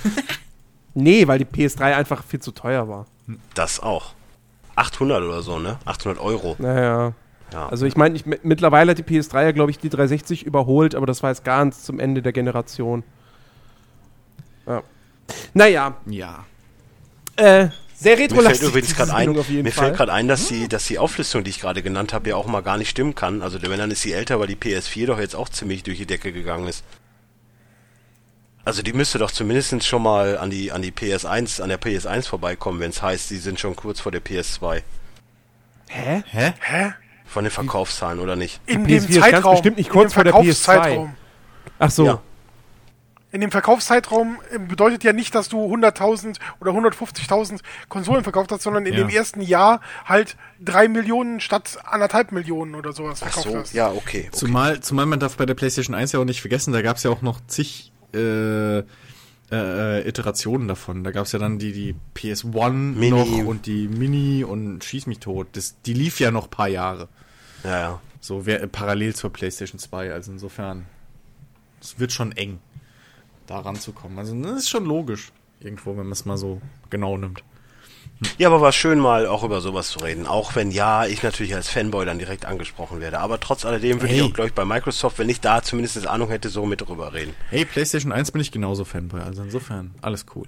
[0.99, 3.05] Nee, weil die PS3 einfach viel zu teuer war.
[3.53, 4.15] Das auch.
[4.75, 5.78] 800 oder so, ne?
[5.86, 6.55] 800 Euro.
[6.57, 7.13] Naja.
[7.54, 7.70] Ja.
[7.70, 11.06] Also ich meine, ich, mittlerweile hat die PS3 ja, glaube ich, die 360 überholt, aber
[11.06, 13.04] das war jetzt ganz zum Ende der Generation.
[14.66, 14.84] Ja.
[15.54, 16.45] Naja, ja.
[17.38, 17.70] äh,
[18.00, 18.68] sehr Mir fällt retrolastig.
[18.68, 19.72] übrigens gerade ein, mir Fall.
[19.72, 22.45] fällt gerade ein, dass die, dass die Auflistung, die ich gerade genannt habe, ja auch
[22.45, 23.41] mal gar nicht stimmen kann.
[23.41, 26.06] Also wenn dann ist sie älter, weil die PS4 doch jetzt auch ziemlich durch die
[26.06, 26.84] Decke gegangen ist.
[28.66, 32.28] Also die müsste doch zumindest schon mal an die an die PS1, an der PS1
[32.28, 34.82] vorbeikommen, wenn es heißt, sie sind schon kurz vor der PS2.
[35.88, 36.24] Hä?
[36.28, 36.54] Hä?
[36.60, 36.93] Hä?
[37.28, 38.61] Von den Verkaufszahlen oder nicht?
[38.65, 39.51] In Die dem PS4 ist ganz Zeitraum.
[39.53, 40.43] bestimmt nicht in kurz dem vor der PS2.
[40.43, 41.13] Verkaufszeitraum.
[41.80, 42.05] Ach so.
[42.05, 42.21] Ja.
[43.34, 47.59] In dem Verkaufszeitraum äh, bedeutet ja nicht, dass du 100.000 oder 150.000
[47.89, 48.99] Konsolen verkauft hast, sondern in Ja.
[48.99, 53.73] dem ersten Jahr halt drei Millionen statt anderthalb Millionen oder sowas Ach verkauft so, hast.
[53.73, 53.99] ja, okay.
[54.28, 54.30] okay.
[54.32, 57.03] Zumal, zumal man darf bei der PlayStation 1 ja auch nicht vergessen, da gab es
[57.03, 58.84] ja auch noch zig äh,
[59.52, 61.04] äh, Iterationen davon.
[61.04, 63.10] Da gab es ja dann die, die PS1 Mini.
[63.10, 65.48] noch und die Mini und Schieß mich tot.
[65.54, 67.08] Das, die lief ja noch ein paar Jahre.
[67.64, 68.02] Ja, ja.
[68.20, 70.12] So wär, parallel zur PlayStation 2.
[70.12, 70.86] Also insofern,
[71.82, 72.60] es wird schon eng,
[73.45, 74.18] da ranzukommen.
[74.20, 77.43] Also das ist schon logisch, irgendwo, wenn man es mal so genau nimmt.
[78.38, 80.26] Ja, aber war schön mal auch über sowas zu reden.
[80.26, 83.20] Auch wenn ja, ich natürlich als Fanboy dann direkt angesprochen werde.
[83.20, 84.22] Aber trotz alledem würde Hey.
[84.22, 86.82] ich auch, glaube ich, bei Microsoft, wenn ich da zumindest eine Ahnung hätte, so mit
[86.82, 87.36] drüber reden.
[87.49, 90.47] Hey, PlayStation 1 bin ich genauso Fanboy, also insofern alles cool.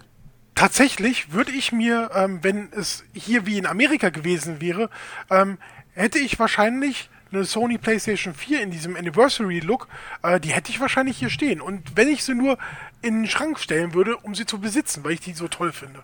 [0.55, 4.89] Tatsächlich würde ich mir, ähm, wenn es hier wie in Amerika gewesen wäre,
[5.29, 5.57] ähm,
[5.93, 9.87] hätte ich wahrscheinlich eine Sony PlayStation 4 in diesem Anniversary-Look,
[10.23, 11.61] äh, die hätte ich wahrscheinlich hier stehen.
[11.61, 12.57] Und wenn ich sie nur
[13.01, 16.03] in den Schrank stellen würde, um sie zu besitzen, weil ich die so toll finde.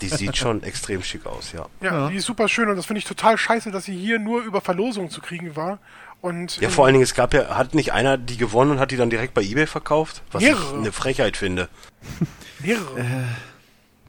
[0.00, 1.66] Die sieht schon extrem schick aus, ja.
[1.80, 4.42] Ja, die ist super schön und das finde ich total scheiße, dass sie hier nur
[4.42, 5.78] über Verlosung zu kriegen war.
[6.20, 8.90] Und Ja, vor allen Dingen, es gab ja, hat nicht einer die gewonnen und hat
[8.90, 10.22] die dann direkt bei Ebay verkauft?
[10.32, 10.62] Was Mehrere.
[10.62, 11.68] ich eine Frechheit finde.
[12.58, 13.24] mehrere.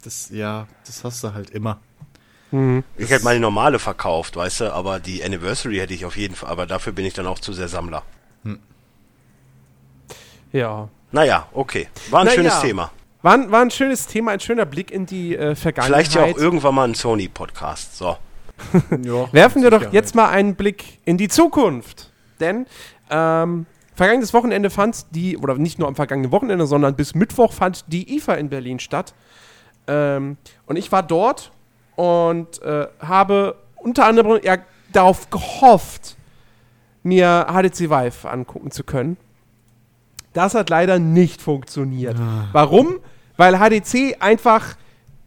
[0.04, 1.80] Das, ja, das hast du halt immer.
[2.98, 6.34] Ich hätte mal die normale verkauft, weißt du, aber die Anniversary hätte ich auf jeden
[6.34, 8.02] Fall, aber dafür bin ich dann auch zu sehr Sammler.
[10.52, 10.90] Ja.
[11.12, 11.90] Naja, okay.
[12.10, 12.62] War ein Na schönes ja.
[12.62, 12.92] Thema.
[13.22, 16.08] War, ein- war ein schönes Thema, ein schöner Blick in die äh, Vergangenheit.
[16.08, 17.98] Vielleicht ja auch irgendwann mal ein Sony-Podcast.
[17.98, 18.18] So.
[19.04, 22.12] Ja, Werfen wir doch jetzt mal einen Blick in die Zukunft.
[22.40, 22.66] Denn
[23.10, 23.66] ähm,
[23.96, 28.16] vergangenes Wochenende fand die, oder nicht nur am vergangenen Wochenende, sondern bis Mittwoch fand die
[28.18, 29.14] IFA in Berlin statt.
[29.88, 31.52] Ähm, und ich war dort
[31.96, 34.58] und äh, habe unter anderem ja,
[34.94, 36.16] darauf gehofft,
[37.04, 39.18] mir HTC Vive angucken zu können.
[40.34, 42.16] Das hat leider nicht funktioniert.
[42.52, 43.00] Warum?
[43.38, 44.76] Weil HDC einfach,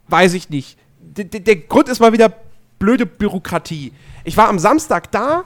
[0.08, 0.78] weiß ich nicht.
[1.00, 2.32] D d- der Grund ist mal wieder
[2.78, 3.92] blöde Bürokratie.
[4.24, 5.44] Ich war am Samstag da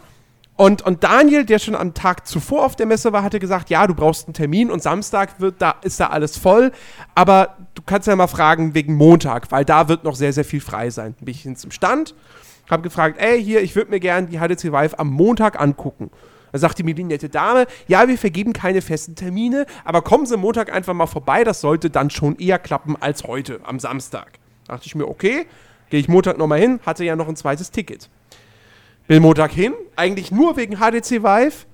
[0.57, 3.87] und, und Daniel, der schon am Tag zuvor auf der Messe war, hatte gesagt, ja,
[3.87, 6.73] du brauchst einen Termin und Samstag wird da, ist da alles voll.
[7.15, 10.61] Aber du kannst ja mal fragen wegen Montag, weil da wird noch sehr, sehr viel
[10.61, 11.15] frei sein.
[11.15, 12.15] Bin ich hin zum Stand,
[12.71, 16.11] habe gefragt, ey, hier, ich würde mir gerne die HDC Vive am Montag angucken.
[16.53, 20.37] Da sagte mir die nette Dame, ja, wir vergeben keine festen Termine, aber kommen Sie
[20.37, 24.39] Montag einfach mal vorbei, das sollte dann schon eher klappen als heute, am Samstag.
[24.67, 25.47] Da dachte ich mir, okay,
[25.91, 28.09] gehe ich Montag nochmal hin, hatte ja noch ein zweites Ticket.
[29.07, 31.67] Bin Montag hin, eigentlich nur wegen HDC Vive.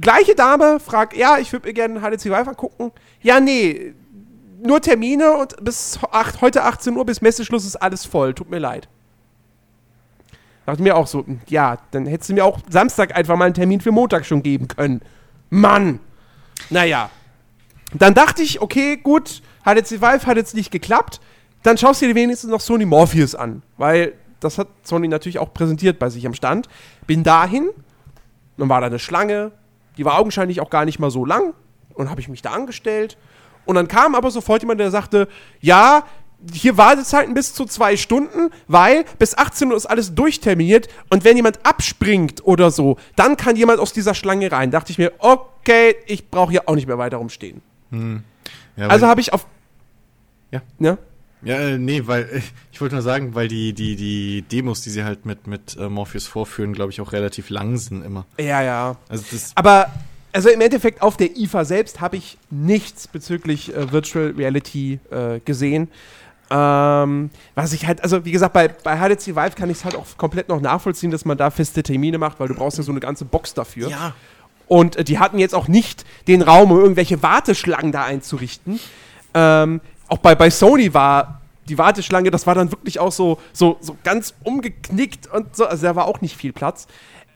[0.00, 2.92] Gleiche Dame fragt, ja, ich würde mir gerne HDC Vive angucken.
[3.22, 3.94] Ja, nee,
[4.62, 8.58] nur Termine und bis acht, heute 18 Uhr bis Messeschluss ist alles voll, tut mir
[8.58, 8.88] leid.
[10.68, 13.54] Dachte mir auch so, hm, ja, dann hättest du mir auch Samstag einfach mal einen
[13.54, 15.00] Termin für Montag schon geben können.
[15.48, 15.98] Mann!
[16.68, 17.08] Naja.
[17.94, 21.22] Dann dachte ich, okay, gut, HTC Vive hat jetzt nicht geklappt.
[21.62, 23.62] Dann schaust du dir wenigstens noch Sony Morpheus an.
[23.78, 26.68] Weil das hat Sony natürlich auch präsentiert bei sich am Stand.
[27.06, 27.70] Bin dahin,
[28.58, 29.52] dann war da eine Schlange,
[29.96, 31.54] die war augenscheinlich auch gar nicht mal so lang.
[31.94, 33.16] Und habe ich mich da angestellt.
[33.64, 35.28] Und dann kam aber sofort jemand, der sagte,
[35.62, 36.04] ja,
[36.52, 41.36] hier Wartezeiten bis zu zwei Stunden, weil bis 18 Uhr ist alles durchterminiert und wenn
[41.36, 44.70] jemand abspringt oder so, dann kann jemand aus dieser Schlange rein.
[44.70, 47.60] Dachte ich mir, okay, ich brauche hier auch nicht mehr weiter rumstehen.
[48.76, 49.46] Ja, Also habe ich auf.
[50.50, 50.62] Ja.
[50.78, 50.98] Ja?
[51.42, 52.40] Ja, äh, nee, weil äh,
[52.72, 55.88] ich wollte nur sagen, weil die, die, die Demos, die sie halt mit, mit äh,
[55.88, 58.26] Morpheus vorführen, glaube ich, auch relativ lang sind immer.
[58.38, 58.96] Ja, ja.
[59.08, 59.52] Also das.
[59.54, 59.88] Aber,
[60.32, 65.38] also im Endeffekt auf der IFA selbst habe ich nichts bezüglich äh, Virtual Reality äh,
[65.44, 65.88] gesehen.
[66.50, 69.94] Ähm, was ich halt, also wie gesagt, bei, bei HTC Vive kann ich es halt
[69.94, 72.90] auch komplett noch nachvollziehen, dass man da feste Termine macht, weil du brauchst ja so
[72.90, 73.90] eine ganze Box dafür.
[73.90, 74.14] Ja.
[74.66, 78.80] Und äh, die hatten jetzt auch nicht den Raum, um irgendwelche Warteschlangen da einzurichten.
[79.34, 83.76] Ähm, auch bei, bei Sony war die Warteschlange, das war dann wirklich auch so, so,
[83.80, 85.66] so ganz umgeknickt und so.
[85.66, 86.86] Also da war auch nicht viel Platz.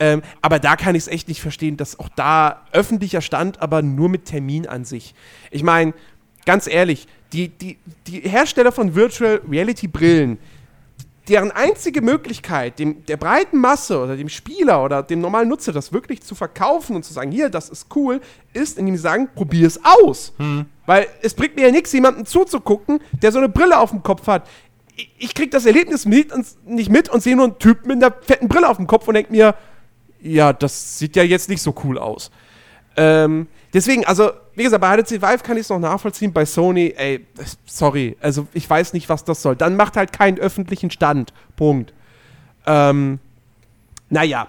[0.01, 3.83] Ähm, aber da kann ich es echt nicht verstehen, dass auch da öffentlicher Stand, aber
[3.83, 5.15] nur mit Termin an sich.
[5.51, 5.93] Ich meine,
[6.45, 10.38] ganz ehrlich, die, die, die Hersteller von Virtual Reality Brillen,
[11.28, 15.93] deren einzige Möglichkeit, dem, der breiten Masse oder dem Spieler oder dem normalen Nutzer das
[15.93, 18.20] wirklich zu verkaufen und zu sagen, hier, das ist cool,
[18.53, 20.32] ist, indem sie sagen, probier es aus.
[20.86, 24.26] Weil es bringt mir ja nichts, jemandem zuzugucken, der so eine Brille auf dem Kopf
[24.26, 24.49] hat.
[24.97, 28.03] Ich, ich krieg das Erlebnis mit und, nicht mit und sehe nur einen Typen mit
[28.03, 29.55] einer fetten Brille auf dem Kopf und denk mir,
[30.20, 32.32] ja, das sieht ja jetzt nicht so cool aus.
[32.97, 36.95] Ähm, deswegen, also, wie gesagt, bei HTC Vive kann ich es noch nachvollziehen, bei Sony,
[36.97, 37.27] ey,
[37.65, 39.57] sorry, also ich weiß nicht, was das soll.
[39.57, 41.33] Dann macht halt keinen öffentlichen Stand.
[41.57, 41.93] Punkt.
[42.67, 43.19] Ähm,
[44.11, 44.47] naja.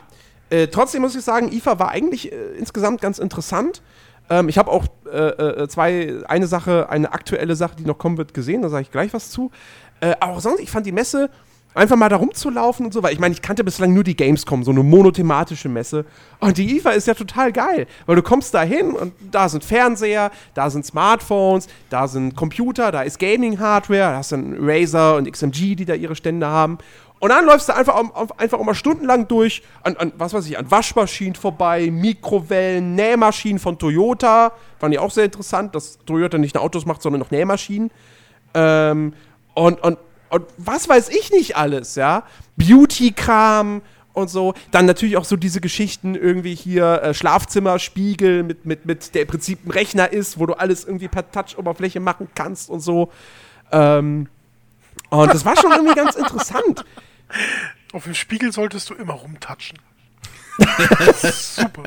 [0.49, 3.81] Äh, trotzdem muss ich sagen, IFA war eigentlich äh, insgesamt ganz interessant.
[4.29, 8.17] Ähm, ich habe auch äh, äh, zwei, eine Sache, eine aktuelle Sache, die noch kommen
[8.17, 9.51] wird, gesehen, da sage ich gleich was zu.
[9.99, 11.29] Äh, aber auch sonst, ich fand die Messe
[11.75, 14.63] einfach mal da rumzulaufen und so, weil ich meine, ich kannte bislang nur die Gamescom,
[14.63, 16.05] so eine monothematische Messe.
[16.39, 19.63] Und die IFA ist ja total geil, weil du kommst da hin und da sind
[19.63, 25.15] Fernseher, da sind Smartphones, da sind Computer, da ist Gaming-Hardware, da hast du einen Razer
[25.15, 26.77] und XMG, die da ihre Stände haben.
[27.19, 30.57] Und dann läufst du einfach, auf- einfach mal stundenlang durch an, an, was weiß ich,
[30.57, 34.51] an Waschmaschinen vorbei, Mikrowellen, Nähmaschinen von Toyota.
[34.77, 37.91] Fand ich auch sehr interessant, dass Toyota nicht nur Autos macht, sondern noch Nähmaschinen.
[38.53, 39.13] Ähm,
[39.53, 39.97] und, und,
[40.33, 42.23] und was weiß ich nicht alles, ja.
[42.57, 43.81] Beauty-Kram
[44.13, 44.53] und so.
[44.71, 49.27] Dann natürlich auch so diese Geschichten irgendwie hier äh, Schlafzimmerspiegel mit, mit, mit, der im
[49.27, 53.11] Prinzip ein Rechner ist, wo du alles irgendwie per Touch-Oberfläche machen kannst und so.
[53.71, 54.27] Ähm,
[55.09, 56.85] und das war schon irgendwie ganz interessant.
[57.93, 59.77] Auf dem Spiegel solltest du immer rumtatschen.
[61.21, 61.83] Super.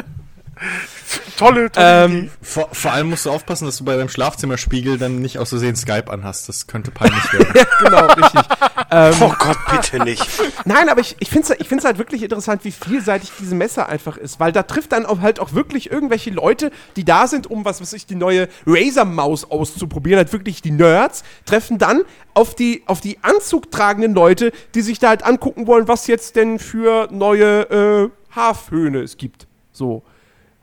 [1.37, 2.31] Tolle, tolle Ähm, Idee.
[2.43, 5.77] Vor, vor allem musst du aufpassen, dass du bei deinem Schlafzimmerspiegel dann nicht aus Versehen
[5.77, 6.49] Skype anhast.
[6.49, 7.49] Das könnte peinlich werden.
[7.83, 8.41] genau, richtig.
[9.21, 10.25] Oh Gott, bitte nicht.
[10.65, 13.87] Nein, aber ich, ich finde es ich find's halt wirklich interessant, wie vielseitig diese Messe
[13.87, 17.51] einfach ist, weil da trifft dann auch halt auch wirklich irgendwelche Leute, die da sind,
[17.51, 22.03] um was weiß ich, die neue Razer-Maus auszuprobieren, halt wirklich die Nerds, treffen dann
[22.35, 26.59] auf die, auf die anzugtragenden Leute, die sich da halt angucken wollen, was jetzt denn
[26.59, 29.47] für neue äh, Haarföhne es gibt.
[29.73, 30.03] So.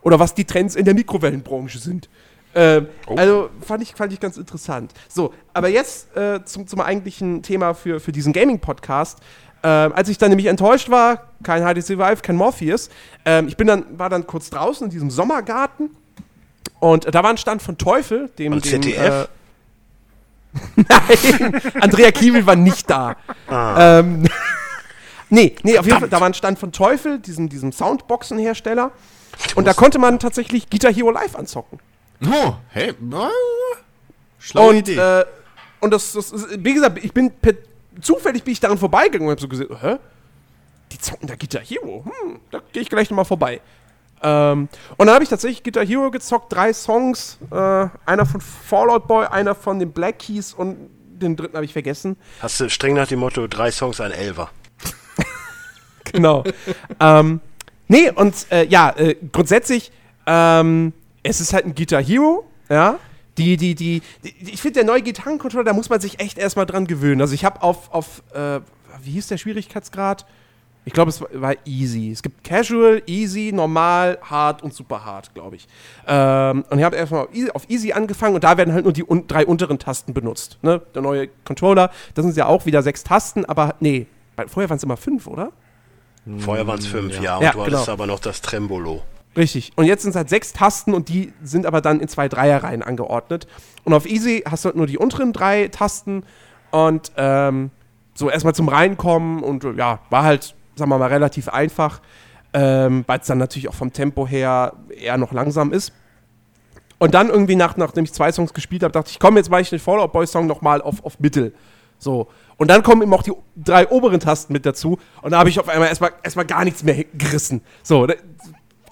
[0.04, 2.10] Oder was die Trends in der Mikrowellenbranche sind.
[2.56, 4.94] Ähm, Also fand ich, fand ich ganz interessant.
[5.08, 9.20] So, aber jetzt äh, zum, zum eigentlichen Thema für, für diesen Gaming-Podcast.
[9.66, 12.90] Ähm, als ich dann nämlich enttäuscht war, kein HTC Vive, kein Morpheus,
[13.24, 15.90] ähm, ich bin dann, war dann kurz draußen in diesem Sommergarten
[16.80, 18.52] und äh, da war ein Stand von Teufel, dem.
[18.52, 19.24] Und dem ZDF?
[19.24, 19.28] Äh,
[20.90, 23.16] Nein, Andrea Kiewel war nicht da.
[23.50, 24.26] Ähm,
[25.30, 28.92] nee, nee, auf jeden Fall, da war ein Stand von Teufel, diesem, diesem Soundboxenhersteller.
[29.56, 31.80] Und da konnte man tatsächlich Guitar Hero Live anzocken.
[32.26, 32.94] oh, hey.
[34.40, 34.98] Schlaue und, Idee.
[34.98, 35.26] Äh,
[35.80, 37.54] und das, das ist, wie gesagt, ich bin per,
[38.02, 39.98] zufällig bin ich daran vorbeigegangen und habe so gesehen, hä?
[40.92, 42.06] Die zocken da Guitar Hero?
[42.06, 43.62] Hm, da gehe ich gleich nochmal vorbei.
[44.22, 47.56] Ähm, und dann habe ich tatsächlich Guitar Hero gezockt, drei Songs, äh,
[48.06, 50.78] einer von Fallout Boy, einer von den Black Keys und
[51.20, 52.16] den dritten habe ich vergessen.
[52.42, 54.50] Hast du streng nach dem Motto, drei Songs, ein Elfer.
[56.12, 56.44] Genau.
[57.00, 57.40] ähm,
[57.94, 59.92] nee, und äh, ja, äh, grundsätzlich,
[60.26, 63.00] ähm, es ist halt ein Guitar Hero, ja.
[63.38, 66.68] Die, die, die, die ich finde, der neue Gitarrencontroller, da muss man sich echt erstmal
[66.68, 67.20] dran gewöhnen.
[67.20, 68.60] Also ich habe auf, auf äh,
[69.02, 70.26] wie hieß der Schwierigkeitsgrad?
[70.86, 72.12] Ich glaube, es war, war easy.
[72.12, 75.68] Es gibt Casual, Easy, Normal, Hard und Super Hard, glaube ich.
[76.06, 78.94] Ähm, und ich habe erstmal auf easy, auf easy angefangen und da werden halt nur
[78.94, 80.60] die un drei unteren Tasten benutzt.
[80.62, 80.82] Ne?
[80.94, 84.06] Der neue Controller, das sind ja auch wieder sechs Tasten, aber nee,
[84.48, 85.52] vorher waren es immer fünf, oder?
[86.38, 87.38] Vorher waren es fünf, ja.
[87.38, 87.92] Und Ja, du hattest genau.
[87.92, 89.02] aber noch das Trembolo.
[89.36, 89.74] Richtig.
[89.76, 92.84] Und jetzt sind es halt sechs Tasten und die sind aber dann in zwei Dreierreihen
[92.84, 93.48] angeordnet.
[93.84, 96.24] Und auf Easy hast du halt nur die unteren drei Tasten
[96.72, 97.72] und ähm,
[98.14, 102.00] so erstmal zum Reinkommen und ja, war halt, sagen wir mal, relativ einfach,
[102.54, 105.92] ähm, weil es dann natürlich auch vom Tempo her eher noch langsam ist.
[107.00, 109.62] Und dann irgendwie, nach, nachdem ich zwei Songs gespielt habe, dachte ich, komm, jetzt mache
[109.62, 111.54] ich den Fallout Boy Song nochmal auf, auf Mittel.
[111.98, 112.30] So.
[112.58, 114.98] Und dann kommen eben auch die drei oberen Tasten mit dazu.
[115.22, 117.62] Und da habe ich auf einmal erstmal erstmal gar nichts mehr gerissen.
[117.82, 118.16] So, da-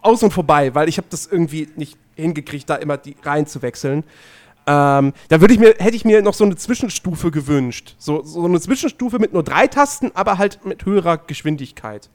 [0.01, 3.61] aus und vorbei, weil ich habe das irgendwie nicht hingekriegt, da immer die Reihen zu
[3.61, 4.03] wechseln.
[4.67, 7.95] Ähm, da würde ich mir, hätte ich mir noch so eine Zwischenstufe gewünscht.
[7.99, 12.09] So, so eine Zwischenstufe mit nur drei Tasten, aber halt mit höherer Geschwindigkeit.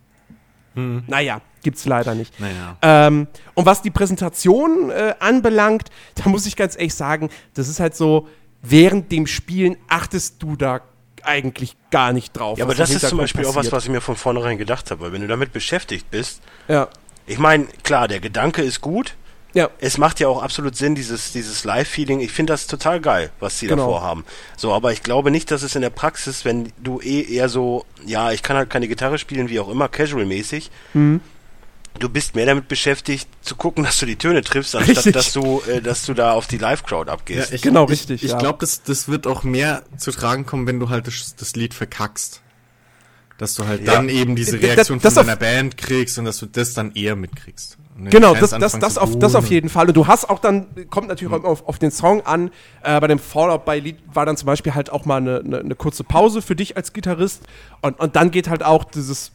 [0.74, 2.38] Naja, gibt's leider nicht.
[2.38, 2.76] Naja.
[2.82, 7.80] Ähm, und was die Präsentation äh, anbelangt, da muss ich ganz ehrlich sagen, das ist
[7.80, 8.28] halt so,
[8.62, 10.80] während dem Spielen achtest du da
[11.26, 12.58] eigentlich gar nicht drauf.
[12.58, 13.72] Ja, aber das ist zum Beispiel auch was, passiert.
[13.72, 15.02] was ich mir von vornherein gedacht habe.
[15.04, 16.88] Weil wenn du damit beschäftigt bist, Ja,
[17.26, 19.14] ich meine, klar, der Gedanke ist gut.
[19.52, 22.20] ja, Es macht ja auch absolut Sinn, dieses, dieses Live-Feeling.
[22.20, 23.84] Ich finde das total geil, was sie Genau.
[23.86, 24.24] davor haben.
[24.56, 27.84] So, aber ich glaube nicht, dass es in der Praxis, wenn du eh eher so,
[28.04, 30.70] ja, ich kann halt keine Gitarre spielen, wie auch immer, casual-mäßig.
[30.94, 31.20] Mhm.
[31.98, 35.12] Du bist mehr damit beschäftigt, zu gucken, dass du die Töne triffst, anstatt Richtig.
[35.14, 37.52] dass du, äh, dass du da auf die Live-Crowd abgehst.
[37.52, 38.38] ich, Genau, ich, richtig, Ich ja.
[38.38, 41.74] glaube, das, das wird auch mehr zu tragen kommen, wenn du halt das, das Lied
[41.74, 42.42] verkackst.
[43.38, 43.94] Dass du halt Ja.
[43.94, 46.72] dann eben diese Das- Reaktion das von auf- deiner Band kriegst und dass du das
[46.74, 47.76] dann eher mitkriegst.
[47.98, 49.88] Genau, das, das, das, auf, das auf jeden Fall.
[49.88, 52.50] Und du hast auch dann, kommt natürlich auch immer auf, auf den Song an.
[52.82, 55.58] Äh, bei dem Fallout bei Lied war dann zum Beispiel halt auch mal eine, eine,
[55.60, 57.42] eine kurze Pause für dich als Gitarrist.
[57.80, 59.32] Und, und dann geht halt auch dieses,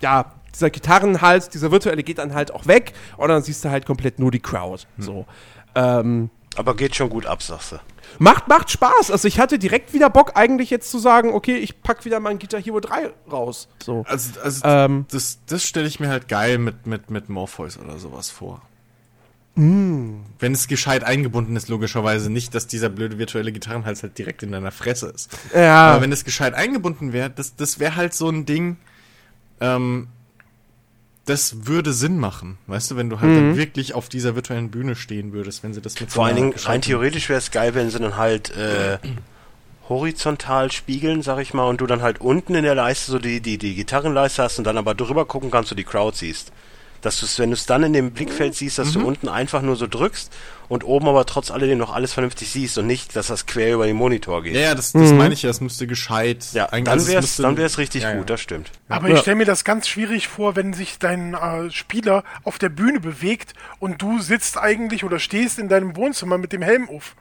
[0.00, 2.92] ja, dieser Gitarrenhals, dieser virtuelle geht dann halt auch weg.
[3.16, 4.84] Und dann siehst du halt komplett nur die Crowd.
[4.98, 5.26] So.
[5.74, 7.76] Ähm, Aber geht schon gut ab, sagst du.
[8.18, 9.10] macht, macht Spaß.
[9.10, 12.38] Also ich hatte direkt wieder Bock, eigentlich jetzt zu sagen, okay, ich pack wieder mein
[12.38, 13.68] Guitar Hero 3 raus.
[13.82, 14.04] So.
[14.08, 15.06] Also, also Ähm.
[15.10, 18.62] das, das stelle ich mir halt geil mit, mit, mit Morpheus oder sowas vor.
[19.54, 20.20] Mm.
[20.38, 24.52] Wenn es gescheit eingebunden ist, logischerweise nicht, dass dieser blöde virtuelle Gitarrenhals halt direkt in
[24.52, 25.36] deiner Fresse ist.
[25.52, 25.90] Ja.
[25.92, 28.76] Aber wenn es gescheit eingebunden wäre, das, das wäre halt so ein Ding,
[29.60, 30.08] ähm,
[31.28, 32.58] das würde Sinn machen.
[32.66, 33.36] Weißt du, wenn du halt Mhm.
[33.36, 36.36] dann wirklich auf dieser virtuellen Bühne stehen würdest, wenn sie das mit so Vor allen
[36.36, 38.98] einer Dingen, rein theoretisch wäre es geil, wenn sie dann halt äh,
[39.88, 43.40] horizontal spiegeln, sag ich mal, und du dann halt unten in der Leiste so die,
[43.40, 46.52] die, die Gitarrenleiste hast und dann aber drüber gucken kannst, du die Crowd siehst.
[47.00, 49.62] Dass du es, wenn du es dann in dem Blickfeld siehst, dass du unten einfach
[49.62, 50.32] nur so drückst
[50.68, 53.86] und oben aber trotz alledem noch alles vernünftig siehst und nicht, dass das quer über
[53.86, 54.54] den Monitor geht.
[54.54, 56.44] Ja, ja, das, das meine ich ja, das müsste gescheit.
[56.52, 58.16] Ja, eigentlich- dann also es dann wär's richtig Ja, ja.
[58.18, 58.72] gut, das stimmt.
[58.88, 62.68] Aber ich stelle mir das ganz schwierig vor, wenn sich dein äh, Spieler auf der
[62.68, 67.14] Bühne bewegt und du sitzt eigentlich oder stehst in deinem Wohnzimmer mit dem Helm auf.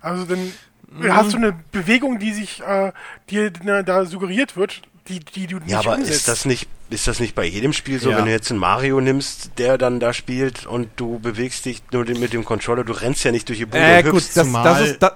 [0.00, 0.52] Also dann
[0.92, 1.14] Mhm.
[1.14, 2.90] hast du eine Bewegung, die sich äh,
[3.30, 6.10] dir na, da suggeriert wird, die, die du nicht Ja, aber umsetzt.
[6.16, 8.18] ist das nicht, ist das nicht bei jedem Spiel so, Ja.
[8.18, 12.04] wenn du jetzt einen Mario nimmst, der dann da spielt und du bewegst dich nur
[12.04, 14.36] mit dem Controller, du rennst ja nicht durch die Bude Äh, und gut, hüpfst.
[14.36, 15.12] das, zumal- das, ist, das,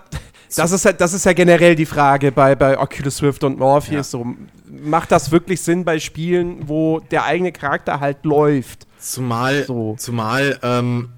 [0.57, 4.11] das, ist ja, das ist ja generell die Frage bei, bei Oculus Rift und Morpheus.
[4.13, 4.25] So,
[4.71, 8.87] macht das wirklich Sinn bei Spielen, wo der eigene Charakter halt läuft?
[9.01, 9.97] Zumal, So.
[9.99, 11.11] zumal ähm,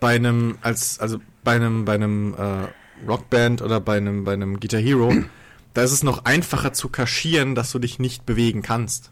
[0.00, 4.60] bei einem, als, also bei einem, bei einem äh, Rockband oder bei einem, bei einem
[4.60, 5.12] Guitar Hero,
[5.74, 9.10] da ist es noch einfacher zu kaschieren, dass du dich nicht bewegen kannst.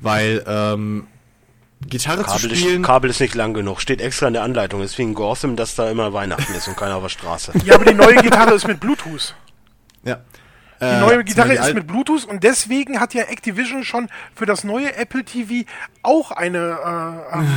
[0.00, 1.06] Weil ähm,
[1.86, 2.80] Gitarre zu Kabel spielen.
[2.82, 4.82] ist, Kabel ist nicht lang genug, steht extra in der Anleitung.
[4.82, 7.52] Ist wie in Gotham, dass da immer Weihnachten ist und keiner auf der Straße.
[7.64, 9.34] ja, aber die neue Gitarre ist mit Bluetooth.
[10.04, 10.20] ja.
[10.82, 14.64] Die Äh, neue Gitarre ist mit Bluetooth und deswegen hat ja Activision schon für das
[14.64, 15.68] neue Apple TV
[16.02, 16.58] auch eine,
[17.32, 17.48] äh, ähm,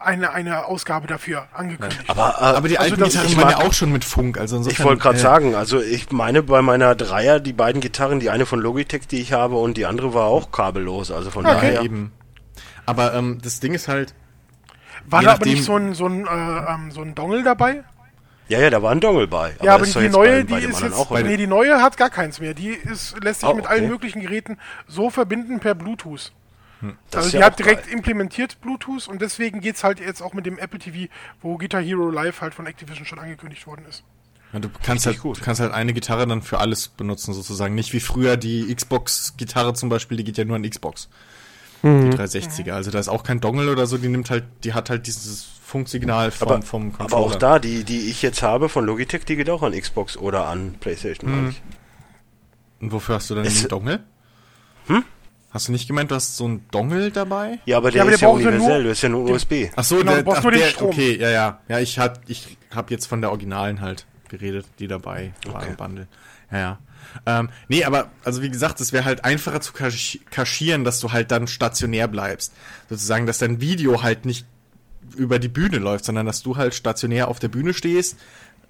[0.00, 2.04] eine, eine Ausgabe dafür angekündigt.
[2.08, 4.38] Aber, äh, Aber die Also alten das- Gitarren ich waren ja auch schon mit Funk,
[4.38, 4.72] also insofern.
[4.80, 8.30] ich wollte gerade äh, sagen, also ich meine bei meiner Dreier, die beiden Gitarren, die
[8.30, 11.10] eine von Logitech, die ich habe, und die andere war auch kabellos.
[11.10, 11.82] Also von Ja, daher.
[11.82, 12.12] eben.
[12.86, 14.14] Aber ähm, das Ding ist halt,
[15.06, 16.30] War da aber nicht so ein, so ein, äh,
[16.72, 17.84] ähm, so ein Dongle dabei?
[18.48, 19.54] Ja, ja, da war ein Dongle bei.
[19.62, 21.10] ja, aber ist die, neue, bei, bei die dem ist jetzt, auch.
[21.20, 22.52] nee, die neue hat gar keins mehr.
[22.52, 23.92] Die ist, lässt sich Oh, mit allen okay.
[23.92, 26.32] möglichen Geräten so verbinden per Bluetooth.
[27.10, 27.94] Das also die ja hat direkt geil.
[27.94, 31.10] implementiert Bluetooth und deswegen geht's halt jetzt auch mit dem Apple TV,
[31.42, 34.02] wo Guitar Hero Live halt von Activision schon angekündigt worden ist.
[34.52, 35.38] Ja, du kannst halt, gut.
[35.38, 37.74] du kannst halt eine Gitarre dann für alles benutzen, sozusagen.
[37.74, 41.08] Nicht wie früher die Xbox-Gitarre zum Beispiel, die geht ja nur an Xbox.
[41.82, 42.10] Mhm.
[42.10, 42.72] Die 360er.
[42.72, 45.46] Also da ist auch kein Dongle oder so, die nimmt halt, die hat halt dieses
[45.64, 49.36] Funksignal vom, Aber, vom aber auch da, die, die ich jetzt habe von Logitech, die
[49.36, 51.50] geht auch an Xbox oder an PlayStation.
[51.50, 51.62] ich.
[52.80, 54.02] Und wofür hast du dann Es- den Dongle?
[54.86, 55.04] Hm?
[55.50, 57.58] Hast du nicht gemeint, du hast so einen Dongle dabei?
[57.66, 59.08] Ja, aber der Ja, aber ist der ja braucht ja universell, nur- der ist ja
[59.08, 59.52] nur USB.
[59.74, 60.90] Ach so, Genau, du brauchst nur den der, Strom.
[60.90, 61.60] Okay, ja, ja.
[61.68, 65.70] Ja, ich hab, ich hab jetzt von der Originalen halt geredet, die dabei war Okay.
[65.70, 66.08] im Bundle.
[66.52, 66.78] Ja, ja.
[67.26, 71.10] Ähm, nee, aber, also wie gesagt, es wäre halt einfacher zu kaschi- kaschieren, dass du
[71.10, 72.52] halt dann stationär bleibst.
[72.88, 74.46] Sozusagen, dass dein Video halt nicht
[75.16, 78.16] über die Bühne läuft, sondern dass du halt stationär auf der Bühne stehst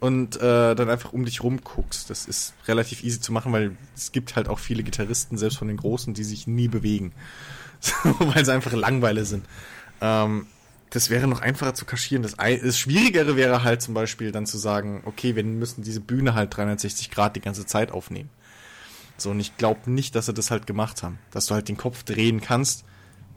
[0.00, 2.10] und äh, dann einfach um dich rum guckst.
[2.10, 5.68] Das ist relativ easy zu machen, weil es gibt halt auch viele Gitarristen, selbst von
[5.68, 7.12] den Großen, die sich nie bewegen.
[8.18, 9.44] weil sie einfach Langweile sind.
[10.00, 10.46] Ähm,
[10.90, 12.22] das wäre noch einfacher zu kaschieren.
[12.22, 16.34] Das, das Schwierigere wäre halt zum Beispiel dann zu sagen, okay, wir müssen diese Bühne
[16.34, 18.30] halt 360 Grad die ganze Zeit aufnehmen.
[19.16, 21.18] So, und ich glaube nicht, dass sie das halt gemacht haben.
[21.30, 22.84] Dass du halt den Kopf drehen kannst,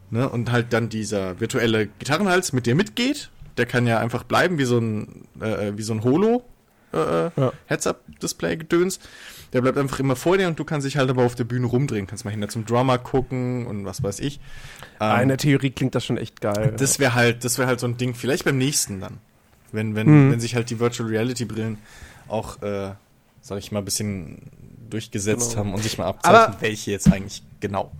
[0.09, 3.29] ne, und halt dann dieser virtuelle Gitarrenhals mit dir mitgeht.
[3.57, 6.43] Der kann ja einfach bleiben, wie so ein, äh, wie so ein Holo,
[6.93, 7.51] äh, Ja.
[7.67, 8.99] Heads-Up-Display-Gedöns.
[9.53, 11.67] Der bleibt einfach immer vor dir und du kannst dich halt aber auf der Bühne
[11.67, 12.07] rumdrehen.
[12.07, 14.39] Kannst mal hinter zum Drummer gucken und was weiß ich.
[14.99, 16.73] Ähm, In der Theorie klingt das schon echt geil.
[16.77, 19.17] das wäre halt, das wäre halt so ein Ding, vielleicht beim nächsten dann.
[19.71, 20.31] Wenn, wenn, Mhm.
[20.31, 21.77] wenn sich halt die Virtual Reality Brillen
[22.27, 22.91] auch, äh,
[23.41, 24.51] sag ich mal, ein bisschen
[24.89, 25.59] durchgesetzt Genau.
[25.65, 27.91] haben und sich mal abzeichnen, welche jetzt eigentlich genau.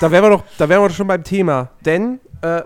[0.00, 1.70] Da wären wir doch, da wären wir doch schon beim Thema.
[1.84, 2.62] Denn, äh, äh,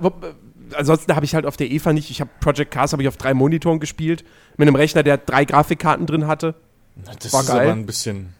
[0.74, 3.16] ansonsten habe ich halt auf der EVA nicht, ich habe Project Cars habe ich auf
[3.16, 4.24] drei Monitoren gespielt,
[4.56, 6.54] mit einem Rechner, der drei Grafikkarten drin hatte.
[6.96, 7.60] Na, Das War ist geil.
[7.60, 8.34] aber ein bisschen.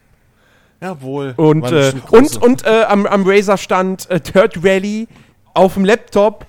[0.80, 1.34] Ja, wohl.
[1.36, 5.08] Und, äh, und, und äh, am, am Razer stand äh, Dirt Rally
[5.54, 6.46] auf dem Laptop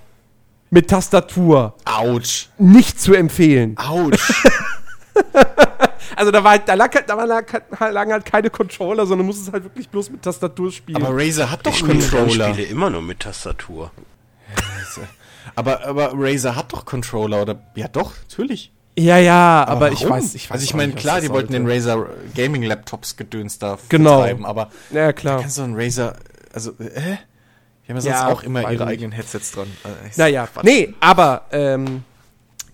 [0.70, 1.74] mit Tastatur.
[1.84, 2.48] Autsch.
[2.56, 3.76] Nicht zu empfehlen.
[3.76, 4.42] Autsch.
[6.16, 7.44] Also da, war, halt- da, lag, halt- da war, lag,
[7.80, 11.02] lagen halt keine Controller, sondern musste es halt wirklich bloß mit Tastatur spielen.
[11.02, 12.50] aber Razer hat doch Ich spiele Controller.
[12.52, 13.90] Spiele immer nur mit Tastatur.
[15.54, 17.60] Aber, aber Razer hat doch Controller, oder?
[17.74, 18.72] Ja, doch, natürlich.
[18.98, 20.16] ja, ja, aber, ich warum?
[20.16, 21.66] weiß, ich weiß Also ich meine, klar, die wollten den.
[21.68, 24.18] Razer Gaming Laptops gedöns da Genau.
[24.18, 25.40] vertreiben, aber Ja, klar.
[25.40, 26.16] kannst du einen Razer,
[26.52, 27.16] also, äh?
[27.84, 29.66] Die haben ja sonst Ja, auch immer ihre ich eigenen Headsets dran.
[29.84, 30.64] Äh, Naja, Quatsch.
[30.64, 32.04] nee, aber ähm,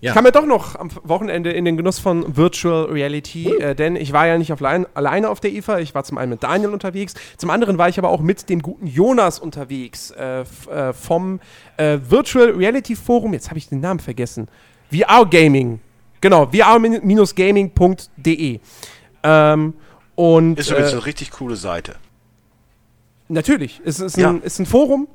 [0.01, 0.13] Ja.
[0.13, 4.13] kam mir doch noch am Wochenende in den Genuss von Virtual Reality, äh, denn ich
[4.13, 7.15] war ja nicht allein, alleine auf der IFA, ich war zum einen mit Daniel unterwegs,
[7.37, 11.41] zum anderen war ich aber auch mit dem guten Jonas unterwegs äh, äh, vom
[11.75, 14.47] äh, Virtual Reality Forum, jetzt habe ich den Namen vergessen,
[14.89, 15.81] VR Gaming,
[16.21, 18.59] genau, vr-gaming.de
[19.23, 19.73] ähm,
[20.15, 21.95] und Ist übrigens äh, eine richtig coole Seite.
[23.27, 24.29] natürlich, es ist Ja.
[24.29, 25.09] ein, ist ein Forum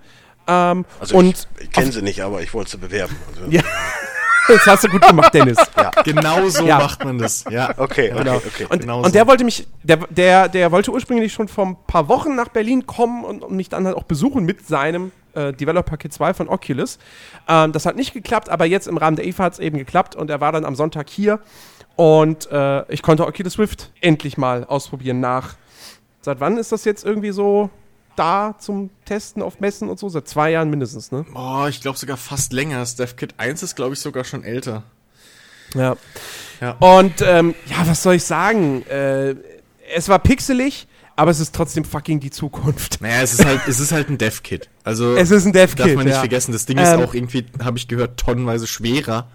[0.47, 3.17] ähm, Also und ich, ich kenne sie nicht, aber ich wollte sie bewerben.
[3.35, 3.63] Also, Ja.
[4.49, 5.59] Das hast du gut gemacht, Dennis.
[6.05, 6.79] Genau so Ja.
[6.79, 7.45] macht man das.
[7.51, 7.71] Ja.
[7.77, 8.37] Okay, okay, Genau.
[8.37, 8.67] okay.
[8.69, 9.11] Und, genau und so.
[9.13, 12.87] der wollte mich, der, der, der wollte ursprünglich schon vor ein paar Wochen nach Berlin
[12.87, 16.49] kommen und, und mich dann halt auch besuchen mit seinem äh, Developer Kit 2 von
[16.49, 16.99] Oculus.
[17.49, 20.15] Ähm, das hat nicht geklappt, aber jetzt im Rahmen der IFA hat es eben geklappt
[20.17, 21.41] und er war dann am Sonntag hier
[21.97, 25.55] und äh, ich konnte Oculus Rift endlich mal ausprobieren nach.
[26.21, 27.71] Seit wann ist das jetzt irgendwie so
[28.17, 30.09] da zum Testen auf Messen und so?
[30.09, 31.25] Seit zwei Jahren mindestens, ne?
[31.35, 32.79] Oh, ich glaube sogar fast länger.
[32.79, 34.83] Das DevKit 1 ist, glaube ich, sogar schon älter.
[35.75, 35.97] Ja.
[36.61, 36.73] Ja.
[36.79, 38.83] Und ähm, ja, was soll ich sagen?
[38.87, 39.35] Äh,
[39.95, 40.87] es war pixelig,
[41.17, 43.01] aber es ist trotzdem fucking die Zukunft.
[43.01, 44.69] Naja, es ist halt, es ist halt ein DevKit.
[44.85, 45.97] Also Es ist ein darf Dev-Kit.
[45.97, 46.21] man nicht ja.
[46.21, 46.53] vergessen.
[46.53, 49.29] Das Ding Ähm, ist auch irgendwie, habe ich gehört, tonnenweise schwerer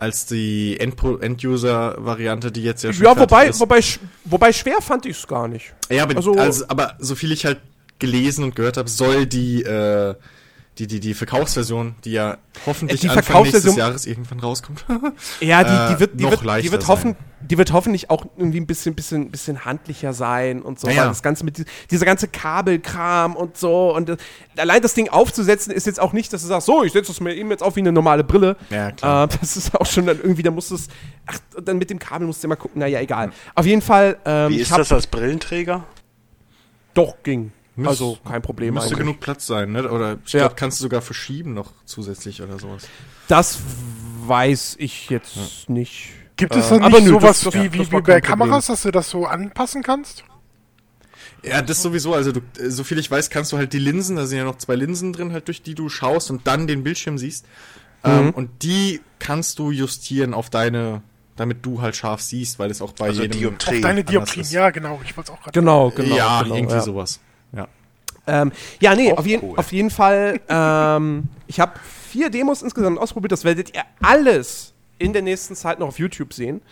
[0.00, 3.60] als die End-User-Variante, die jetzt ja schon Ja, wobei, ist.
[3.60, 3.80] wobei,
[4.24, 5.72] wobei schwer fand ich es gar nicht.
[5.90, 7.60] Ja, aber, Also- also, aber so viel ich halt
[7.98, 10.14] gelesen und gehört habe, soll die, äh,
[10.78, 14.84] die, die, die Verkaufsversion, die ja hoffentlich Die Anfang nächstes Jahres irgendwann rauskommt.
[15.40, 18.26] Ja, die, Äh, die wird, die noch wird, die wird hoffen, die wird hoffentlich auch
[18.36, 20.88] irgendwie ein bisschen, bisschen, bisschen handlicher sein und so.
[20.88, 24.16] Ja, das Ganze mit die, dieser ganze Kabelkram und so und äh,
[24.56, 27.20] allein das Ding aufzusetzen ist jetzt auch nicht, dass du sagst, so, ich setze es
[27.20, 28.56] mir eben jetzt auf wie eine normale Brille.
[28.70, 29.24] Ja, klar.
[29.32, 30.88] Äh, das ist auch schon dann irgendwie, da musst du es,
[31.26, 32.80] ach, dann mit dem Kabel musst du immer gucken.
[32.80, 33.30] Naja, egal.
[33.54, 34.16] Auf jeden Fall.
[34.24, 35.84] Ähm, Wie ich ist hab- das als Brillenträger?
[36.94, 37.52] Doch ging.
[37.76, 38.74] Müs- also kein Problem.
[38.74, 38.98] Müsste eigentlich.
[39.00, 39.90] genug Platz sein, ne?
[39.90, 40.40] Oder ich Ja.
[40.40, 42.86] glaube, kannst du sogar verschieben noch zusätzlich oder sowas.
[43.28, 43.58] Das
[44.26, 46.10] weiß ich jetzt nicht.
[46.36, 48.20] Gibt es Äh, dann aber nicht sowas das- wie, wie, wie bei.
[48.20, 50.24] Kameras, dass du das so anpassen kannst?
[51.42, 52.14] Ja, das sowieso.
[52.14, 54.44] Also, du, äh, so viel ich weiß, kannst du halt die Linsen, da sind ja
[54.44, 57.44] noch zwei Linsen drin, halt durch die du schaust und dann den Bildschirm siehst.
[58.02, 61.02] Ähm, und die kannst du justieren auf deine,
[61.36, 63.38] damit du halt scharf siehst, weil es auch bei Also jedem.
[63.40, 63.76] Dioptrien.
[63.76, 65.00] Auf deine Dioptrien, ja, genau.
[65.04, 66.14] Ich wollte es auch gerade Genau, genau.
[66.16, 66.80] ja, genau, irgendwie ja.
[66.82, 67.20] sowas.
[67.56, 67.68] Ja.
[68.26, 69.58] Ähm, ja, nee, auf, jeden, cool.
[69.58, 70.40] auf jeden Fall.
[70.48, 71.72] Ähm, ich habe
[72.10, 73.32] vier Demos insgesamt ausprobiert.
[73.32, 76.62] Das werdet ihr alles in der nächsten Zeit noch auf YouTube sehen.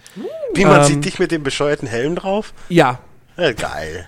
[0.55, 2.55] Wie man Ähm, sieht dich mit dem bescheuerten Helm drauf?
[2.69, 3.01] Ja.
[3.37, 4.07] Ja, geil.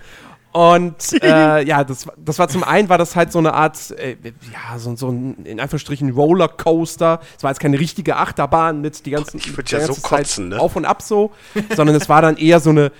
[0.53, 3.91] Und äh, ja, das, war- das war zum einen war das halt so eine Art,
[3.91, 4.15] äh,
[4.53, 7.19] ja, so, so ein in Anführungsstrichen Rollercoaster.
[7.37, 10.49] Es war jetzt keine richtige Achterbahn mit die ganzen, Ich würd der ja so kotzen,
[10.49, 10.59] ne?
[10.59, 11.31] auf und ab so,
[11.75, 12.91] sondern es war dann eher so eine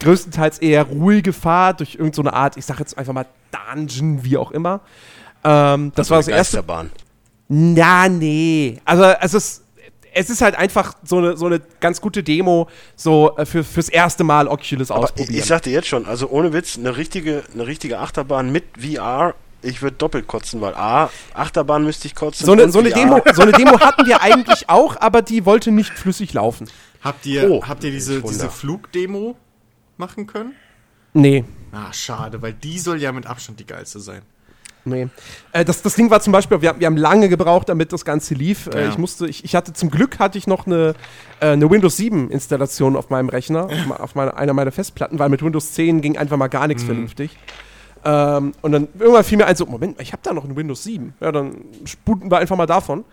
[0.00, 4.36] größtenteils eher ruhige Fahrt durch irgendeine so Art, ich sag jetzt einfach mal Dungeon, wie
[4.36, 4.80] auch immer.
[5.44, 6.56] Ähm, das war das Eine erste.
[6.56, 6.90] Geisterbahn.
[7.48, 8.80] Na, nee.
[8.84, 9.62] Also es ist,
[10.14, 13.88] es ist halt einfach so eine, so eine ganz gute Demo, so äh, für, fürs
[13.88, 15.38] erste Mal Oculus Aber ich, ausprobieren.
[15.38, 19.82] ich sagte jetzt schon, also ohne Witz, eine richtige, eine richtige Achterbahn mit VR, ich
[19.82, 22.44] würde doppelt kotzen, weil A, Achterbahn müsste ich kotzen.
[22.46, 22.90] so eine, so, eine.
[22.90, 26.68] Demo, so eine Demo hatten wir eigentlich auch, aber die wollte nicht flüssig laufen.
[27.02, 29.36] Habt ihr, Oh, habt ihr diese, diese Flugdemo
[29.98, 30.54] machen können?
[31.12, 31.44] Nee.
[31.72, 34.22] Ah, schade, weil die soll ja mit Abstand die geilste sein.
[34.86, 35.08] Nee.
[35.52, 38.34] Äh, das, das Ding war zum Beispiel, wir, wir haben lange gebraucht, damit das Ganze
[38.34, 38.66] lief.
[38.66, 38.88] Äh, Ja.
[38.90, 40.94] ich musste, ich, ich hatte zum Glück hatte ich noch eine,
[41.40, 45.30] äh, eine Windows 7 Installation auf meinem Rechner, auf, auf meine, einer meiner Festplatten, weil
[45.30, 46.86] mit Windows 10 ging einfach mal gar nichts Mhm.
[46.88, 47.38] vernünftig.
[48.04, 50.84] Ähm, und dann irgendwann fiel mir ein, so, Moment, ich habe da noch ein Windows
[50.84, 51.14] 7.
[51.20, 53.04] Ja, dann sputen wir einfach mal davon.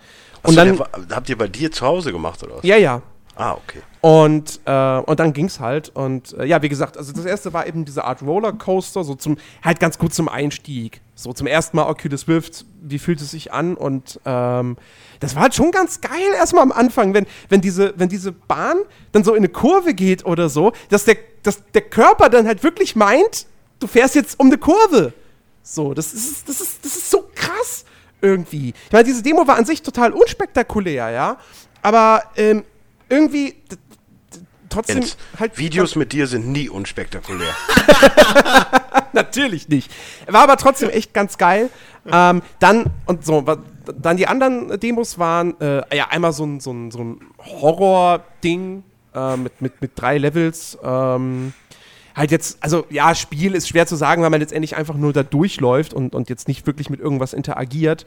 [0.44, 2.64] Achso, Und dann, der war- habt ihr bei dir zu Hause gemacht, oder was?
[2.64, 3.02] ja, ja.
[3.42, 3.82] Ah, okay.
[4.02, 5.90] Und, äh, und dann ging's halt.
[5.90, 9.38] Und äh, ja, wie gesagt, also das erste war eben diese Art Rollercoaster, so zum,
[9.64, 11.02] halt ganz gut zum Einstieg.
[11.16, 13.76] So zum ersten Mal Oculus Rift, wie fühlt es sich an?
[13.76, 14.78] Und ähm,
[15.20, 18.78] das war halt schon ganz geil erstmal am Anfang, wenn, wenn, diese, wenn diese Bahn
[19.12, 22.62] dann so in eine Kurve geht oder so, dass der, dass der Körper dann halt
[22.64, 23.48] wirklich meint,
[23.80, 25.14] du fährst jetzt um eine Kurve.
[25.64, 27.86] So, das ist, das ist, das ist so krass
[28.22, 28.70] irgendwie.
[28.86, 31.38] Ich meine, diese Demo war an sich total unspektakulär, ja.
[31.82, 32.64] Aber ähm,
[33.12, 33.56] irgendwie
[34.72, 35.58] trotzdem Jens, halt.
[35.58, 37.54] Videos mit dir sind nie unspektakulär.
[39.14, 39.92] Natürlich nicht.
[40.28, 41.70] War aber trotzdem echt ganz geil.
[42.12, 43.46] Ähm, dann, und so,
[43.96, 48.84] dann die anderen Demos waren, äh, ja, einmal so ein, so ein, so ein Horror-Ding
[49.14, 50.78] äh, mit, mit, mit drei Levels.
[50.84, 51.54] Ähm,
[52.16, 55.24] halt jetzt, also ja, Spiel ist schwer zu sagen, weil man letztendlich einfach nur da
[55.24, 58.06] durchläuft und, und jetzt nicht wirklich mit irgendwas interagiert.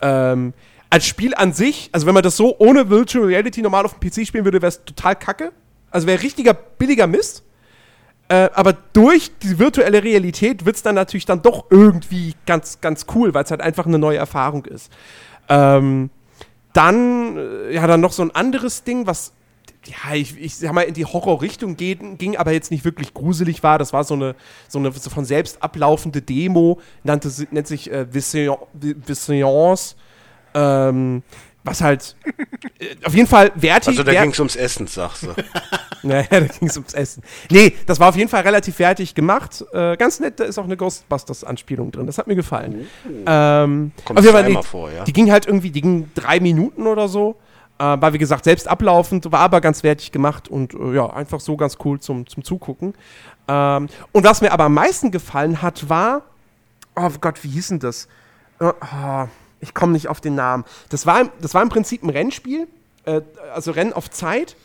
[0.00, 0.54] Ähm,
[0.96, 4.00] als Spiel an sich, also wenn man das so ohne Virtual Reality normal auf dem
[4.00, 5.52] PC spielen würde, wäre es total kacke.
[5.90, 7.42] Also wäre richtiger billiger Mist.
[8.28, 13.04] Äh, aber durch die virtuelle Realität wird es dann natürlich dann doch irgendwie ganz, ganz
[13.14, 14.90] cool, weil es halt einfach eine neue Erfahrung ist.
[15.50, 16.08] Ähm,
[16.72, 19.34] dann, äh, ja, dann noch so ein anderes Ding, was,
[19.84, 23.78] ja, ich, ich sag mal, in die Horrorrichtung ging, aber jetzt nicht wirklich gruselig war.
[23.78, 24.34] Das war so eine,
[24.66, 28.56] so eine von selbst ablaufende Demo, nannte, nennt sich äh, Vision-.
[30.56, 31.22] Ähm,
[31.66, 32.16] was halt
[32.78, 33.88] äh, auf jeden Fall wertig.
[33.88, 35.34] Also da ging es ums Essen, sagst du.
[36.02, 37.22] naja, da ging es ums Essen.
[37.50, 39.64] Nee, das war auf jeden Fall relativ fertig gemacht.
[39.72, 42.06] Äh, ganz nett, da ist auch eine Ghostbusters-Anspielung drin.
[42.06, 42.86] Das hat mir gefallen.
[43.26, 45.04] Ähm, Kommt auf jeden Fall, nee, vor, ja.
[45.04, 47.36] Die ging halt irgendwie, die ging drei Minuten oder so.
[47.78, 51.40] Äh, war wie gesagt selbst ablaufend, war aber ganz wertig gemacht und äh, ja, einfach
[51.40, 52.94] so ganz cool zum, zum Zugucken.
[53.48, 56.22] Ähm, und was mir aber am meisten gefallen hat, war,
[56.94, 58.08] oh Gott, wie hieß denn das?
[58.60, 59.28] Äh, oh,
[59.60, 60.64] ich komme nicht auf den Namen.
[60.90, 62.68] Das war, im- das war im Prinzip ein Rennspiel,
[63.04, 63.20] äh,
[63.54, 64.56] also Rennen auf Zeit,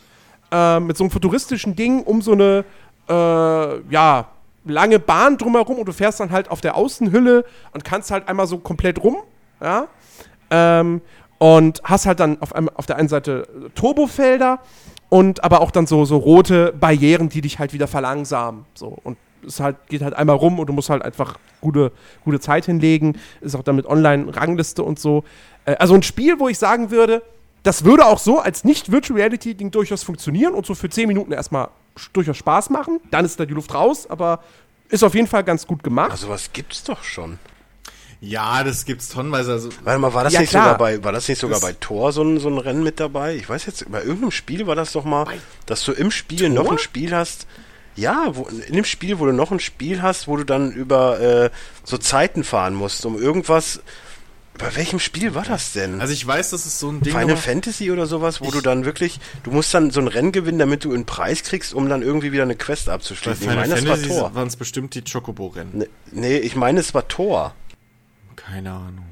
[0.50, 2.64] äh, mit so einem futuristischen Ding um so eine,
[3.08, 4.28] äh, ja,
[4.64, 8.46] lange Bahn drumherum und du fährst dann halt auf der Außenhülle und kannst halt einmal
[8.46, 9.16] so komplett rum,
[9.60, 9.88] ja,
[10.50, 11.00] ähm,
[11.38, 14.60] und hast halt dann auf, einem, auf der einen Seite Turbofelder
[15.08, 18.64] und aber auch dann so, so rote Barrieren, die dich halt wieder verlangsamen.
[18.74, 18.96] So.
[19.02, 21.92] Und es halt, geht halt einmal rum und du musst halt einfach gute,
[22.24, 23.18] gute Zeit hinlegen.
[23.40, 25.24] Ist auch dann mit Online-Rangliste und so.
[25.64, 27.22] Äh, also ein Spiel, wo ich sagen würde,
[27.62, 31.68] das würde auch so als Nicht-Virtual-Reality-Ding durchaus funktionieren und so für 10 Minuten erstmal
[32.12, 33.00] durchaus Spaß machen.
[33.10, 34.42] Dann ist da die Luft raus, aber
[34.88, 36.10] ist auf jeden Fall ganz gut gemacht.
[36.10, 37.38] Also was gibt's doch schon.
[38.20, 39.50] Ja, das gibt's tonnenweise.
[39.52, 40.64] Also, Warte mal, war das Ja, nicht klar.
[40.64, 43.00] sogar bei, war das nicht sogar Das- bei Tor so ein, so ein Rennen mit
[43.00, 43.34] dabei?
[43.34, 45.26] Ich weiß jetzt, bei irgendeinem Spiel war das doch mal,
[45.66, 47.46] dass du im Spiel noch ein Spiel hast.
[47.96, 51.20] Ja, wo, in dem Spiel, wo du noch ein Spiel hast, wo du dann über
[51.20, 51.50] äh,
[51.84, 53.80] so Zeiten fahren musst, um irgendwas.
[54.58, 56.00] Bei welchem Spiel war das denn?
[56.00, 57.12] also ich weiß, das ist so ein Ding.
[57.16, 60.30] Final Fantasy oder sowas, wo Ich- du dann wirklich, du musst dann so ein Rennen
[60.30, 63.32] gewinnen, damit du einen Preis kriegst, um dann irgendwie wieder eine Quest bei abzuschließen.
[63.42, 64.34] Ich Final meine, das war Fantasy Tor.
[64.34, 65.70] waren es bestimmt die Chocobo-Rennen.
[65.78, 67.54] Nee, nee, ich meine, es war Tor.
[68.36, 69.06] Keine Ahnung.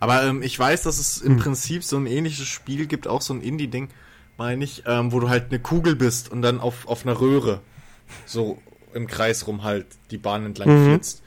[0.00, 3.34] Aber ähm, ich weiß, dass es im Prinzip so ein ähnliches Spiel gibt, auch so
[3.34, 3.88] ein Indie-Ding,
[4.38, 7.60] meine ich, ähm, wo du halt eine Kugel bist und dann auf, auf einer Röhre
[8.24, 8.58] so
[8.94, 11.22] im Kreis rum halt die Bahn entlang flitzt.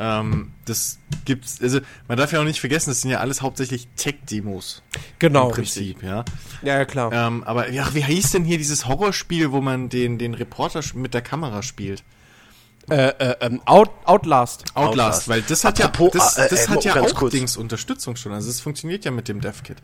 [0.00, 3.88] Ähm, das gibt's, also man darf ja auch nicht vergessen, das sind ja alles hauptsächlich
[3.96, 4.82] Tech-Demos
[5.18, 5.48] genau.
[5.48, 6.24] im Prinzip, ja.
[6.62, 7.12] Ja, ja, klar.
[7.12, 11.14] Ähm, aber ja, wie hieß denn hier dieses Horrorspiel, wo man den, den Reporter mit
[11.14, 12.04] der Kamera spielt?
[12.90, 14.64] Äh, äh, ähm, Out, Outlast.
[14.74, 15.28] Outlast, Outlast.
[15.28, 17.32] weil das hat Apropos, ja, das, äh, das äh, hat ja ganz auch kurz.
[17.32, 18.32] Dings Unterstützung schon.
[18.32, 19.78] Also es funktioniert ja mit dem DevKit.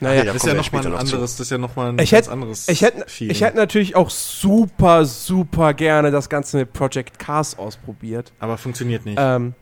[0.00, 1.98] Naja, da Das ist ja nochmal später ein noch anderes, das ist ja nochmal ein
[2.00, 3.30] ich ganz hätte, anderes ich, hätte, Feeling.
[3.36, 8.32] ich hätte natürlich auch super, super gerne das Ganze mit Project Cars ausprobiert.
[8.40, 9.16] aber funktioniert nicht.
[9.20, 9.54] Ähm,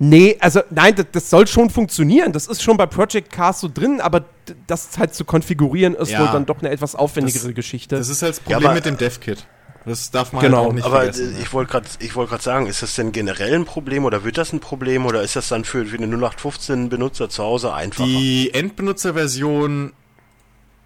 [0.00, 2.32] nee, also nein, das, das soll schon funktionieren.
[2.32, 4.24] Das ist schon bei Project Cars so drin, aber
[4.66, 6.20] das halt zu konfigurieren ist Ja.
[6.20, 7.96] wohl dann doch eine etwas aufwendigere Das- Geschichte.
[7.96, 9.46] das ist halt das Ja, Problem aber- mit dem DevKit.
[9.86, 11.30] Das darf man Genau, halt auch nicht Aber vergessen.
[11.30, 11.42] äh, ne?
[11.42, 14.38] ich wollte gerade ich wollte gerade sagen, ist das denn generell ein Problem oder wird
[14.38, 18.06] das ein Problem oder ist das dann für, für den 0815 Benutzer zu Hause einfacher?
[18.06, 19.92] Die Endbenutzerversion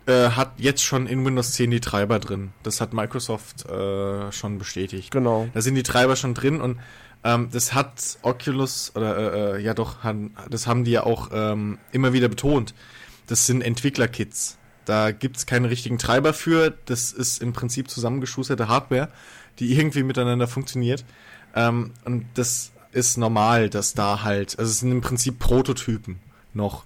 [0.06, 2.50] äh, hat jetzt schon in Windows 10 die Treiber drin.
[2.62, 5.10] Das hat Microsoft äh, schon bestätigt.
[5.12, 5.48] Genau.
[5.54, 6.78] Da sind die Treiber schon drin und
[7.24, 9.96] ähm, das hat Oculus oder äh, äh, ja doch,
[10.50, 12.74] das haben die ja auch ähm, immer wieder betont.
[13.26, 14.57] Das sind Entwicklerkits.
[14.88, 16.74] Da gibt's keine richtigen Treiber für.
[16.86, 19.08] Das ist im Prinzip zusammengeschusterte Hardware,
[19.58, 21.04] die irgendwie miteinander funktioniert.
[21.54, 26.18] Ähm, und das ist normal, dass da halt, also es sind im Prinzip Prototypen
[26.54, 26.84] noch.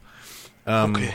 [0.66, 1.10] Ähm, Okay.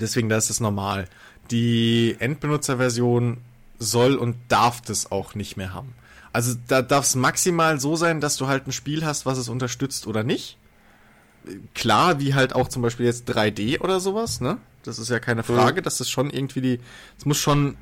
[0.00, 1.08] Deswegen, da ist es normal.
[1.50, 3.38] Die Endbenutzerversion
[3.78, 5.94] soll und darf das auch nicht mehr haben.
[6.32, 9.48] Also da darf es maximal so sein, dass du halt ein Spiel hast, was es
[9.48, 10.58] unterstützt oder nicht.
[11.74, 14.58] Klar, wie halt auch zum Beispiel jetzt 3D oder sowas, ne?
[14.86, 16.80] Das ist ja keine Frage, dass das schon irgendwie die,
[17.18, 17.76] es muss schon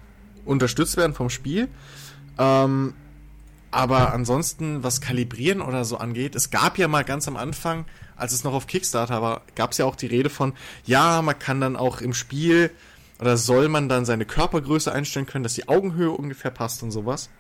[0.44, 1.68] unterstützt werden vom Spiel.
[2.38, 2.94] Ähm,
[3.70, 7.86] aber ansonsten, was Kalibrieren oder so angeht, es gab ja mal ganz am Anfang,
[8.16, 10.52] als es noch auf Kickstarter war, gab es ja auch die Rede von,
[10.84, 12.70] ja, man kann dann auch im Spiel
[13.18, 17.30] oder soll man dann seine Körpergröße einstellen können, dass die Augenhöhe ungefähr passt und sowas.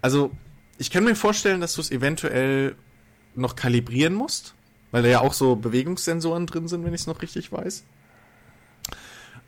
[0.00, 0.30] Also,
[0.78, 2.74] ich kann mir vorstellen, dass du es eventuell
[3.34, 4.54] noch kalibrieren musst,
[4.90, 7.84] weil da ja auch so Bewegungssensoren drin sind, wenn ich es noch richtig weiß.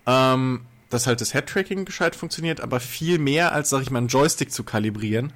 [0.07, 4.09] Ähm, dass halt das Head-Tracking gescheit funktioniert, aber viel mehr als, sag ich mal, einen
[4.09, 5.33] Joystick zu kalibrieren,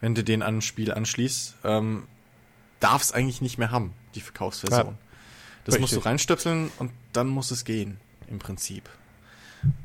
[0.00, 2.04] wenn du den an ein Spiel anschließt, ähm,
[2.80, 4.86] darf es eigentlich nicht mehr haben, die Verkaufsversion.
[4.92, 4.98] Ja.
[5.64, 6.10] das musst du Richtig.
[6.10, 7.96] reinstöpseln und dann muss es gehen,
[8.28, 8.88] im Prinzip.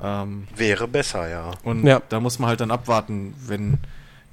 [0.02, 1.52] Ähm, Wäre besser, ja.
[1.64, 2.02] und Ja.
[2.10, 3.78] da muss man halt dann abwarten, wenn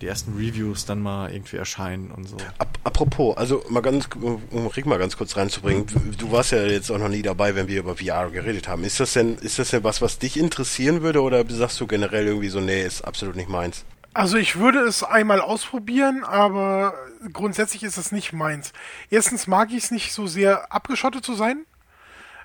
[0.00, 2.36] die ersten Reviews dann mal irgendwie erscheinen und so.
[2.58, 4.08] Ap apropos, also mal ganz,
[4.50, 7.54] um Rick mal ganz kurz reinzubringen, du, du warst ja jetzt auch noch nie dabei,
[7.54, 8.84] wenn wir über VR geredet haben.
[8.84, 12.26] Ist das denn, ist das denn was, was dich interessieren würde oder sagst du generell
[12.26, 13.84] irgendwie so, nee, ist absolut nicht meins?
[14.12, 16.94] Also ich würde es einmal ausprobieren, aber
[17.32, 18.72] grundsätzlich ist es nicht meins.
[19.10, 21.66] Erstens mag ich es nicht so sehr abgeschottet zu sein.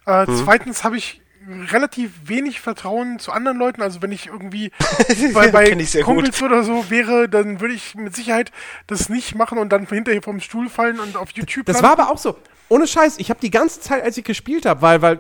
[0.06, 1.21] Äh, Zweitens habe ich
[1.72, 3.82] relativ wenig Vertrauen zu anderen Leuten.
[3.82, 4.72] Also wenn ich irgendwie
[5.34, 6.16] bei, bei sehr gut.
[6.16, 8.52] Kumpels oder so wäre, dann würde ich mit Sicherheit
[8.88, 11.98] das nicht machen und dann hinterher vom Stuhl fallen und auf YouTube Das landen.
[11.98, 12.38] war aber auch so.
[12.70, 15.20] Ohne Scheiß, ich habe die ganze Zeit, als ich gespielt habe, weil, weil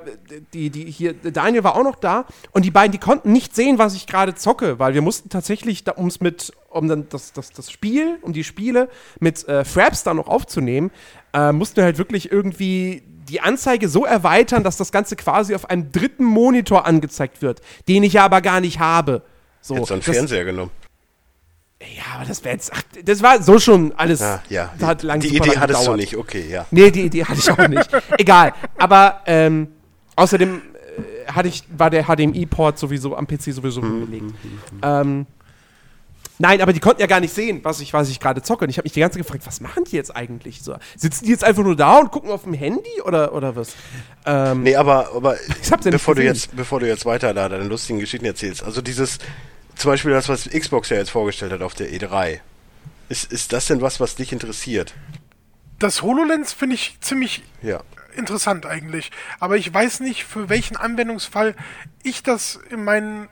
[0.53, 3.78] die, die hier, Daniel war auch noch da und die beiden, die konnten nicht sehen,
[3.78, 7.51] was ich gerade zocke, weil wir mussten tatsächlich, da, ums mit, um dann das, das,
[7.51, 8.88] das Spiel, um die Spiele
[9.19, 10.91] mit äh, Fraps dann noch aufzunehmen,
[11.34, 15.69] äh, mussten wir halt wirklich irgendwie die Anzeige so erweitern, dass das Ganze quasi auf
[15.69, 19.23] einem dritten Monitor angezeigt wird, den ich ja aber gar nicht habe.
[19.61, 20.71] So, Jetzt so einen das, Fernseher genommen.
[21.79, 24.19] ja, aber das wäre jetzt, ach, das war so schon alles.
[24.19, 24.73] Ja, ja.
[24.77, 25.97] Das hat lang, die Idee hattest du gedauert.
[25.99, 26.65] nicht, okay, ja.
[26.71, 27.89] Nee, die Idee hatte ich auch nicht.
[28.17, 28.53] Egal.
[28.77, 29.69] Aber ähm,
[30.15, 30.61] außerdem
[31.27, 34.34] äh, hatte ich, war der HDMI-Port sowieso am PC sowieso belegt.
[34.82, 35.25] Ähm,
[36.41, 38.65] nein, aber die konnten ja gar nicht sehen, was ich, was ich gerade zocke.
[38.65, 40.75] Und ich habe mich die ganze Zeit gefragt, was machen die jetzt eigentlich so?
[40.97, 43.75] Sitzen die jetzt einfach nur da und gucken auf dem Handy oder, oder was?
[44.25, 47.33] Ähm, Nee, aber, aber Ich hab's ja nicht bevor, du jetzt, bevor du jetzt weiter
[47.33, 49.19] da deine lustigen Geschichten erzählst, also dieses,
[49.75, 52.39] zum Beispiel das, was Xbox ja jetzt vorgestellt hat auf der E3,
[53.09, 54.93] ist, ist das denn was, was dich interessiert?
[55.79, 57.81] Das HoloLens finde ich ziemlich Ja.
[58.15, 59.11] interessant eigentlich.
[59.39, 61.55] Aber ich weiß nicht, für welchen Anwendungsfall
[62.03, 63.27] ich das in meinen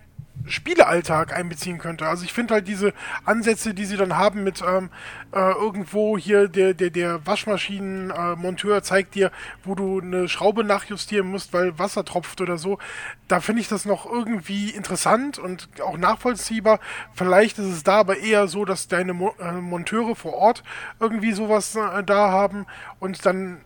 [0.46, 2.08] Spielealltag einbeziehen könnte.
[2.08, 2.94] Also ich finde halt diese
[3.26, 4.90] Ansätze, die sie dann haben mit ähm,
[5.34, 9.32] äh, irgendwo hier der, der, der Waschmaschinenmonteur äh, zeigt dir,
[9.64, 12.80] wo du eine Schraube nachjustieren musst, weil Wasser tropft oder so.
[13.28, 16.80] Da finde ich das noch irgendwie interessant und auch nachvollziehbar.
[17.14, 20.64] Vielleicht ist es da aber eher so, dass deine Mo äh, Monteure vor Ort
[21.00, 22.66] irgendwie sowas äh, da haben
[23.00, 23.62] und dann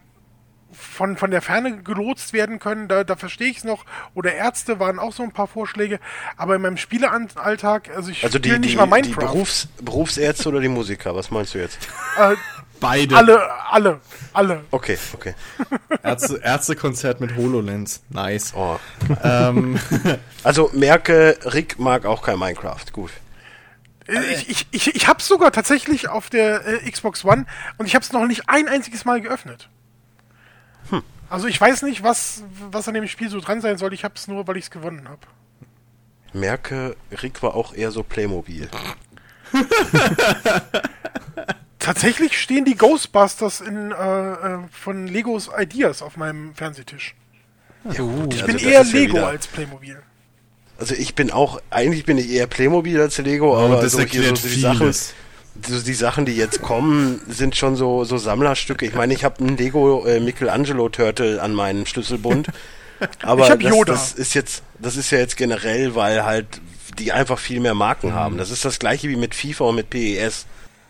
[0.74, 3.86] von, von der Ferne gelotst werden können, da, da verstehe ich es noch.
[4.14, 6.00] Oder Ärzte waren auch so ein paar Vorschläge.
[6.38, 9.28] Aber in meinem Spielealltag, also ich Also die, spiele die, nicht mal die Minecraft.
[9.34, 11.78] Berufs, Berufsärzte oder die Musiker, was meinst du jetzt?
[12.20, 12.36] äh,
[12.80, 13.16] Beide.
[13.16, 14.02] alle, alle,
[14.34, 14.66] alle.
[14.72, 15.36] Okay, okay.
[16.04, 18.04] Ärzte, Ärztekonzert mit HoloLens.
[18.10, 18.54] Nice.
[18.56, 18.78] Oh.
[19.24, 19.80] ähm,
[20.44, 22.84] Also merke, Rick mag auch kein Minecraft.
[22.92, 23.12] Gut.
[24.08, 27.46] Äh, Ich, ich, ich, ich habe es sogar tatsächlich auf der äh, Xbox One
[27.78, 29.70] und ich habe es noch nicht ein einziges Mal geöffnet.
[30.90, 31.02] Hm.
[31.30, 33.94] Also ich weiß nicht, was, was an dem Spiel so dran sein soll.
[33.94, 35.22] Ich habe es nur, weil ich es gewonnen habe.
[36.34, 38.68] Merke, Rick war auch eher so Playmobil.
[41.80, 47.14] Tatsächlich stehen die Ghostbusters in, äh, äh, von Legos Ideas auf meinem Fernsehtisch.
[47.84, 50.02] Ja, gut, Ich also bin eher ja Lego wieder- als Playmobil.
[50.80, 54.00] Also ich bin auch, eigentlich bin ich eher Playmobil als Lego, aber Oh, das so
[54.00, 55.14] hier so erklärt die Sachen, vieles.
[55.68, 58.86] So die Sachen, die jetzt kommen, sind schon so, so Sammlerstücke.
[58.86, 62.48] Ich meine, ich habe einen Lego äh, Michelangelo Turtle an meinem Schlüsselbund.
[63.22, 63.94] Aber Ich hab das, Yoda.
[63.94, 66.48] das ist jetzt, das ist ja jetzt generell, weil halt
[67.00, 68.14] die einfach viel mehr Marken Mhm.
[68.14, 68.38] haben.
[68.38, 70.46] Das ist das gleiche wie mit FIFA und mit PES.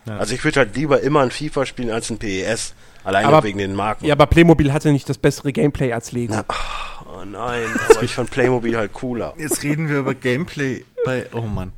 [0.06, 2.74] Also ich würde halt lieber immer ein FIFA spielen als ein PES.
[3.06, 4.06] Allein Aber- auch wegen den Marken.
[4.06, 6.36] ja, aber Playmobil hatte nicht das bessere Gameplay als Lego.
[7.06, 9.34] Oh nein, aber ich fand Playmobil halt cooler.
[9.38, 11.26] jetzt reden wir über Gameplay bei.
[11.34, 11.72] Oh Mann.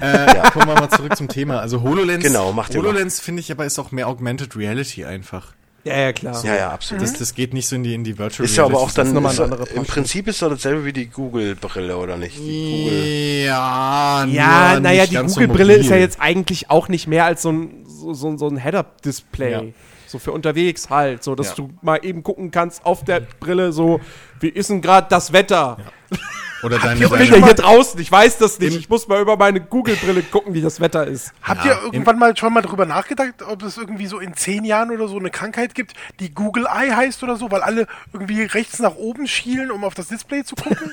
[0.00, 0.50] Äh, ja.
[0.50, 1.60] Kommen wir mal zurück zum Thema.
[1.60, 2.22] Also HoloLens.
[2.24, 2.54] Genau.
[2.54, 5.54] HoloLens finde ich aber ist auch mehr Augmented Reality einfach.
[5.84, 6.44] Ja, ja, klar.
[6.44, 7.02] Ja, ja, absolut.
[7.04, 8.94] Das, das geht nicht so in die, in die Virtual Ist ja aber auch das
[9.06, 9.84] dann, noch mal ist eine ja- andere im.
[9.84, 12.36] Prinzip ist doch dasselbe wie die Google-Brille, oder nicht?
[12.38, 13.44] Die Google.
[13.46, 17.42] Ja, Ja, naja, die ganz so Google-Brille ist ja jetzt eigentlich auch nicht mehr als
[17.42, 19.52] so ein, so, so, so ein Head-Up-Display.
[19.52, 19.62] Ja.
[20.08, 21.54] So für unterwegs halt, so dass Ja.
[21.54, 24.00] du mal eben gucken kannst auf der Brille, so,
[24.40, 25.76] wie ist denn gerade das Wetter?
[26.62, 28.76] Oder deine, ihr Ich bin euch ja mal- hier draußen, ich weiß das nicht.
[28.76, 31.32] Ich muss mal über meine Google-Brille gucken, wie das Wetter ist.
[31.42, 34.64] Habt Ja, ihr irgendwann mal schon mal drüber nachgedacht, ob es irgendwie so in zehn
[34.64, 38.42] Jahren oder so eine Krankheit gibt, die Google Eye heißt oder so, weil alle irgendwie
[38.44, 40.92] rechts nach oben schielen, um auf das Display zu gucken?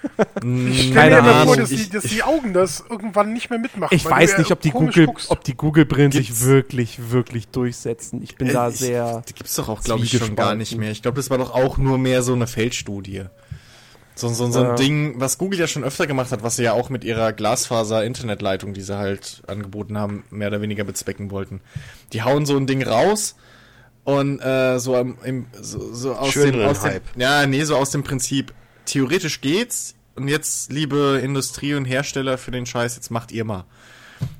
[0.70, 3.58] ich stelle mir immer vor, dass, die, Ich- dass die Augen das irgendwann nicht mehr
[3.58, 3.96] mitmachen.
[3.96, 5.30] Ich weiß nicht, ob die Google, guckst.
[5.30, 8.22] ob die Google-Brillen sich wirklich, wirklich durchsetzen.
[8.22, 9.22] Ich bin da Äh, ich- sehr.
[9.28, 10.92] Die gibt's doch auch, glaube ich, schon gar nicht mehr.
[10.92, 13.24] Ich glaube, das war doch auch nur mehr so eine Feldstudie.
[14.18, 14.74] So, so, so ein Ja.
[14.74, 18.74] Ding, was Google ja schon öfter gemacht hat, was sie ja auch mit ihrer Glasfaser-Internetleitung,
[18.74, 21.60] die sie halt angeboten haben, mehr oder weniger bezwecken wollten.
[22.12, 23.36] Die hauen so ein Ding raus
[24.02, 27.90] und äh, so, am, im, so, so aus, dem, aus dem ja nee so aus
[27.90, 28.52] dem Prinzip
[28.86, 33.66] theoretisch geht's und jetzt liebe Industrie und Hersteller für den Scheiß jetzt macht ihr mal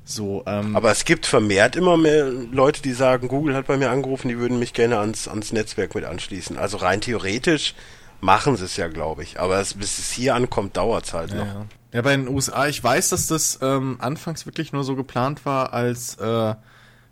[0.03, 3.91] so ähm, Aber es gibt vermehrt immer mehr Leute, die sagen, Google hat bei mir
[3.91, 6.57] angerufen, die würden mich gerne ans, ans Netzwerk mit anschließen.
[6.57, 7.75] Also rein theoretisch
[8.21, 9.39] machen sie es ja, glaube ich.
[9.39, 11.45] Aber es, bis es hier ankommt, dauert es halt noch.
[11.45, 11.65] Ja.
[11.93, 15.73] ja, bei den USA, ich weiß, dass das ähm, anfangs wirklich nur so geplant war
[15.73, 16.55] als äh,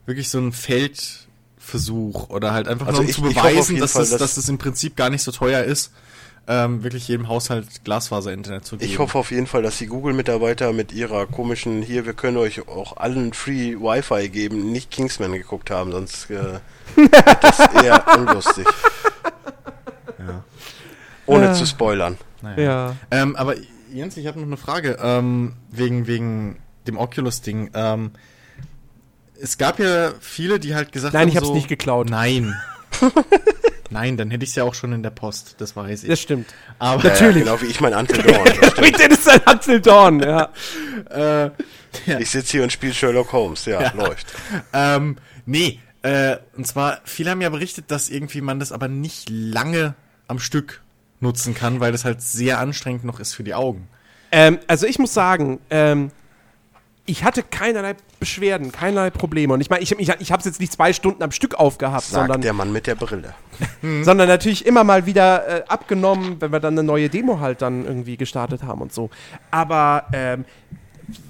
[0.05, 4.01] wirklich so ein Feldversuch oder halt einfach Also nur um ich- zu beweisen, dass, Fall,
[4.03, 5.91] das, dass- dass das im Prinzip gar nicht so teuer ist,
[6.49, 8.89] ähm, wirklich jedem Haushalt Glasfaser-Internet zu geben.
[8.89, 12.69] Ich hoffe auf jeden Fall, dass die Google-Mitarbeiter mit ihrer komischen, hier, wir können euch
[12.69, 16.59] auch allen Free Wi-Fi geben, nicht Kingsman geguckt haben, sonst äh,
[16.95, 18.65] wird das eher unlustig.
[21.27, 21.53] Ohne Ah.
[21.53, 22.17] zu spoilern.
[22.41, 22.61] Naja.
[22.63, 22.95] Ja.
[23.11, 23.55] Ähm, aber
[23.93, 27.71] Jens, ich habe noch eine Frage ähm, wegen wegen dem Oculus-Ding.
[27.73, 28.11] Ähm,
[29.41, 32.09] es gab ja viele, die halt gesagt Nein, haben, ich hab's so, nicht geklaut.
[32.09, 32.55] Nein.
[33.89, 36.09] Nein, dann hätte ich es ja auch schon in der Post, das weiß ich.
[36.09, 36.53] Das stimmt.
[36.77, 37.45] Aber Natürlich.
[37.45, 38.45] Ja, genau wie ich mein Until Dawn.
[38.55, 38.81] stimmt.
[38.81, 40.49] Mit Dennis ein Hansel Dorn, ja.
[41.09, 41.51] äh,
[42.19, 43.63] Ich sitze hier und spiele Sherlock Holmes.
[43.65, 44.27] Ja, läuft.
[44.73, 49.29] ähm, nee, äh, und zwar, viele haben ja berichtet, dass irgendwie man das aber nicht
[49.29, 49.95] lange
[50.27, 50.81] am Stück
[51.19, 53.87] nutzen kann, weil das halt sehr anstrengend noch ist für die Augen.
[54.31, 56.11] Ähm, also ich muss sagen, ähm,
[57.05, 59.53] ich hatte keinerlei Beschwerden, keinerlei Probleme.
[59.53, 62.03] Und ich meine, ich, ich, ich habe es jetzt nicht zwei Stunden am Stück aufgehabt,
[62.03, 63.33] Sagt sondern, der Mann mit der Brille.
[64.03, 67.85] sondern natürlich immer mal wieder äh, abgenommen, wenn wir dann eine neue Demo halt dann
[67.85, 69.09] irgendwie gestartet haben und so.
[69.51, 70.43] Aber ähm,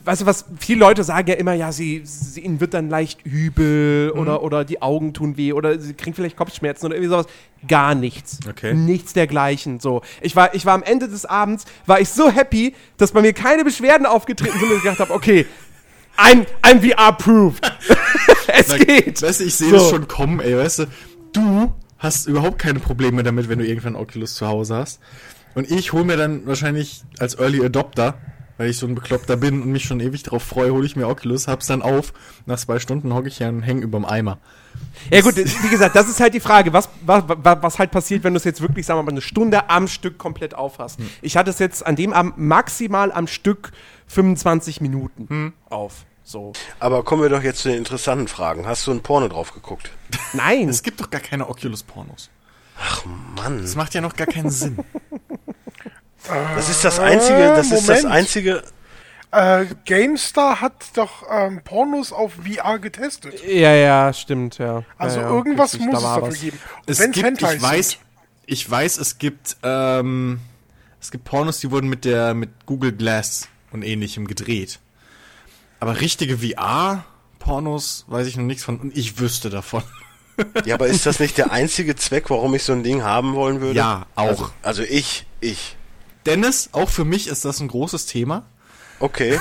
[0.05, 3.23] weißt du was, viele Leute sagen ja immer, ja, sie, sie ihnen wird dann leicht
[3.25, 4.19] übel Mhm.
[4.19, 7.25] oder, oder die Augen tun weh oder sie kriegen vielleicht Kopfschmerzen oder irgendwie sowas.
[7.67, 8.39] Gar nichts.
[8.49, 8.73] Okay.
[8.73, 9.79] Nichts dergleichen.
[9.79, 10.01] So.
[10.21, 13.33] Ich war, ich war am Ende des Abends, war ich so happy, dass bei mir
[13.33, 15.45] keine Beschwerden aufgetreten sind und ich gedacht habe, okay,
[16.17, 17.63] I'm, I'm VR-approved.
[18.47, 19.21] es Na, geht.
[19.21, 19.75] Weißt du, ich sehe So.
[19.75, 20.85] das schon kommen, ey, weißt du,
[21.33, 24.99] du hast überhaupt keine Probleme damit, wenn du irgendwann Oculus zu Hause hast.
[25.55, 28.15] Und ich hole mir dann wahrscheinlich als Early Adopter,
[28.57, 31.07] weil ich so ein Bekloppter bin und mich schon ewig drauf freue, hole ich mir
[31.07, 32.13] Oculus, hab's dann auf.
[32.45, 34.39] Nach zwei Stunden hocke ich ja und häng überm Eimer.
[35.11, 38.33] Ja gut, wie gesagt, das ist halt die Frage, was, was, was halt passiert, wenn
[38.33, 40.99] du es jetzt wirklich, sagen wir mal, eine Stunde am Stück komplett aufhast.
[41.21, 43.71] Ich hatte es jetzt an dem Abend maximal am Stück
[44.07, 46.05] 25 Minuten auf.
[46.23, 46.51] So.
[46.79, 48.67] Aber kommen wir doch jetzt zu den interessanten Fragen.
[48.67, 49.91] Hast du ein Porno drauf geguckt?
[50.33, 50.67] Nein.
[50.67, 52.29] Es gibt doch gar keine Oculus-Pornos.
[53.37, 54.77] Mann, Das macht ja noch gar keinen Sinn.
[56.55, 58.15] das ist das einzige, das ist das Moment.
[58.15, 58.63] einzige.
[59.31, 63.43] Äh, GameStar hat doch ähm, Pornos auf VR getestet.
[63.45, 64.83] ja, ja, stimmt, ja.
[64.97, 66.39] Also ja, ja, irgendwas richtig, muss da es dafür was.
[66.41, 66.59] geben.
[66.85, 68.01] Es Wenn's gibt, ich weiß, sind.
[68.45, 70.39] ich weiß, es gibt, ähm,
[71.01, 74.79] es gibt Pornos, die wurden mit der, mit Google Glass und ähnlichem gedreht.
[75.79, 79.83] Aber richtige VR-Pornos weiß ich noch nichts von und ich wüsste davon.
[80.65, 83.59] Ja, aber ist das nicht der einzige Zweck, warum ich so ein Ding haben wollen
[83.59, 83.75] würde?
[83.75, 84.27] Ja, auch.
[84.27, 85.75] Also, also ich, ich.
[86.27, 88.45] Dennis, auch für mich ist das ein großes Thema.
[88.99, 89.39] Okay.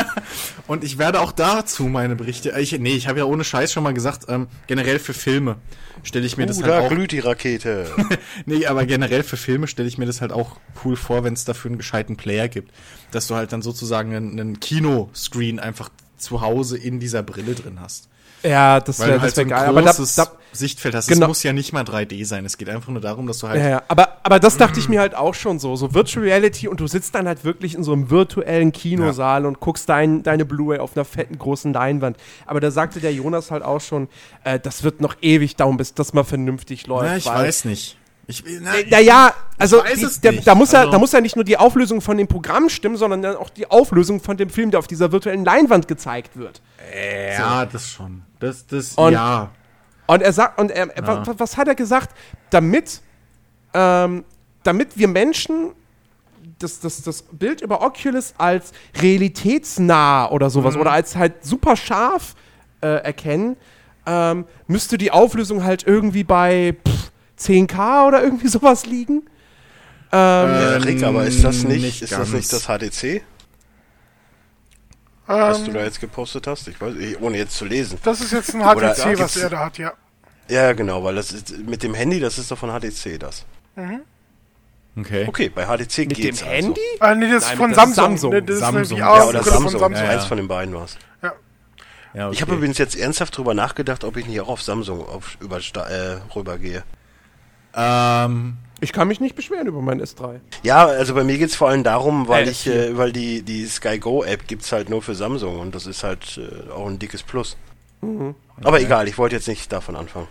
[0.66, 2.54] Und ich werde auch dazu meine Berichte.
[2.60, 5.56] Ich, nee, ich habe ja ohne Scheiß schon mal gesagt, ähm, generell für Filme
[6.04, 6.88] stelle ich mir das Uh, halt da auch.
[6.88, 7.86] glüht die Rakete.
[8.46, 11.44] Nee, aber generell für Filme stelle ich mir das halt auch cool vor, wenn es
[11.44, 12.72] dafür einen gescheiten Player gibt.
[13.10, 17.80] Dass du halt dann sozusagen einen, einen Kinoscreen einfach zu Hause in dieser Brille drin
[17.80, 18.08] hast.
[18.44, 19.68] Ja, das wäre halt das so wär ein geil.
[19.68, 21.08] Aber da, großes da, Sichtfeld hast.
[21.08, 21.26] Genau.
[21.26, 22.44] Es muss ja nicht mal 3D sein.
[22.44, 23.60] Es geht einfach nur darum, dass du halt.
[23.60, 23.82] Ja, ja.
[23.88, 25.74] Aber, aber das dachte ich mir halt auch schon so.
[25.76, 29.60] So Virtual Reality und du sitzt dann halt wirklich in so einem virtuellen Kinosaal und
[29.60, 32.16] guckst dein, deine Blu-ray auf einer fetten großen Leinwand.
[32.46, 34.08] Aber da sagte der Jonas halt auch schon,
[34.44, 37.04] äh, das wird noch ewig dauern, bis das mal vernünftig läuft.
[37.06, 37.96] Na, ich weiß nicht.
[38.26, 41.20] Ich, na, Äh, Naja, also die, es der, da, muss ja, Also- da muss ja
[41.20, 44.48] nicht nur die Auflösung von dem Programm stimmen, sondern dann auch die Auflösung von dem
[44.50, 46.62] Film, der auf dieser virtuellen Leinwand gezeigt wird.
[47.36, 48.22] ja, das schon.
[48.44, 49.50] Das, das, Und- ja.
[50.06, 52.14] Und er sagt, und er, er- wa- was hat er gesagt?
[52.50, 53.00] Damit,
[53.72, 54.24] ähm,
[54.62, 55.72] damit wir Menschen
[56.58, 62.34] das, das, das Bild über Oculus als realitätsnah oder sowas oder als halt super scharf
[62.82, 63.56] äh, erkennen,
[64.06, 67.10] ähm, müsste die Auflösung halt irgendwie bei pff,
[67.40, 69.22] 10K oder irgendwie sowas liegen.
[70.12, 72.66] Ähm, Ja, Rick, aber ist das nicht, nicht ist das nicht das.
[72.68, 73.22] HDC,
[75.26, 76.68] was du Ähm, da jetzt gepostet hast?
[76.68, 77.98] Ich weiß, ohne jetzt zu lesen.
[78.04, 79.92] das ist jetzt ein HTC, was er da hat, ja.
[80.48, 83.44] Ja, genau, weil das ist mit dem Handy, das ist doch von HTC das.
[84.96, 85.24] Okay.
[85.26, 86.52] Okay, bei HTC mit dem geht's also.
[86.54, 86.80] Handy?
[87.00, 88.04] Äh, nee, das ist Nein, von das ist Samsung.
[88.04, 88.30] Samsung.
[88.32, 88.82] Ne, das Samsung.
[88.82, 90.04] ist Ja, Ja, oder von Samsung, Samsung.
[90.04, 90.28] ja, eins ja.
[90.28, 90.96] von den beiden war's.
[92.14, 92.34] Ja, okay.
[92.34, 95.56] Ich habe übrigens jetzt ernsthaft drüber nachgedacht, ob ich nicht auch auf Samsung auf, über,
[95.58, 96.84] äh, rübergehe.
[97.74, 100.40] ähm, Ich kann mich nicht beschweren über mein S3.
[100.62, 103.98] Ja, also bei mir geht's vor allem darum, weil ich, äh, weil die, die Sky
[103.98, 107.22] Go App gibt's halt nur für Samsung und das ist halt äh, auch ein dickes
[107.22, 107.56] Plus.
[108.62, 110.28] Aber egal, ich wollte jetzt nicht davon anfangen.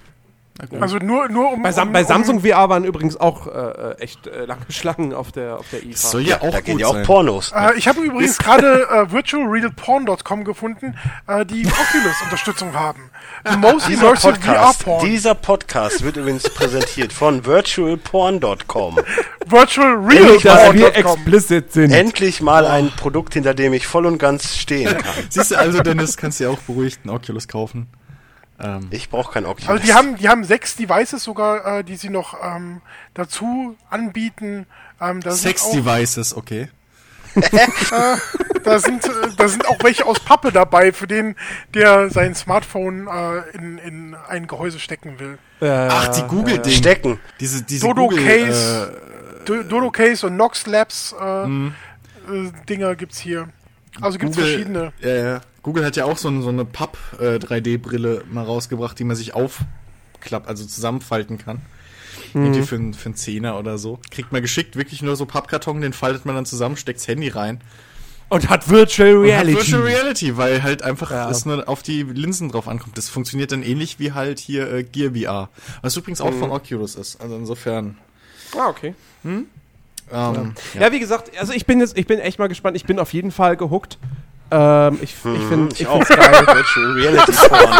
[0.79, 1.63] Also nur, nur um.
[1.63, 5.11] Bei, Sam um, bei um, Samsung VR waren übrigens auch äh, echt äh, lange Schlangen
[5.11, 5.91] auf der, auf der IFA.
[5.91, 7.05] das soll ja, auch da gut gehen ja auch sein.
[7.05, 7.51] Pornos.
[7.55, 10.95] Äh, ich habe übrigens gerade äh, virtualrealporn.com gefunden,
[11.27, 13.09] äh, die Oculus-Unterstützung haben.
[13.49, 15.05] The most Dieser immersive Podcast, VR-Porn.
[15.05, 18.95] dieser Podcast wird übrigens präsentiert von virtualporn.com.
[18.95, 21.13] dass wir Virtualrealporn.com.
[21.13, 21.91] explicit sind.
[21.91, 25.15] Endlich mal ein Produkt, hinter dem ich voll und ganz stehen kann.
[25.29, 27.87] Siehst du, also Dennis, kannst du ja auch beruhigt einen Oculus kaufen.
[28.63, 29.69] Ähm, Ich brauche kein Oculus.
[29.69, 32.81] Also die haben, die haben sechs Devices sogar, äh, die sie noch ähm,
[33.13, 34.65] dazu anbieten.
[35.01, 36.69] Ähm, da sind auch- Sex-Devices, okay.
[38.63, 41.35] Da sind, äh, da sind auch welche aus Pappe dabei, für den,
[41.73, 45.37] der sein Smartphone äh, in, in ein Gehäuse stecken will.
[45.61, 46.71] Ach, die Google-Ding.
[46.73, 47.19] Stecken.
[47.39, 48.93] Diese, diese Dodo Google, Case,
[49.41, 53.49] äh, Do- Dodo Case und Nox Labs äh, äh, Dinger gibt's hier.
[53.99, 54.93] Also gibt's Google, verschiedene.
[55.01, 55.41] Ja, ja.
[55.63, 60.47] Google hat ja auch so, ein- so eine Papp-3D-Brille mal rausgebracht, die man sich aufklappt,
[60.47, 61.61] also zusammenfalten kann.
[62.33, 63.99] Irgendwie für, einen- für einen Zehner oder so.
[64.11, 67.61] Kriegt man geschickt, wirklich nur so Pappkarton, den faltet man dann zusammen, steckt's Handy rein.
[68.29, 69.55] Und hat Virtual Und hat Reality.
[69.57, 71.29] Virtual Reality, weil halt einfach Ja.
[71.29, 72.97] es nur auf die Linsen drauf ankommt.
[72.97, 75.49] Das funktioniert dann ähnlich wie halt hier äh, Gear VR.
[75.83, 77.21] Was übrigens auch von Oculus ist.
[77.21, 77.97] Also insofern.
[78.57, 78.95] Ah, okay.
[79.23, 79.45] Ähm,
[80.11, 80.91] Ja.
[80.91, 82.75] wie gesagt, also ich bin jetzt, ich bin echt mal gespannt.
[82.75, 83.99] Ich bin auf jeden Fall gehuckt.
[84.53, 86.03] Ähm, ich ich finde ich auch.
[86.03, 86.45] find's geil.
[86.47, 87.79] Virtual Reality Porn.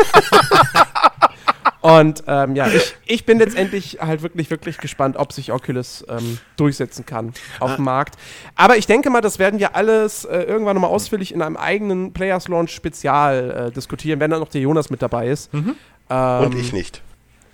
[1.82, 6.40] Und ähm, ja, ich, ich bin letztendlich halt wirklich, wirklich gespannt, ob sich Oculus ähm,
[6.56, 8.16] durchsetzen kann auf dem Markt.
[8.56, 12.14] Aber ich denke mal, das werden wir alles äh, irgendwann nochmal ausführlich in einem eigenen
[12.14, 15.54] Players Launch Spezial äh, diskutieren, wenn dann noch der Jonas mit dabei ist.
[15.54, 15.76] Ähm,
[16.10, 17.02] Und ich nicht.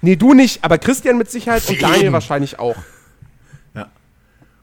[0.02, 2.14] Nee, du nicht, aber Christian mit Sicherheit und Daniel Eben.
[2.14, 2.76] wahrscheinlich auch.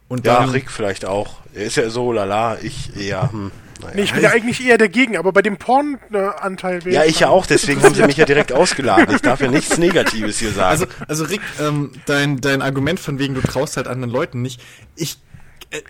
[0.09, 1.39] und Ja, dann, Rick vielleicht auch.
[1.55, 3.51] Er ist ja so lala, ich eher, hm,
[3.81, 3.95] naja.
[3.95, 7.47] Nee, ich bin ja eigentlich eher dagegen, aber bei dem Porn-Anteil Ja, ich ja auch,
[7.47, 9.15] deswegen haben sie mich ja direkt ausgeladen.
[9.15, 10.69] Ich darf ja nichts Negatives hier sagen.
[10.71, 14.61] Also, also Rick, ähm, dein, dein Argument von wegen, du traust halt anderen Leuten nicht.
[14.95, 15.19] Ich,
[15.71, 15.81] äh,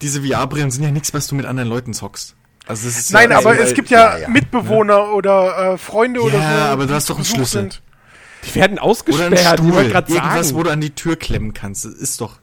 [0.00, 2.36] diese VR-Brillen sind ja nichts, was du mit anderen Leuten zockst.
[2.66, 4.28] Also das ist Nein, ja, aber es gibt ja, ja, ja.
[4.28, 6.38] Mitbewohner oder äh, Freunde oder so.
[6.38, 7.62] Ja, aber du hast doch einen Schlüssel.
[7.62, 7.82] sind.
[8.44, 10.54] Die werden oder ausgesperrt, ein ich Stuhl, irgendwas, sagen.
[10.54, 11.84] wo du an die Tür klemmen kannst.
[11.84, 12.38] Das ist doch.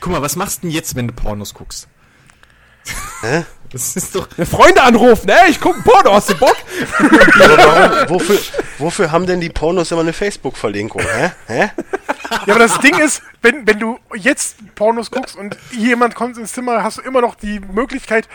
[0.00, 1.88] Guck mal, was machst du denn jetzt, wenn du Pornos guckst?
[3.22, 3.44] Hä?
[3.72, 4.26] Das ist doch.
[4.50, 6.56] Freunde anrufen, ey, ich guck Porno, hast du Bock?
[6.98, 8.38] Aber warum, wofür,
[8.78, 11.02] wofür haben denn die Pornos immer eine Facebook-Verlinkung?
[11.02, 11.30] Hä?
[11.46, 11.70] Hä?
[12.46, 16.52] Ja, aber das Ding ist, wenn, wenn du jetzt Pornos guckst und jemand kommt ins
[16.52, 18.28] Zimmer, hast du immer noch die Möglichkeit,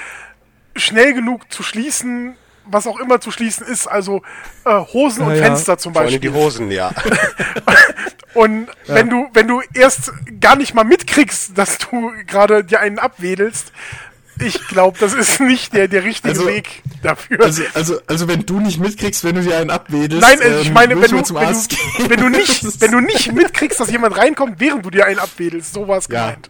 [0.75, 2.35] schnell genug zu schließen,
[2.65, 3.87] was auch immer zu schließen ist.
[3.87, 4.21] Also
[4.65, 5.43] äh, Hosen und Ja, ja.
[5.45, 6.31] Fenster zum Vor allem Beispiel.
[6.31, 6.91] die Hosen, ja.
[8.33, 12.99] Und wenn du, wenn du erst gar nicht mal mitkriegst, dass du gerade dir einen
[12.99, 13.71] abwedelst,
[14.39, 17.41] ich glaube, das ist nicht der, der richtige Also- Weg dafür.
[17.43, 20.21] Also, also, also wenn du nicht mitkriegst, wenn du dir einen abwedelst.
[20.27, 22.81] Nein, also ich ähm, meine, wenn müssen du, wenn, Arzt du, wenn, du Das nicht,
[22.81, 26.07] wenn du nicht mitkriegst, dass jemand reinkommt, während du dir einen abwedelst, so war es
[26.09, 26.21] Ja.
[26.31, 26.49] gemeint.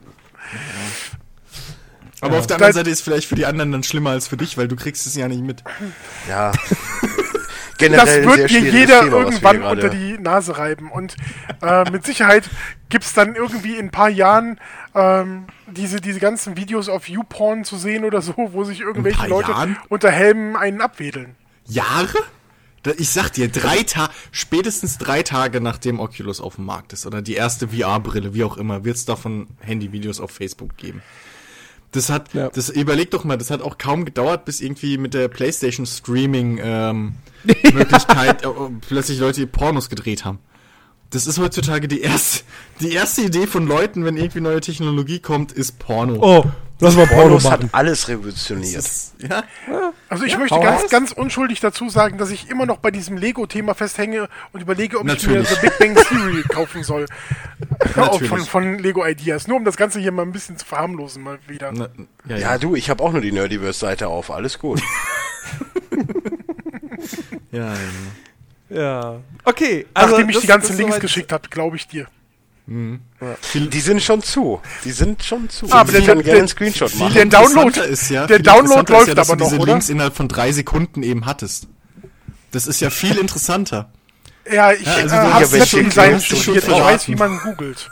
[2.21, 4.37] Aber auf der Da- anderen Seite ist vielleicht für die anderen dann schlimmer als für
[4.37, 5.63] dich, weil du kriegst es ja nicht mit.
[6.27, 6.51] Ja.
[7.77, 10.89] Das Generell sehr wird dir jeder Thema, irgendwann unter die Nase reiben.
[10.89, 11.17] Und
[11.61, 12.49] äh, mit Sicherheit
[12.87, 14.61] gibt's dann irgendwie in ein paar Jahren
[14.95, 19.51] ähm, diese, diese ganzen Videos auf YouPorn zu sehen oder so, wo sich irgendwelche Leute
[19.51, 19.77] Jahren?
[19.89, 21.35] unter Helmen einen abwedeln.
[21.67, 22.17] Jahre?
[22.97, 27.21] Ich sag dir, drei Tage, spätestens drei Tage nachdem Oculus auf dem Markt ist oder
[27.23, 31.01] die erste VR-Brille, wie auch immer, wird es davon Handyvideos auf Facebook geben.
[31.91, 32.49] Das hat, Ja.
[32.49, 36.59] das überleg doch mal, das hat auch kaum gedauert, bis irgendwie mit der PlayStation Streaming
[36.61, 37.15] ähm,
[37.73, 38.49] Möglichkeit äh,
[38.87, 40.37] plötzlich Leute Pornos gedreht haben.
[41.15, 42.43] Das ist heutzutage die erste,
[42.81, 46.17] die erste Idee von Leuten, wenn irgendwie neue Technologie kommt, ist Porno.
[46.19, 46.43] Oh,
[46.81, 48.75] lass mal Porno Pornos hat alles revolutioniert.
[48.75, 49.43] Das ist, ja,
[50.09, 53.15] Also ich möchte hau ganz, ganz unschuldig dazu sagen, dass ich immer noch bei diesem
[53.15, 55.49] Lego-Thema festhänge und überlege, ob Natürlich.
[55.49, 57.05] ich mir The Big Bang Theory kaufen soll.
[57.95, 59.47] Auch von, von Lego Ideas.
[59.47, 61.71] Nur um das Ganze hier mal ein bisschen zu verharmlosen mal wieder.
[61.71, 61.87] na,
[62.27, 64.31] ja, Ja, du, ich habe auch nur die Nerdiverse-Seite auf.
[64.31, 64.81] Alles gut.
[67.53, 67.77] ja, ja.
[68.69, 69.17] Ja.
[69.43, 70.11] Okay, also.
[70.11, 72.07] Nachdem ich das- die ganzen Links soweit- geschickt habe, glaube ich dir.
[72.67, 74.59] Die sind schon zu.
[74.83, 75.67] Die sind schon zu.
[75.69, 77.13] Ah, aber ich der- kann der- gerne einen Screenshot Viel machen.
[77.13, 79.71] Der Download- ist ja, der Download läuft ist ja, dass aber du diese noch, oder?
[79.73, 81.67] Links innerhalb von drei Sekunden eben hattest.
[82.51, 83.91] Das ist ja viel interessanter.
[84.51, 86.63] Ja, ich also äh, habe ja, schon- schon studiert.
[86.63, 87.89] Ich weiß, wie man googelt.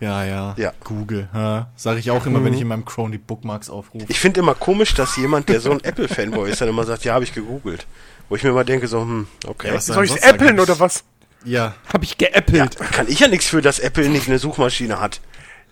[0.00, 0.54] Ja, ja.
[0.58, 0.72] Ja.
[0.82, 1.28] Google.
[1.32, 1.68] Ja.
[1.76, 4.04] Sage ich auch immer, wenn ich in meinem Chrome die Bookmarks aufrufe.
[4.08, 7.14] Ich finde immer komisch, dass jemand, der so ein Apple-Fanboy ist, dann immer sagt, ja,
[7.14, 7.86] habe ich gegoogelt.
[8.28, 9.68] Wo ich mir immer denke, so, hm, okay.
[9.68, 11.04] Ja, was Soll ich äppeln oder was?
[11.44, 11.74] Ja.
[11.92, 12.76] Hab ich geäppelt.
[12.92, 15.20] Kann ich ja nichts für, dass Apple nicht eine Suchmaschine hat.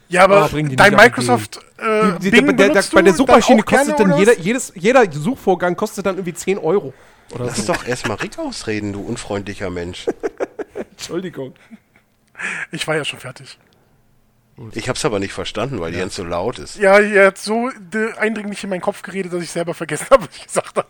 [0.08, 3.62] Ja, aber Oh, die dein die Microsoft äh, Die- Bing der, der, bei der Suchmaschine
[3.62, 6.92] gerne, kostet dann jeder, jedes, jeder Suchvorgang kostet dann irgendwie 10 Euro.
[7.30, 7.72] Oder Lass so.
[7.72, 10.04] doch erstmal Rick ausreden, du unfreundlicher Mensch.
[10.90, 11.54] Entschuldigung.
[12.70, 13.58] Ich war ja schon fertig.
[14.72, 16.76] Ich hab's aber nicht verstanden, weil die ganz so laut ist.
[16.76, 17.70] Ja, ihr habt so
[18.18, 20.88] eindringlich in meinen Kopf geredet, dass ich selber vergessen habe, was ich gesagt habe.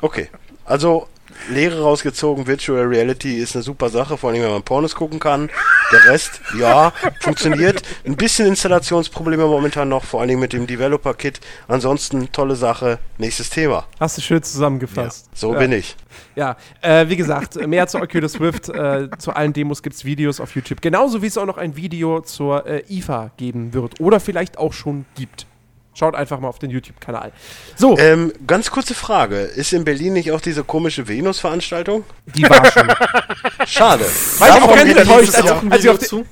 [0.00, 0.28] Okay.
[0.68, 1.08] Also,
[1.50, 5.48] Lehre rausgezogen, Virtual Reality ist eine super Sache, vor allem wenn man Pornos gucken kann.
[5.92, 7.82] Der Rest, ja, funktioniert.
[8.04, 11.40] Ein bisschen Installationsprobleme momentan noch, vor allem mit dem Developer-Kit.
[11.68, 12.98] Ansonsten tolle Sache.
[13.16, 13.86] Nächstes Thema.
[13.98, 15.30] Hast du schön zusammengefasst.
[15.34, 15.58] So ja.
[15.58, 15.96] bin ich.
[16.34, 20.40] Ja, äh, wie gesagt, mehr zu Oculus Rift, äh, zu allen Demos gibt es Videos
[20.40, 20.82] auf YouTube.
[20.82, 24.00] Genauso wie es auch noch ein Video zur äh, IFA geben wird.
[24.00, 25.47] Oder vielleicht auch schon gibt.
[25.98, 27.32] Schaut einfach mal auf den YouTube-Kanal.
[27.74, 29.40] So, Ähm, ganz kurze Frage.
[29.40, 32.04] Ist in Berlin nicht auch diese komische Venus-Veranstaltung?
[32.26, 32.88] die war schon.
[33.66, 34.04] Schade.
[34.38, 36.24] War ich auch ganz enttäuscht, als, auch als ich Video auf zu?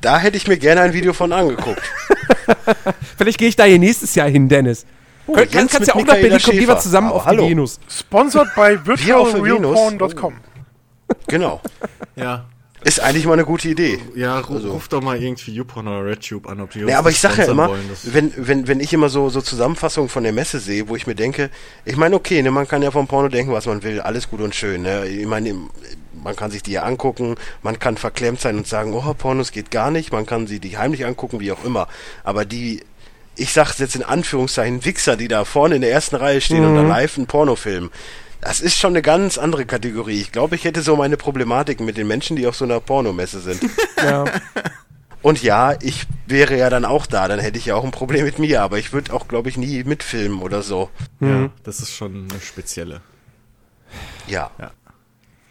[0.00, 1.82] Da hätte ich mir gerne ein Video von angeguckt.
[3.18, 4.86] Vielleicht gehe ich da hier nächsens Jahr hin, Dennis.
[5.26, 7.42] Kön Jens kannst mit ja auch nach Berlin kommen, gehen wir zusammen Aber auf hallo.
[7.42, 7.80] die Venus.
[7.90, 10.34] Sponsored by virtualrealporn.com.
[11.26, 11.60] Genau.
[12.14, 12.44] Ja.
[12.84, 13.98] Ist eigentlich mal eine gute Idee.
[14.14, 17.08] Ja, ru Also- ruf doch mal irgendwie YouPorn oder RedTube an, ob die Ja, aber
[17.10, 17.88] ich sag ja immer, wollen.
[18.04, 21.14] Wenn, wenn, wenn ich immer so, so Zusammenfassungen von der Messe sehe, wo ich mir
[21.14, 21.48] denke,
[21.86, 24.40] ich meine, okay, ne, man kann ja vom Porno denken, was man will, alles gut
[24.42, 25.06] und schön, ne?
[25.06, 25.54] Ich meine,
[26.22, 29.70] man kann sich die ja angucken, man kann verklemmt sein und sagen, oh, Pornos geht
[29.70, 31.88] gar nicht, man kann sie die heimlich angucken, wie auch immer.
[32.22, 32.82] Aber die,
[33.36, 36.76] ich sag's jetzt in Anführungszeichen, Wichser, die da vorne in der ersten Reihe stehen und
[36.76, 37.90] da live einen Pornofilm.
[38.44, 40.20] Das ist schon eine ganz andere Kategorie.
[40.20, 43.40] Ich glaube, ich hätte so meine Problematiken mit den Menschen, die auf so einer Pornomesse
[43.40, 43.60] sind.
[44.02, 44.24] Ja.
[45.22, 48.26] Und ja, ich wäre ja dann auch da, dann hätte ich ja auch ein Problem
[48.26, 50.90] mit mir, aber ich würde auch, glaube ich, nie mitfilmen oder so.
[51.20, 53.00] ja, das ist schon eine spezielle.
[54.26, 54.50] Ja.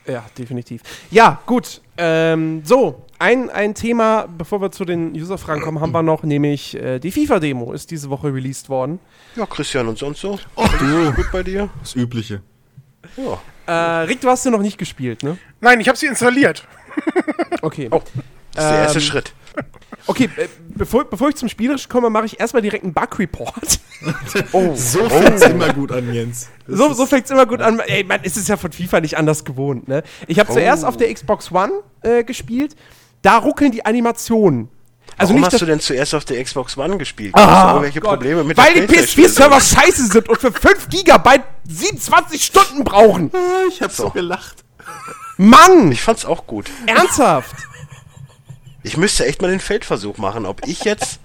[0.06, 0.84] Ja, definitiv.
[1.10, 1.82] Ja, gut.
[1.98, 6.76] Ähm, so, ein, ein Thema, bevor wir zu den User-Fragen kommen, haben wir noch, nämlich
[6.76, 9.00] äh, die FIFA-Demo ist diese Woche released worden.
[9.36, 10.38] Ja, Christian und sonst so?
[10.56, 11.14] Oh, du.
[11.14, 11.70] Gut bei dir?
[11.80, 12.44] Das Übliche.
[13.18, 13.42] Ja.
[13.66, 15.38] Äh, Rick, du hast sie noch nicht gespielt, ne?
[15.62, 16.68] Nein, ich habe sie installiert.
[17.62, 17.88] Okay.
[17.92, 18.02] Oh,
[18.54, 19.34] das ist der erste Ähm, Schritt.
[20.06, 23.80] Okay, äh, bevor, bevor ich zum Spielerisch komme, mache ich erstmal direkt einen Bug-Report.
[24.52, 26.50] Oh, So fängt's immer gut an, Jens.
[26.68, 27.80] Das So, so fängt es immer gut an.
[27.80, 30.04] Ey, man, es ist ja von FIFA nicht anders gewohnt, ne?
[30.28, 31.72] Ich habe zuerst auf der Xbox One
[32.02, 32.76] äh, gespielt.
[33.22, 34.68] Da ruckeln die Animationen.
[35.18, 37.36] Also Warum nicht hast du denn zuerst auf der Xbox One gespielt?
[37.36, 38.10] Ah, hast du irgendwelche Gott.
[38.12, 39.26] Probleme mit Weil der die PlayStation?
[39.28, 43.32] PS4-Server scheiße sind und für 5 GB 27 Stunden brauchen.
[43.34, 44.10] Ah, ich hab so So.
[44.10, 44.64] gelacht.
[45.38, 45.92] Mann!
[45.92, 46.70] Ich fand's auch gut.
[46.88, 47.56] Ernsthaft?
[48.82, 51.20] Ich müsste echt mal den Feldversuch machen, ob ich jetzt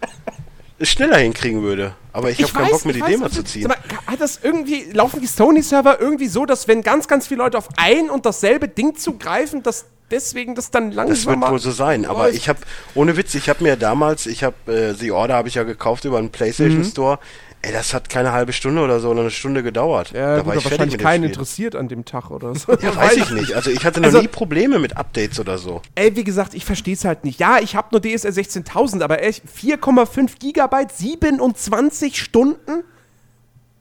[0.79, 1.95] es schneller hinkriegen würde.
[2.13, 3.67] Aber ich, habe keinen Bock, mir die ich Demo zu ziehen.
[3.69, 3.77] Mal,
[4.07, 7.69] hat das irgendwie, laufen die Sony-Server irgendwie so, dass wenn ganz, ganz viele Leute auf
[7.77, 12.25] ein und dasselbe Ding zugreifen, dass deswegen das dann Das wird wohl so sein, aber
[12.25, 12.37] läuft?
[12.37, 12.59] ich habe,
[12.95, 16.05] ohne Witz, ich habe mir damals, ich habe äh, The Order habe ich ja gekauft
[16.05, 17.19] über einen PlayStation Store.
[17.61, 20.13] Ey, das hat keine halbe Stunde oder so, oder eine Stunde gedauert.
[20.13, 22.73] Ja, da gut, war ich wahrscheinlich keinen interessiert an dem Tag oder so.
[22.81, 23.55] Ja, weiß ich nicht.
[23.55, 25.83] Also ich hatte noch Also- nie Probleme mit Updates oder so.
[25.97, 27.41] Ey, wie gesagt, ich verstehe es halt nicht.
[27.41, 32.85] Ja, ich habe nur DSL 16000, aber echt 4,5 Gigabyte, 27 Stunden?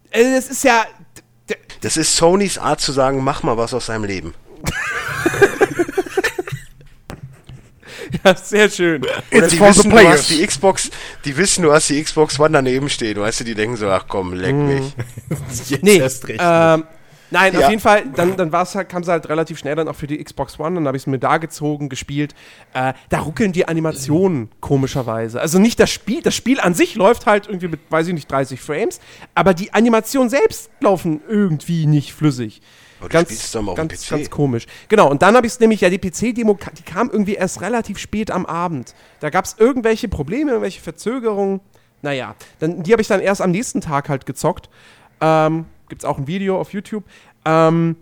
[0.09, 0.83] Äh, das ist ja.
[1.81, 4.33] Das ist Sonys Art zu sagen, mach mal was aus seinem Leben.
[8.23, 9.01] Ja, sehr schön.
[9.31, 10.89] Oder die wissen, du hast die Xbox,
[11.25, 13.19] die wissen, du hast die Xbox One daneben stehen.
[13.19, 14.93] Weißt du, die denken so, ach komm, leck mich.
[15.69, 16.39] Jetzt Nee, erst recht.
[16.41, 16.83] ähm,
[17.31, 17.69] nein, auf Ja.
[17.69, 20.23] jeden Fall, dann, dann war's halt, kam sie halt relativ schnell dann auch für die
[20.23, 22.33] Xbox One, dann habe ich es mir da gezogen, gespielt.
[22.73, 25.39] Äh, da ruckeln die Animationen komischerweise.
[25.41, 28.31] Also nicht das Spiel, das Spiel an sich läuft halt irgendwie mit, weiß ich nicht,
[28.31, 28.99] 30 Frames,
[29.35, 32.61] aber die Animationen selbst laufen irgendwie nicht flüssig.
[32.99, 34.09] Aber du spielst es doch mal auf dem ganz, PC.
[34.09, 34.65] ganz komisch.
[34.89, 37.97] Genau, und dann habe ich es nämlich, ja, die PC-Demo, die kam irgendwie erst relativ
[37.97, 38.95] spät am Abend.
[39.19, 41.61] Da gab es irgendwelche Probleme, irgendwelche Verzögerungen.
[42.01, 44.69] Naja, dann, die habe ich dann erst am nächsten Tag halt gezockt.
[45.21, 47.03] Ähm, Gibt es auch ein Video auf YouTube.
[47.45, 47.95] Ähm,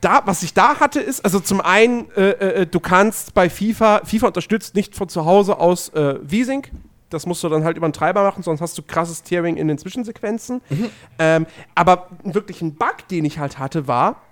[0.00, 4.02] da, was ich da hatte, ist, also zum einen, äh, äh, du kannst bei FIFA,
[4.04, 6.70] FIFA unterstützt nicht von zu Hause aus äh, V-Sync.
[7.10, 9.66] Das musst du dann halt über einen Treiber machen, sonst hast du krasses Tearing in
[9.66, 10.60] den Zwischensequenzen.
[11.18, 14.22] Ähm, aber wirklich ein Bug, den ich halt hatte, war,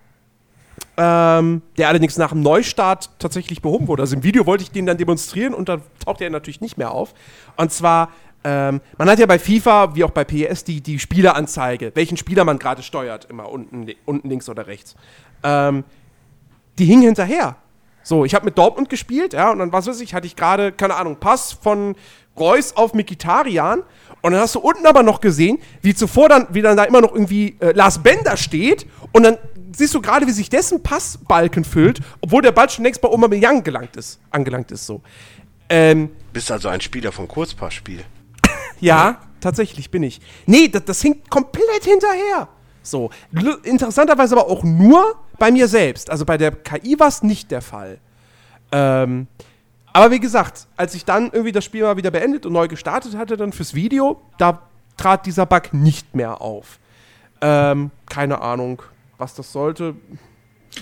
[0.96, 4.02] ähm, der allerdings nach dem Neustart tatsächlich behoben wurde.
[4.02, 6.90] Also im Video wollte ich den dann demonstrieren und dann taucht er natürlich nicht mehr
[6.90, 7.14] auf.
[7.56, 8.10] Und zwar,
[8.44, 12.44] ähm, man hat ja bei FIFA, wie auch bei PES, die, die Spieleranzeige, welchen Spieler
[12.44, 14.96] man gerade steuert, immer unten, unten links oder rechts.
[15.42, 15.84] Ähm,
[16.78, 17.56] die hing hinterher.
[18.02, 20.70] So, ich habe mit Dortmund gespielt, ja, und dann, was weiß ich, hatte ich gerade,
[20.70, 21.96] keine Ahnung, Pass von
[22.38, 23.82] Reus auf Mikitarian.
[24.22, 27.00] Und dann hast du unten aber noch gesehen, wie zuvor dann, wie dann da immer
[27.00, 28.86] noch irgendwie äh, Lars Bender steht.
[29.12, 29.38] Und dann
[29.76, 33.62] siehst du gerade, wie sich dessen Passbalken füllt, obwohl der Ball schon längst bei Aubameyang
[33.62, 35.02] gelangt ist, angelangt ist, so.
[35.68, 38.02] Ähm, Bist also ein Spieler vom Kurzpassspiel.
[38.80, 40.20] ja, tatsächlich bin ich.
[40.46, 42.48] Nee, das, das hinkt komplett hinterher.
[42.82, 43.10] So.
[43.34, 46.08] Gl- Interessanterweise aber auch nur bei mir selbst.
[46.10, 47.98] Also bei der KI war es nicht der Fall.
[48.70, 49.26] Ähm,
[49.92, 53.16] aber wie gesagt, als ich dann irgendwie das Spiel mal wieder beendet und neu gestartet
[53.16, 54.62] hatte, dann fürs Video, da
[54.96, 56.78] trat dieser Bug nicht mehr auf.
[57.40, 58.82] Ähm, keine Ahnung,
[59.18, 59.94] was das sollte.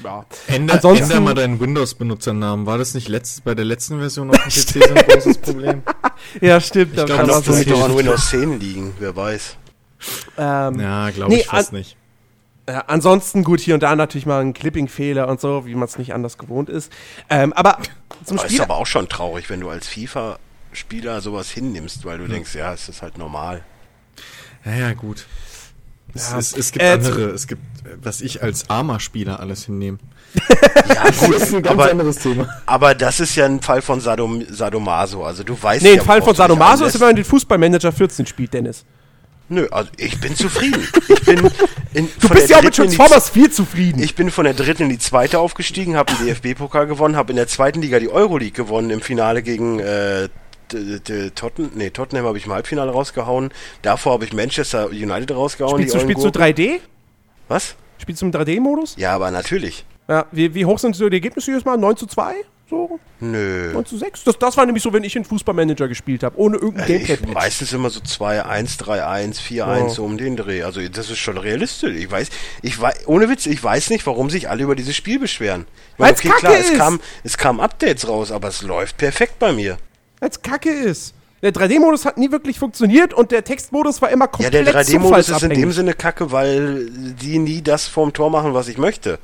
[0.03, 0.25] Ja.
[0.49, 2.67] Änder, ansonsten- änder mal deinen Windows-Benutzernamen.
[2.67, 5.83] War das nicht letzt, bei der letzten Version auf dem PC so ein großes Problem?
[6.41, 6.97] Ja, stimmt.
[6.99, 9.57] da glaub, Kann war doch das vielleicht auch an Windows 10 liegen, wer weiß.
[10.39, 11.97] ähm, Ja, glaube Nee, ich fast an- nicht.
[12.69, 15.99] Ja, ansonsten gut, hier und da natürlich mal ein Clipping-Fehler und so, wie man es
[15.99, 16.91] nicht anders gewohnt ist.
[17.29, 17.79] Ähm, aber
[18.25, 18.63] zum Aber ist Spiel.
[18.63, 22.89] aber auch schon traurig, wenn du als FIFA-Spieler sowas hinnimmst, weil du denkst, ja, es
[22.89, 23.63] ist halt normal.
[24.65, 25.27] Ja, ja, gut.
[26.15, 26.39] Es, Ja.
[26.39, 27.63] es, es gibt Äh, andere, es gibt,
[28.03, 29.99] was ich als armer Spieler alles hinnehme.
[30.87, 32.49] Ja, gut, ist ein ganz aber, anderes Thema.
[32.67, 35.25] aber das ist ja ein Fall von Sadom Sadomaso.
[35.25, 38.27] Also du weißt Nee, ja, ein Fall von Sadomaso ist, wenn man den Fußballmanager 14
[38.27, 38.85] spielt, Dennis.
[39.49, 40.87] Nö, also ich bin zufrieden.
[41.09, 41.51] Ich bin
[41.95, 44.03] in, Du bist ja auch mit Transformers 4 zufrieden.
[44.03, 47.37] Ich bin von der dritten in die zweite aufgestiegen, habe den DFB-Pokal gewonnen, habe in
[47.37, 50.29] der zweiten Liga die Euroleague gewonnen im Finale gegen äh,
[51.35, 53.51] Totten, nee, Tottenham habe ich im Halbfinale rausgehauen.
[53.83, 55.77] Davor habe ich Manchester United rausgehauen.
[55.79, 56.81] spielst, du, spielst du Eulen 3D?
[57.49, 57.75] Was?
[57.99, 58.95] Spielst du im 3D-Modus?
[58.97, 59.85] Ja, aber natürlich.
[60.09, 61.77] Ja, wie, wie hoch sind so die Ergebnisse jedes Mal?
[61.77, 62.35] 9 zu 2?
[62.69, 62.99] So?
[63.21, 63.73] Nö.
[63.73, 64.25] 9 zu 6?
[64.25, 67.33] Das, das war nämlich so, wenn ich in Fußballmanager gespielt habe, ohne irgendein Ich, Gameplay.
[67.33, 69.89] meistens immer so 2-1, 3-1, 4-1, Ja.
[69.89, 70.63] so um den Dreh.
[70.63, 71.95] Also das ist schon realistisch.
[71.95, 72.29] Ich weiß,
[72.63, 75.67] ich weiß, ohne Witz, ich weiß nicht, warum sich alle über dieses Spiel beschweren.
[75.97, 76.73] Klar, ist.
[76.73, 79.77] es kam, es kamen Updates raus, aber es läuft perfekt bei mir.
[80.21, 81.15] Als Kacke ist.
[81.43, 85.29] Der 3D-Modus hat nie wirklich funktioniert und der Textmodus war immer Ja, komplett der 3D-Modus
[85.29, 89.19] ist in dem Sinne kacke, weil die nie das vorm Tor machen, was ich möchte.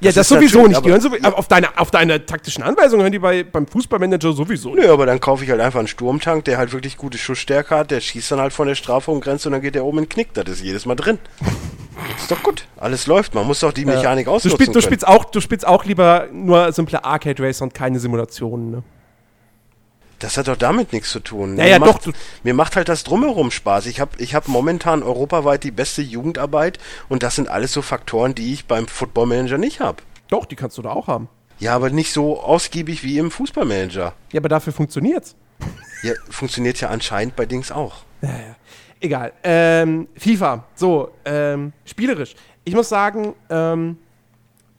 [0.00, 0.84] Ja, Das sowieso nicht.
[0.84, 4.32] Die hören so, aber auf, deine, auf deine taktischen Anweisungen hören die bei, beim Fußballmanager
[4.32, 4.84] sowieso nicht.
[4.84, 7.90] Nö, aber dann kaufe ich halt einfach einen Sturmtank, der halt wirklich gute Schussstärke hat,
[7.90, 10.34] der schießt dann halt von der Strafraumgrenze und dann geht der oben in den Knick.
[10.34, 11.18] Das ist jedes Mal drin.
[12.18, 12.66] Ist doch gut.
[12.76, 13.34] Alles läuft.
[13.34, 16.26] Man muss doch die Mechanik Du, ausnutzen spielst, du, spielst auch, du spielst auch lieber
[16.32, 18.82] nur simple Arcade Racer und keine Simulationen, ne?
[20.24, 21.58] Das hat doch damit nichts zu tun.
[21.58, 23.84] Ja, ja, mir doch, Macht, mir macht halt das Drumherum Spaß.
[23.84, 26.78] Ich habe ich hab momentan europaweit die beste Jugendarbeit
[27.10, 29.98] und das sind alles so Faktoren, die ich beim Football Manager nicht habe.
[30.28, 31.28] Doch, die kannst du da auch haben.
[31.58, 34.14] Ja, aber nicht so ausgiebig wie im Fußballmanager.
[34.32, 35.36] Ja, aber dafür funktioniert's.
[36.02, 37.96] Ja, funktioniert ja anscheinend bei Dings auch.
[38.22, 38.56] Ja, ja.
[39.00, 39.32] Egal.
[39.42, 40.64] Ähm, FIFA.
[40.74, 42.34] So, ähm, spielerisch.
[42.64, 43.98] Ich muss sagen, ähm,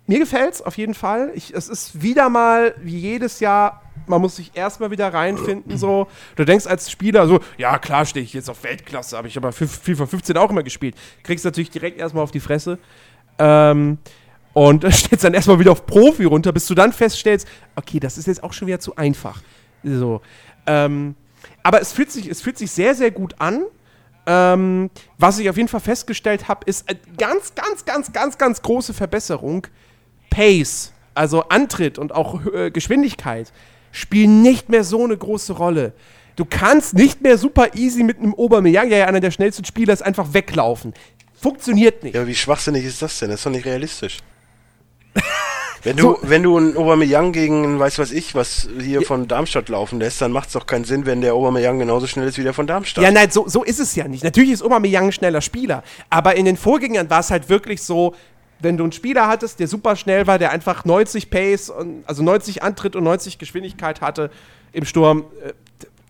[0.07, 1.31] mir gefällt's auf jeden Fall.
[1.35, 5.77] Ich, es ist wieder mal, wie jedes Jahr, man muss sich erstmal wieder reinfinden.
[5.77, 6.07] So.
[6.35, 9.51] Du denkst als Spieler so, ja klar stehe ich jetzt auf Weltklasse, habe ich aber
[9.51, 10.95] FIFA 15 auch immer gespielt.
[11.23, 12.80] Kriegst natürlich direkt erstmal auf die Fresse.
[13.39, 13.97] Ähm,
[14.53, 18.27] und stellst dann erstmal wieder auf Profi runter, bis du dann feststellst, okay, das ist
[18.27, 19.41] jetzt auch schon wieder zu einfach.
[19.84, 20.22] So.
[20.65, 21.15] Ähm,
[21.63, 23.65] aber es fühlt, sich, es fühlt sich sehr, sehr gut an.
[24.27, 28.61] Ähm, was ich auf jeden Fall festgestellt habe, ist eine ganz, ganz, ganz, ganz, ganz
[28.61, 29.67] große Verbesserung.
[30.30, 33.53] Pace, also Antritt und auch äh, Geschwindigkeit,
[33.95, 35.93] spielen nicht mehr so eine große Rolle.
[36.35, 40.03] Du kannst nicht mehr super easy mit einem der ja einer der schnellsten Spieler ist,
[40.03, 40.93] einfach weglaufen.
[41.34, 42.15] Funktioniert nicht.
[42.15, 43.30] Ja, aber wie schwachsinnig ist das denn?
[43.30, 44.17] Das ist doch nicht realistisch.
[45.84, 49.99] Wenn du, wenn du einen Aubameyang gegen, weiß was ich, was hier von Darmstadt laufen
[49.99, 52.55] lässt, dann macht es doch keinen Sinn, wenn der Aubameyang genauso schnell ist wie der
[52.55, 53.03] von Darmstadt.
[53.03, 54.23] Ja, nein, so, so ist es ja nicht.
[54.23, 58.15] Natürlich ist Aubameyang ein schneller Spieler, aber in den Vorgängern war es halt wirklich so,
[58.60, 62.23] wenn du einen Spieler hattest, der super schnell war, der einfach 90 Pace, und, also
[62.23, 64.32] 90 Antritt und 90 Geschwindigkeit hatte
[64.72, 65.53] im Sturm, äh,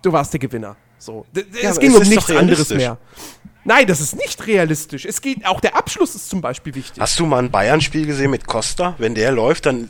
[0.02, 0.76] du warst der Gewinner.
[0.98, 1.26] So.
[1.36, 2.98] D- Ja, es ging um nichts anderes mehr.
[3.64, 5.06] Nein, das ist nicht realistisch.
[5.06, 7.02] Es geht, auch der Abschluss ist zum Beispiel wichtig.
[7.02, 8.94] Hast du mal ein Bayern-Spiel gesehen mit Costa?
[9.00, 9.90] Wenn der läuft, dann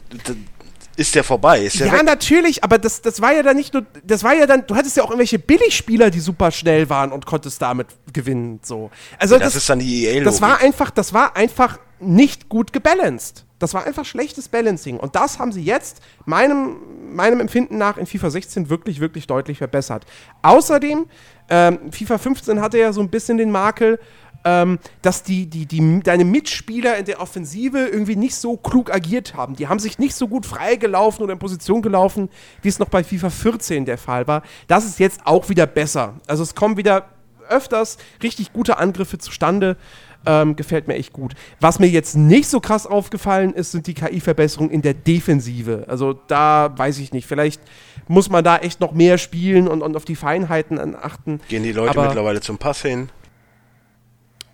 [0.96, 1.60] ist der vorbei.
[1.62, 2.04] Ist der Ja, weg.
[2.06, 4.96] natürlich, aber das, das war ja dann nicht nur, das war ja dann, du hattest
[4.96, 8.92] ja auch irgendwelche Billigspieler, die super schnell waren und konntest damit gewinnen, so.
[9.20, 10.24] Also Das ist dann die EA-Logik.
[10.24, 13.46] Das war einfach, das war einfach nicht gut gebalanced.
[13.60, 14.98] Das war einfach schlechtes Balancing.
[14.98, 19.60] Und das haben sie jetzt meinem, meinem Empfinden nach in FIFA 16 wirklich, wirklich deutlich
[19.60, 20.06] verbessert.
[20.42, 21.06] Außerdem,
[21.50, 24.00] ähm, FIFA 15 hatte ja so ein bisschen den Makel,
[24.44, 29.34] ähm, dass die, die, die, deine Mitspieler in der Offensive irgendwie nicht so klug agiert
[29.34, 29.56] haben.
[29.56, 32.30] Die haben sich nicht so gut freigelaufen oder in Position gelaufen,
[32.62, 34.44] wie es noch bei FIFA 14 der Fall war.
[34.68, 36.16] Das ist jetzt auch wieder besser.
[36.28, 37.10] Also es kommen wieder
[37.50, 39.78] öfters richtig gute Angriffe zustande.
[40.26, 41.34] Ähm, gefällt mir echt gut.
[41.60, 45.86] Was mir jetzt nicht so krass aufgefallen ist, sind die KI-Verbesserungen in der Defensive.
[45.88, 47.28] Also da weiß ich nicht.
[47.28, 47.62] Vielleicht
[48.08, 51.40] muss man da echt noch mehr spielen und, und auf die Feinheiten achten.
[51.48, 53.10] Gehen die Leute Aber- mittlerweile zum Pass hin?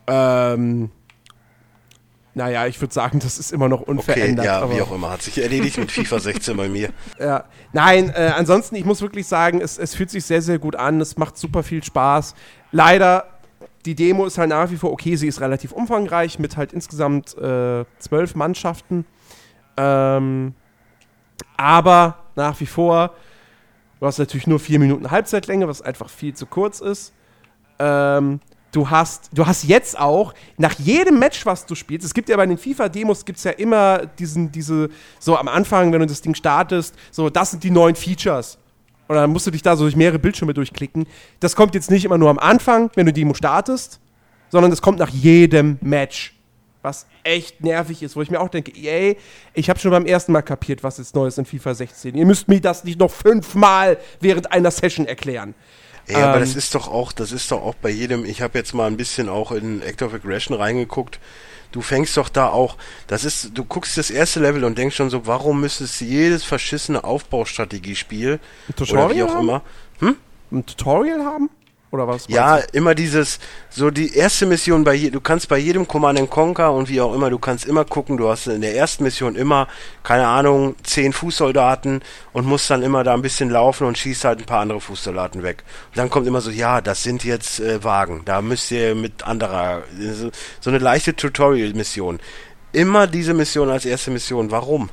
[0.07, 0.89] Ähm,
[2.34, 4.45] naja, ich würde sagen, das ist immer noch Okay, unverändert.
[4.45, 5.11] ja, aber- wie auch immer.
[5.11, 6.89] Hat sich erledigt mit FIFA 16 bei mir.
[7.19, 7.45] Ja.
[7.73, 10.99] Nein, äh, ansonsten, ich muss wirklich sagen, es, es fühlt sich sehr, sehr gut an.
[11.02, 12.34] Es macht super viel Spaß.
[12.72, 13.26] Leider,
[13.86, 15.16] die Demo ist halt nach wie vor okay.
[15.16, 19.06] Sie ist relativ umfangreich mit halt insgesamt äh, zwölf Mannschaften.
[19.78, 20.53] Ähm,
[21.58, 23.16] aber nach wie vor,
[23.99, 27.14] du hast natürlich nur vier Minuten Halbzeitlänge, was einfach viel zu kurz ist.
[27.80, 28.40] Ähm,
[28.72, 32.38] du hast, du hast jetzt auch nach jedem Match, was du spielst, es gibt ja
[32.38, 34.90] bei den FIFA-Demos gibt es ja immer diesen, diese,
[35.20, 38.58] so am Anfang, wenn du das Ding startest, so, das sind die neuen Features.
[39.12, 41.06] Und dann musst du dich da so durch mehrere Bildschirme durchklicken.
[41.42, 44.00] Das kommt jetzt nicht immer nur am Anfang, wenn du die Demo startest,
[44.48, 46.34] sondern das kommt nach jedem Match.
[46.82, 49.16] Was echt nervig ist, wo ich mir auch denke, EA,
[49.54, 52.16] ich habe schon beim ersten Mal kapiert, was jetzt Neues in FIFA 16.
[52.16, 55.56] Ihr müsst mir das nicht noch fünfmal während einer Session erklären.
[56.08, 58.58] Ja, aber Ähm, das ist doch auch, das ist doch auch bei jedem, ich habe
[58.58, 61.20] jetzt mal ein bisschen auch in Act of Aggression reingeguckt.
[61.72, 62.76] Du fängst doch da auch,
[63.07, 66.43] das ist, du guckst das erste Level und denkst schon so, warum müsste es jedes
[66.43, 68.39] verschissene Aufbaustrategiespiel
[68.89, 69.39] oder wie auch haben?
[69.39, 69.61] immer.
[70.52, 71.49] Ein Tutorial haben?
[71.91, 72.26] Oder was?
[72.30, 73.39] Ja, meinst immer dieses,
[73.69, 77.13] so die erste Mission bei je, du kannst bei jedem Command Conquer und wie auch
[77.13, 79.68] immer, du kannst immer gucken, du hast in der ersten Mission immer,
[80.01, 82.01] keine Ahnung, zehn Fußsoldaten
[82.31, 85.43] und musst dann immer da ein bisschen laufen und schießt halt ein paar andere Fußsoldaten
[85.43, 85.63] weg.
[85.89, 89.23] Und dann kommt immer so, ja, das sind jetzt äh, Wagen, da müsst ihr mit
[89.23, 90.31] anderer, so,
[90.61, 92.22] so eine leichte Tutorial-Mission.
[92.72, 94.89] Immer diese Mission als erste Mission, warum?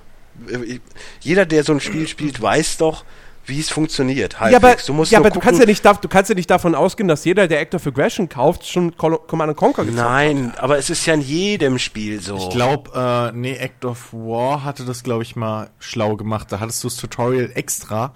[0.48, 0.80] Äh,
[1.20, 3.04] Jeder, der so ein Spiel spielt, weiß doch,
[3.48, 4.40] wie es funktioniert.
[4.52, 4.52] du?
[4.52, 6.74] Ja, aber, Du musst ja, aber du, kannst ja nicht, du kannst ja nicht davon
[6.74, 10.10] ausgehen, dass jeder, der Act of Aggression kauft, schon Command Conquer gezockt hat.
[10.10, 12.36] Nein, aber es ist ja in jedem Spiel so.
[12.36, 16.52] Ich glaube, äh, nee, Act of War hatte das, glaube ich, mal schlau gemacht.
[16.52, 18.12] Da hattest du das Tutorial extra.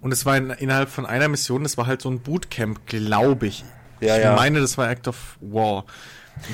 [0.00, 3.46] Und es war in, innerhalb von einer Mission, das war halt so ein Bootcamp, glaube
[3.46, 3.64] ich.
[4.00, 4.34] Ja, ich ja.
[4.34, 5.84] meine, das war Act of War.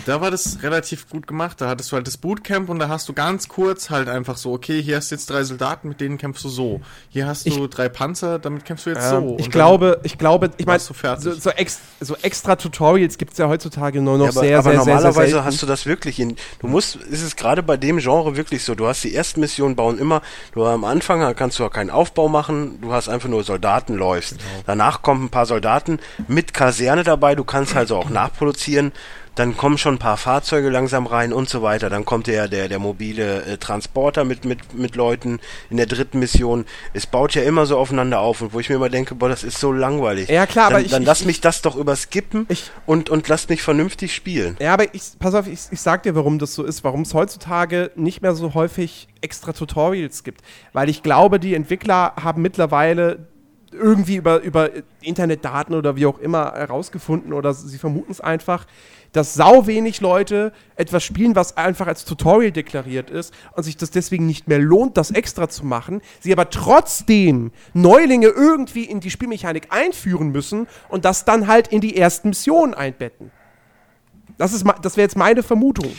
[0.04, 1.60] Da war das relativ gut gemacht.
[1.60, 4.52] Da hattest du halt das Bootcamp und da hast du ganz kurz halt einfach so,
[4.52, 6.80] okay, hier hast du jetzt drei Soldaten, mit denen kämpfst du so.
[7.08, 9.16] Hier hast du drei Panzer, damit kämpfst du jetzt so.
[9.16, 10.94] Ähm, Und ich glaube, ich glaube, ich meine, so,
[11.32, 14.62] so, ex, so extra Tutorials gibt es ja heutzutage nur noch Ja, aber, sehr, aber
[14.70, 15.46] sehr, sehr, sehr, normalerweise selten.
[15.46, 16.36] hast du das wirklich in.
[16.60, 18.74] Du musst, ist es gerade bei dem Genre wirklich so.
[18.74, 20.22] Du hast die ersten Missionen bauen immer.
[20.52, 22.80] Du am Anfang kannst du ja keinen Aufbau machen.
[22.80, 24.38] Du hast einfach nur Soldaten läufst.
[24.38, 24.48] Genau.
[24.66, 25.98] Danach kommen ein paar Soldaten
[26.28, 27.34] mit Kaserne dabei.
[27.34, 28.92] Du kannst also auch nachproduzieren.
[29.36, 31.90] Dann kommen schon ein paar Fahrzeuge langsam rein und so weiter.
[31.90, 36.18] Dann kommt der, der, der mobile äh, Transporter mit, mit, mit Leuten in der dritten
[36.18, 36.64] Mission.
[36.94, 39.44] Es baut ja immer so aufeinander auf und wo ich mir immer denke, boah, das
[39.44, 40.30] ist so langweilig.
[40.30, 43.10] Ja, klar, dann, aber ich- Dann ich- lass ich- mich das doch überskippen Ich- und,
[43.10, 44.56] und lass mich vernünftig spielen.
[44.58, 47.12] Ja, aber ich, pass auf, ich, ich sag dir, warum das so ist, warum es
[47.12, 50.40] heutzutage nicht mehr so häufig extra Tutorials gibt.
[50.72, 53.26] Weil ich glaube, die Entwickler haben mittlerweile
[53.72, 54.70] irgendwie über, über
[55.02, 58.64] Internetdaten oder wie auch immer herausgefunden oder sie vermuten es einfach,
[59.16, 63.90] dass sau wenig Leute etwas spielen, was einfach als Tutorial deklariert ist und sich das
[63.90, 69.10] deswegen nicht mehr lohnt, das extra zu machen, sie aber trotzdem Neulinge irgendwie in die
[69.10, 73.30] Spielmechanik einführen müssen und das dann halt in die ersten Missionen einbetten.
[74.38, 75.92] Das ist das wäre jetzt meine Vermutung.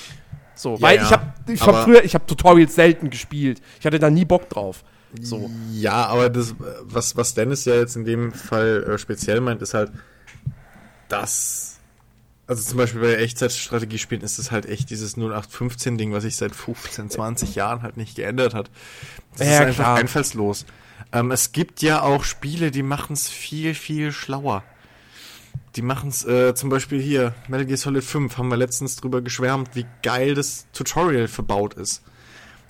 [0.54, 3.62] So, weil ja, ich habe ich hab früher ich habe Tutorials selten gespielt.
[3.80, 4.84] Ich hatte da nie Bock drauf.
[5.22, 5.50] So.
[5.72, 9.74] Ja, aber das, was, was Dennis ja jetzt in dem Fall äh, speziell meint, ist
[9.74, 9.92] halt,
[11.08, 11.77] dass,
[12.48, 17.10] also zum Beispiel bei Echtzeitstrategiespielen ist es halt echt dieses 0815-Ding, was sich seit 15,
[17.10, 18.72] 20 Jahren halt nicht geändert hat.
[19.38, 19.98] Das Ja, ist einfach klar.
[19.98, 20.66] einfallslos.
[21.12, 24.64] Ähm, es gibt ja auch Spiele, die machen es viel, viel schlauer.
[25.76, 29.22] Die machen es äh, zum Beispiel hier, Metal Gear Solid 5, haben wir letztens drüber
[29.22, 32.02] geschwärmt, wie geil das Tutorial verbaut ist.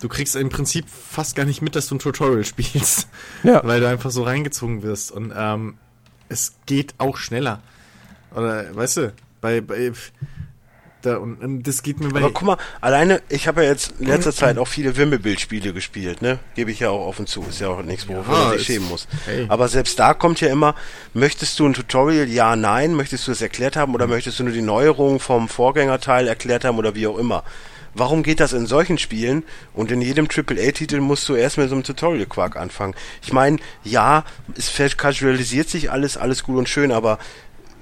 [0.02, 3.08] Du kriegst im Prinzip fast gar nicht mit, dass du ein Tutorial spielst,
[3.44, 3.62] Ja.
[3.64, 5.12] weil du einfach so reingezogen wirst.
[5.12, 5.78] Und ähm,
[6.30, 7.62] es geht auch schneller.
[8.36, 9.92] Oder, weißt du, bei, bei
[11.04, 12.20] da, und, und das geht mir bei.
[12.20, 16.24] Aber guck mal, alleine, ich habe ja jetzt in letzter Zeit auch viele Wimmelbildspiele gespielt,
[16.24, 16.40] ne?
[16.56, 17.46] Gebe ich ja auch offen zu.
[17.48, 19.08] Ist ja auch nichts, wofür Ja, man sich ist- schämen muss.
[19.26, 19.46] hey.
[19.48, 20.74] Aber selbst da kommt ja immer,
[21.14, 24.54] möchtest du ein Tutorial, ja, nein, möchtest du es erklärt haben oder möchtest du nur
[24.54, 27.44] die Neuerungen vom Vorgängerteil erklärt haben oder wie auch immer?
[27.94, 29.44] Warum geht das in solchen Spielen
[29.74, 32.94] und in jedem AAA-Titel musst du erst mit so einem Tutorial-Quark anfangen?
[33.24, 34.24] Ich meine, ja,
[34.56, 37.18] es casualisiert sich alles, alles gut und schön, aber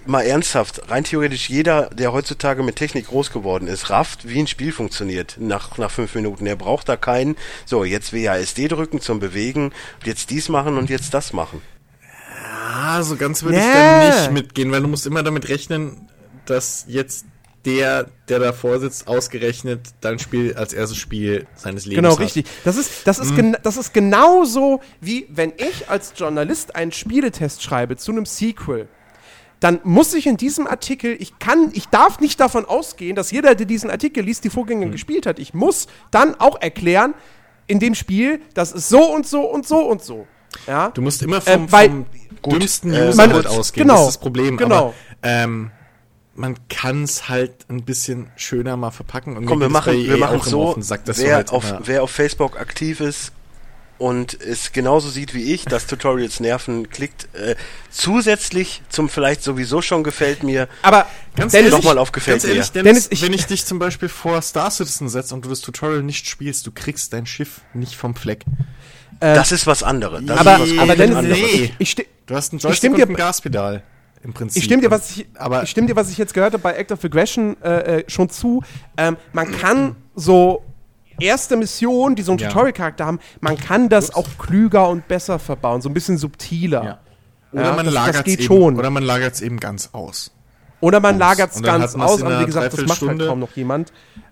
[0.08, 4.48] mal ernsthaft, rein theoretisch jeder, der heutzutage mit Technik groß geworden ist, rafft, wie ein
[4.48, 6.46] Spiel funktioniert nach, nach fünf Minuten.
[6.46, 9.72] Er braucht da keinen, so, jetzt WASD drücken zum Bewegen,
[10.04, 11.62] jetzt dies machen und jetzt das machen.
[12.74, 13.74] ah, so ganz würde ich Ja.
[13.74, 16.10] da nicht mitgehen, weil du musst immer damit rechnen,
[16.46, 17.26] dass jetzt
[17.66, 22.20] der, der davor sitzt, ausgerechnet dein Spiel als erstes Spiel seines Lebens Genau, hat.
[22.20, 22.46] richtig.
[22.64, 23.24] Das ist, das, Mhm.
[23.24, 28.26] ist gena- das ist genauso, wie wenn ich als Journalist einen Spieletest schreibe zu einem
[28.28, 28.88] Sequel.
[29.66, 33.56] Dann muss ich in diesem Artikel, ich kann, ich darf nicht davon ausgehen, dass jeder,
[33.56, 34.54] der diesen Artikel liest, die Mhm.
[34.54, 35.40] Vorgänger gespielt hat.
[35.40, 37.16] Ich muss dann auch erklären,
[37.66, 40.28] in dem Spiel, das ist so und so und so und so.
[40.68, 40.90] Ja?
[40.92, 42.06] Du musst immer vom, Ähm, weil- vom
[42.44, 43.88] Gut, dümmsten äh, User halt ausgehen.
[43.88, 44.56] genau, das ist das Problem.
[44.56, 44.76] genau.
[44.76, 44.94] Aber,
[45.24, 45.72] ähm,
[46.36, 49.36] man kann es halt ein bisschen schöner mal verpacken.
[49.36, 53.00] Und Komm, wir machen, wir EA machen so, wer, halt auf, wer auf Facebook aktiv
[53.00, 53.32] ist
[53.98, 57.56] und es genauso sieht wie ich, dass Tutorials nerven, klickt äh,
[57.90, 62.68] zusätzlich zum vielleicht sowieso schon gefällt mir, Aber Ganz Dennis, ehrlich, auf gefällt ganz ehrlich,
[62.74, 62.84] mir.
[62.84, 65.62] Dennis, Dennis, ich- wenn ich dich zum Beispiel vor Star Citizen setze und du das
[65.62, 68.44] Tutorial nicht spielst, du kriegst dein Schiff nicht vom Fleck.
[69.20, 70.22] das ist was anderes.
[70.26, 71.38] Das aber, ist was aber komplett Dennis, anderes.
[71.40, 71.74] nee.
[71.80, 73.84] ich, ich, Du hast einen Joystick stimm und dir- ein Gaspedal
[74.24, 74.58] im Prinzip.
[74.58, 76.74] Ich stimme dir, was ich, aber ich stimme dir, was ich jetzt gehört habe bei
[76.74, 78.64] Act of Aggression äh, äh, schon zu.
[78.98, 80.64] Ähm, man kann so
[81.20, 82.48] erste Missionen, die so einen Ja.
[82.50, 86.84] Tutorial-Charakter haben, man kann das auch klüger und besser verbauen, so ein bisschen subtiler.
[86.84, 87.00] Ja.
[87.52, 88.78] Oder man das- lagert es geht eben, schon.
[88.78, 90.32] Oder man lagert es eben ganz aus.
[90.82, 93.92] Oder man lagert es ganz aus, aber wie gesagt, das macht halt kaum noch jemand.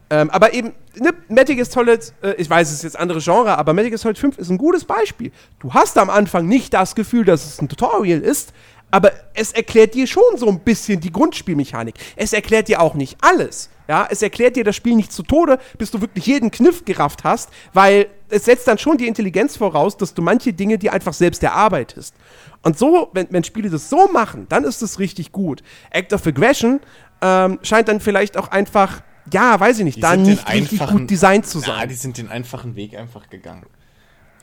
[0.10, 3.58] Ähm, aber eben, ne, Metal Gear Solid, äh, ich weiß, es ist jetzt andere Genre,
[3.58, 5.32] aber Metal Gear Solid 5 ist ein gutes Beispiel.
[5.60, 8.54] Du hast am Anfang nicht das Gefühl, dass es ein Tutorial ist,
[8.92, 11.96] aber es erklärt dir schon so ein bisschen die Grundspielmechanik.
[12.16, 13.70] Es erklärt dir auch nicht alles.
[13.88, 17.24] Ja, es erklärt dir das Spiel nicht zu Tode, bis du wirklich jeden Kniff gerafft
[17.24, 21.14] hast, weil es setzt dann schon die Intelligenz voraus, dass du manche Dinge dir einfach
[21.14, 22.16] selbst erarbeitest.
[22.62, 25.64] Und so, wenn, wenn Spiele das so machen, dann ist es richtig gut.
[25.92, 26.80] Act of Aggression
[27.22, 29.02] ähm, scheint dann vielleicht auch einfach,
[29.32, 31.90] ja, weiß ich nicht, Die da nicht richtig gut designt zu Ja, sein.
[31.90, 33.66] die sind den einfachen Weg einfach gegangen.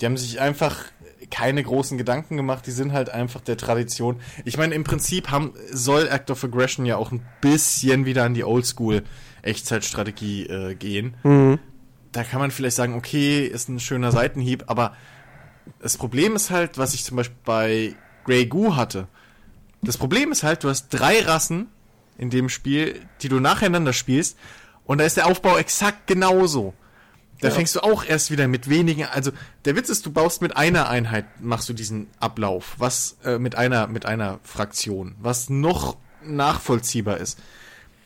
[0.01, 0.77] Die haben sich einfach
[1.31, 4.21] keine großen Gedanken gemacht, die sind halt einfach der Tradition.
[4.45, 8.35] Ich meine, im Prinzip haben, soll Act of Aggression ja auch ein bisschen wieder an
[8.35, 9.03] die Oldschool
[9.43, 11.17] Echtzeitstrategie äh, gehen.
[12.13, 14.97] Da kann man vielleicht sagen, okay, ist ein schöner Seitenhieb, aber
[15.79, 17.95] das Problem ist halt, was ich zum Beispiel bei
[18.25, 19.07] Grey Goo hatte.
[19.83, 21.69] Das Problem ist halt, du hast drei Rassen
[22.19, 24.37] in dem Spiel, die du nacheinander spielst,
[24.85, 26.75] und da ist der Aufbau exakt genauso.
[27.41, 29.31] Da fängst du auch erst wieder mit wenigen, also
[29.65, 33.55] der Witz ist, du baust mit einer Einheit, machst du diesen Ablauf, was äh, mit
[33.55, 37.39] einer mit einer Fraktion, was noch nachvollziehbar ist.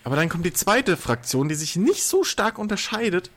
[0.04, 3.30] Aber dann kommt die zweite Fraktion, die sich nicht so stark unterscheidet.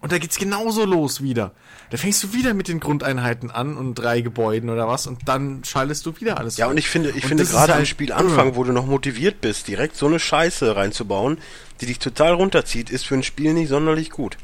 [0.00, 1.50] Und da geht's genauso los wieder.
[1.90, 5.64] Da fängst du wieder mit den Grundeinheiten an und drei Gebäuden oder was und dann
[5.64, 6.56] schaltest du wieder alles.
[6.56, 6.70] Ja, frei.
[6.72, 8.56] und ich finde, ich Und finde gerade am halt Spielanfang, irre.
[8.56, 11.38] wo du noch motiviert bist, direkt so eine Scheiße reinzubauen,
[11.80, 14.36] die dich total runterzieht, ist für ein Spiel nicht sonderlich gut.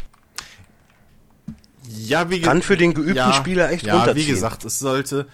[1.88, 4.26] Ja, wie ge- Kann für den geübten Spieler echt ja, runterziehen.
[4.26, 5.26] wie gesagt, es sollte.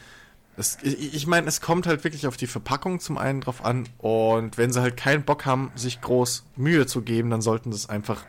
[0.56, 3.88] Es, ich ich meine, es kommt halt wirklich auf die Verpackung zum einen drauf an.
[3.98, 7.88] Und wenn sie halt keinen Bock haben, sich groß Mühe zu geben, dann sollten das
[7.88, 8.24] einfach,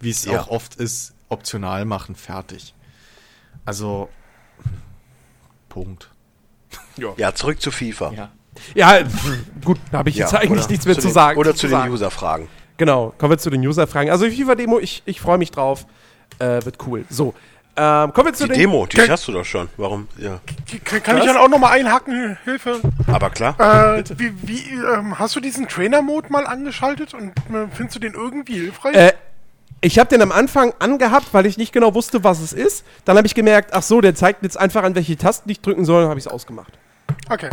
[0.00, 0.40] wie es Ja.
[0.40, 2.14] auch oft ist, optional machen.
[2.14, 2.74] Fertig.
[3.64, 4.08] Also.
[5.68, 6.10] Punkt.
[7.16, 8.12] Ja, zurück zu FIFA.
[8.12, 8.30] Ja.
[8.74, 8.98] Ja,
[9.64, 11.38] gut, da habe ich jetzt eigentlich nichts mehr zu zu den, sagen.
[11.38, 11.92] Oder zu den sagen.
[11.92, 12.48] User-Fragen.
[12.76, 14.10] Genau, kommen wir zu den User-Fragen.
[14.10, 15.86] Also FIFA-Demo, ich, ich freue mich drauf.
[16.38, 17.04] Äh, wird cool.
[17.10, 17.34] So,
[17.80, 18.58] ähm, kommen wir zu Die den...
[18.60, 19.68] Demo, die Ke- hast du doch schon.
[19.76, 20.06] Warum?
[20.18, 20.40] Ja.
[20.84, 22.36] Kann, kann ich dann auch nochmal einhaken?
[22.44, 22.80] Hilfe.
[23.06, 23.58] Aber klar.
[23.98, 28.14] Äh, wie, wie, ähm, hast du diesen Trainer-Mode mal angeschaltet und äh, findest du den
[28.14, 28.94] irgendwie hilfreich?
[28.94, 29.12] Äh,
[29.80, 32.84] ich habe den am Anfang angehabt, weil ich nicht genau wusste, was es ist.
[33.06, 35.86] Dann habe ich gemerkt, ach so, der zeigt jetzt einfach an, welche Tasten ich drücken
[35.86, 36.72] soll, habe ich es ausgemacht.
[37.30, 37.48] Okay.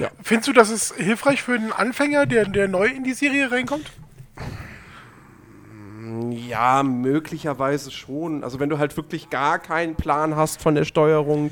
[0.00, 0.08] Ja.
[0.22, 3.86] Findest du, das ist hilfreich für einen Anfänger, der, der neu in die Serie reinkommt?
[6.48, 8.44] Ja, möglicherweise schon.
[8.44, 11.50] Also wenn du halt wirklich gar keinen Plan hast von der Steuerung,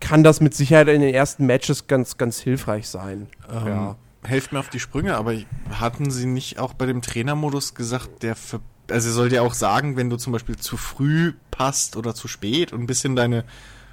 [0.00, 3.28] kann das mit Sicherheit in den ersten Matches ganz, ganz hilfreich sein.
[3.50, 3.96] Ja.
[4.24, 5.34] Helft mir auf die Sprünge, aber
[5.70, 8.60] hatten sie nicht auch bei dem Trainermodus gesagt, der ver
[8.90, 12.26] also er soll dir auch sagen, wenn du zum Beispiel zu früh passt oder zu
[12.26, 13.44] spät und ein bisschen deine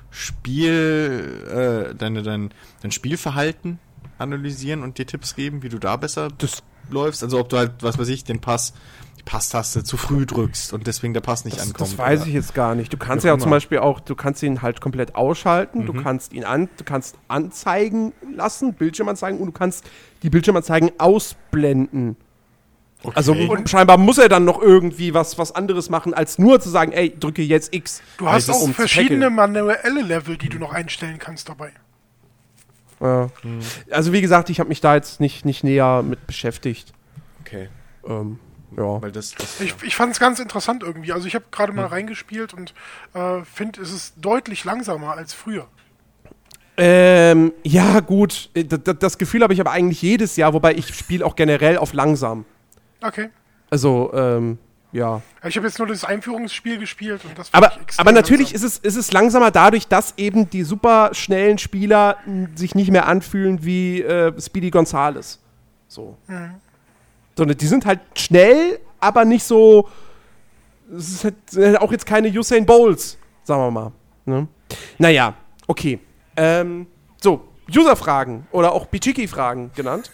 [0.09, 1.43] Spiel,
[1.91, 2.51] äh, deine, dein,
[2.81, 3.79] dein Spielverhalten
[4.17, 7.23] analysieren und dir Tipps geben, wie du da besser Das- läufst.
[7.23, 8.73] Also ob du halt, was weiß ich, den Pass,
[9.19, 11.81] die Passtaste zu früh drückst und deswegen der Pass nicht Das, ankommt.
[11.91, 12.91] das weiß oder- ich jetzt gar nicht.
[12.93, 13.51] Du kannst ja auch auch zum.
[13.51, 18.13] Beispiel auch, du kannst ihn halt komplett ausschalten, du kannst ihn an, du kannst anzeigen
[18.35, 19.85] lassen, Bildschirmanzeigen und du kannst
[20.23, 22.17] die Bildschirmanzeigen ausblenden.
[23.13, 26.69] Also und scheinbar muss er dann noch irgendwie was, was anderes machen, als nur zu
[26.69, 28.01] sagen, ey, drücke jetzt X.
[28.17, 31.71] Du hast das auch um verschiedene manuelle Level, die du noch einstellen kannst dabei.
[32.99, 33.29] Ja.
[33.91, 36.93] Also wie gesagt, ich habe mich da jetzt nicht, nicht näher mit beschäftigt.
[37.41, 37.69] Okay.
[38.07, 38.39] Ähm,
[38.77, 39.01] ja.
[39.01, 41.11] Weil das, das Ich, ich fand es ganz interessant irgendwie.
[41.11, 42.73] Also ich habe gerade mal reingespielt und
[43.13, 45.67] äh, finde, es ist deutlich langsamer als früher.
[46.77, 48.49] Ähm, ja, gut.
[48.53, 51.35] Äh, d- d- Das Gefühl habe ich aber eigentlich jedes Jahr, wobei ich spiele auch
[51.35, 52.45] generell auf langsam.
[53.01, 53.29] Okay.
[53.69, 54.57] Also, ähm,
[54.95, 55.21] ja.
[55.43, 58.67] Ich habe jetzt nur das Einführungsspiel gespielt und das Aber, aber natürlich langsam.
[58.67, 62.17] ist es, ist es langsamer dadurch, dass eben die super schnellen Spieler
[62.55, 65.41] sich nicht mehr anfühlen wie äh, Speedy Gonzales.
[65.89, 66.17] So.
[67.35, 69.89] Sondern die sind halt schnell, aber nicht so.
[70.95, 73.91] Es ist halt, sind halt auch jetzt keine Usain Bowles, sagen wir mal.
[74.23, 74.47] Ne?
[74.97, 75.33] Naja,
[75.67, 75.99] okay.
[76.37, 76.87] Ähm,
[77.21, 80.09] so, User-Fragen oder auch Bichiki-Fragen genannt.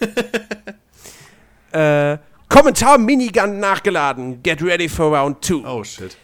[1.72, 2.18] äh,
[2.52, 4.44] Kommentar Minigun nachgeladen.
[4.44, 5.64] Get ready for round two.
[5.66, 6.18] oh shit.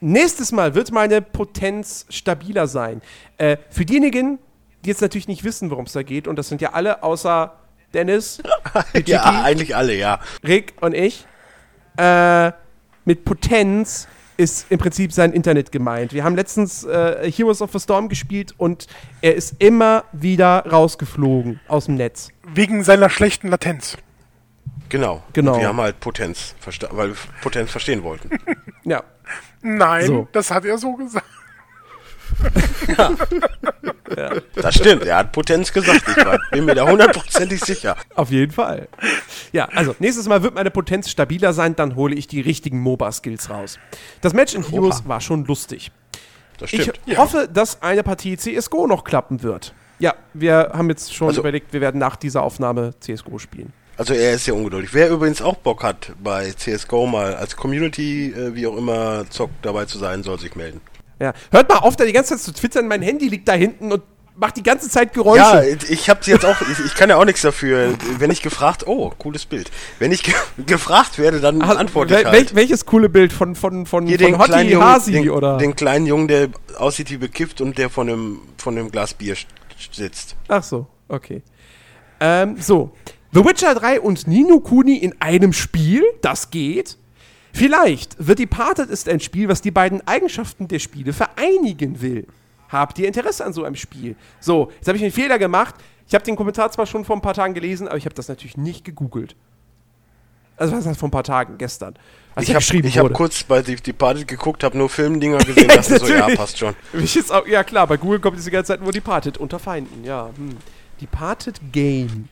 [0.00, 3.02] Nächstes Mal wird meine Potenz stabiler sein.
[3.36, 4.38] Äh, für diejenigen,
[4.82, 7.54] die jetzt natürlich nicht wissen, worum es da geht, und das sind ja alle außer
[7.92, 8.40] Dennis,
[8.94, 10.20] Pichiki, Ja, eigentlich alle, ja.
[10.42, 11.26] Rick und ich,
[11.98, 12.50] äh,
[13.04, 14.08] mit Potenz
[14.38, 16.14] ist im Prinzip sein Internet gemeint.
[16.14, 18.86] Wir haben letztens äh, Heroes of the Storm gespielt und
[19.20, 22.30] er ist immer wieder rausgeflogen aus dem Netz.
[22.54, 23.98] Wegen seiner schlechten Latenz.
[24.88, 25.22] Genau.
[25.32, 25.58] Genau.
[25.58, 26.54] Wir haben halt Potenz,
[26.90, 28.30] weil wir Potenz verstehen wollten.
[28.84, 29.02] Ja.
[29.60, 30.28] Nein, So.
[30.32, 31.26] das hat er so gesagt.
[34.54, 36.02] Das stimmt, er hat Potenz gesagt.
[36.08, 37.96] Ich war, bin mir da hundertprozentig sicher.
[38.14, 38.88] Auf jeden Fall.
[39.52, 43.50] Ja, also nächstes Mal wird meine Potenz stabiler sein, dann hole ich die richtigen MOBA-Skills
[43.50, 43.78] raus.
[44.20, 45.90] Das Match in Heroes war schon lustig.
[46.58, 47.00] Das Ich stimmt.
[47.18, 49.74] hoffe, dass eine Partie CSGO noch klappen wird.
[49.98, 53.72] Ja, wir haben jetzt schon Also- überlegt, wir werden nach dieser Aufnahme CSGO spielen.
[53.98, 54.94] Also er ist ja ungeduldig.
[54.94, 59.50] Wer übrigens auch Bock hat, bei CSGO mal als Community, äh, wie auch immer, Zock
[59.62, 60.80] dabei zu sein, soll sich melden.
[61.20, 61.32] Ja.
[61.50, 64.02] Hört mal auf, da die ganze Zeit zu twittern, mein Handy liegt da hinten und
[64.36, 65.40] macht die ganze Zeit Geräusche.
[65.40, 67.94] Ja, ich hab's jetzt auch, ich, ich kann ja auch nichts dafür.
[68.20, 69.68] Wenn ich gefragt, oh, cooles Bild.
[69.98, 70.32] Wenn ich ge
[70.64, 72.54] gefragt werde, dann Ah, antworte wel- ich halt.
[72.54, 75.56] welches coole Bild von, von, von, Hier von Hottie Hasi den, oder?
[75.58, 79.34] den kleinen Jungen, der aussieht wie bekifft und der von einem, von einem Glas Bier
[79.90, 80.36] sitzt.
[80.46, 81.42] Ach so, okay.
[82.20, 82.92] Ähm, so.
[83.32, 86.96] The Witcher 3 und Nino Kuni in einem Spiel, das geht.
[87.52, 92.26] Vielleicht The Departed ist ein Spiel, was die beiden Eigenschaften der Spiele vereinigen will.
[92.68, 94.16] Habt ihr Interesse an so einem Spiel?
[94.40, 95.74] So, jetzt habe ich einen Fehler gemacht.
[96.06, 98.28] Ich habe den Kommentar zwar schon vor ein paar Tagen gelesen, aber ich habe das
[98.28, 99.36] natürlich nicht gegoogelt.
[100.56, 101.94] Also was heißt vor ein paar Tagen, gestern.
[102.40, 106.06] Ich habe ich hab kurz bei The Departed geguckt, habe nur Filmdinger gesehen, dachte so,
[106.06, 106.74] ja, passt schon.
[107.30, 110.30] Auch, ja klar, bei Google kommt diese ganze Zeit nur Departed unter Feinden, ja.
[110.36, 110.56] Hm.
[111.00, 112.28] Departed Game.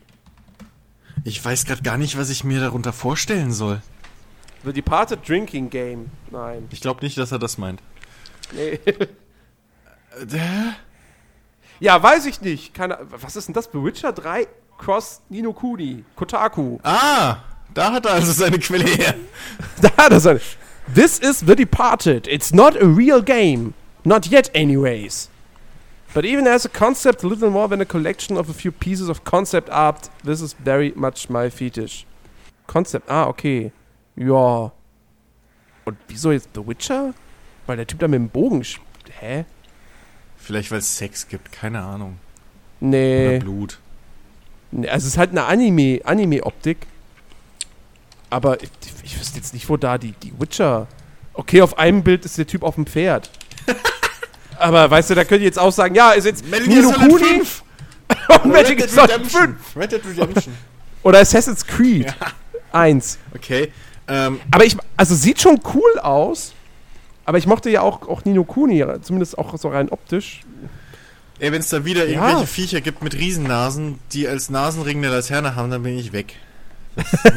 [1.27, 3.83] Ich weiß gerade gar nicht, was ich mir darunter vorstellen soll.
[4.65, 6.11] The Departed Drinking Game.
[6.31, 6.69] Nein.
[6.71, 7.83] Ich glaube nicht, dass er das meint.
[8.53, 8.79] Nee.
[10.19, 10.73] Äh,
[11.81, 12.75] ja, weiß ich nicht.
[12.75, 13.69] Keine, was ist denn das?
[13.73, 14.47] The Witcher 3
[14.79, 16.05] Cross Nino Kuni.
[16.15, 16.79] Kotaku.
[16.85, 17.39] Ah,
[17.75, 19.15] da hat er also seine Quelle her.
[19.83, 20.57] Da, das ist
[20.95, 22.29] This is The Departed.
[22.29, 23.75] It's not a real game.
[24.05, 25.29] Not yet, anyways.
[26.17, 29.23] But even as a concept, little more than a collection of a few pieces of
[29.25, 32.07] concept art, this is very much my fetish.
[32.67, 33.71] Concept, ah, okay.
[34.17, 34.73] Ja.
[35.85, 37.13] Und wieso jetzt The Witcher?
[37.67, 38.65] Weil der Typ da mit dem Bogen.
[39.21, 39.45] Hä?
[40.39, 42.17] Vielleicht, weil es Sex gibt, keine Ahnung.
[42.81, 43.29] Nee.
[43.29, 43.79] Oder Blut.
[44.71, 46.87] Nee, Also es ist halt eine Anime, Anime-Optik.
[48.31, 48.71] Aber ich,
[49.03, 50.87] ich wüsste jetzt nicht, wo da die, die Witcher.
[51.35, 53.31] Okay, auf einem Bild ist der Typ auf dem Pferd.
[54.59, 57.43] Aber weißt du, da könnt ihr jetzt auch sagen, ja, ist jetzt Nino Kuni
[58.43, 59.57] und Metal Gear Solid 5.
[59.77, 60.55] Red Dead Redemption.
[61.03, 62.13] Oder Assassin's Creed
[62.73, 63.19] 1.
[63.35, 63.73] Okay.
[64.09, 66.53] Ähm, Aber ich, also sieht schon cool aus.
[67.25, 70.43] Aber ich mochte ja auch, auch Nino Kuni, zumindest auch so rein optisch.
[71.41, 72.21] ey, wenn es da wieder Ja.
[72.29, 76.35] irgendwelche Viecher gibt mit Riesennasen, die als Nasenring eine Laterne haben, dann bin ich weg.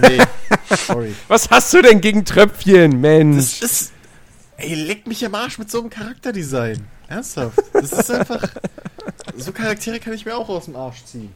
[0.02, 0.20] Nee.
[0.88, 1.14] Sorry.
[1.28, 3.60] Was hast du denn gegen Tröpfchen, Mensch?
[3.60, 3.92] Das ist.
[4.58, 6.86] Ey, leck mich am Arsch mit so einem Charakterdesign.
[7.10, 7.58] Ernsthaft.
[7.74, 8.48] Das ist einfach.
[9.36, 11.34] So Charaktere kann ich mir auch aus dem Arsch ziehen.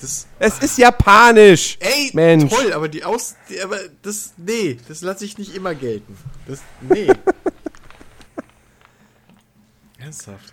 [0.00, 0.26] Das.
[0.38, 1.78] Es ist japanisch.
[1.80, 2.52] Ey, Mensch.
[2.52, 3.36] toll, aber die Aus.
[3.48, 4.34] Die, aber das.
[4.36, 6.16] Nee, das lasse ich nicht immer gelten.
[6.46, 6.60] Das.
[6.80, 7.08] Nee.
[9.98, 10.52] Ernsthaft.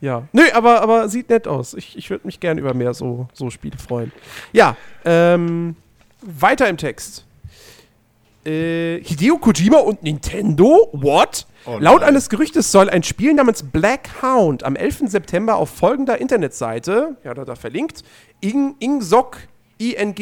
[0.00, 0.26] Ja.
[0.32, 1.74] Nö, aber, aber sieht nett aus.
[1.74, 4.12] Ich, ich würde mich gern über mehr so, so Spiele freuen.
[4.52, 5.76] Ja, ähm,
[6.22, 7.26] weiter im Text.
[8.50, 10.88] Äh, Hideo Kojima und Nintendo?
[10.92, 11.46] What?
[11.66, 15.02] Oh Laut eines Gerüchtes soll ein Spiel namens Black Hound am 11.
[15.06, 18.02] September auf folgender Internetseite, ja, da, da verlinkt,
[18.40, 19.38] ing, ingsoc,
[19.78, 20.20] ingsoc.org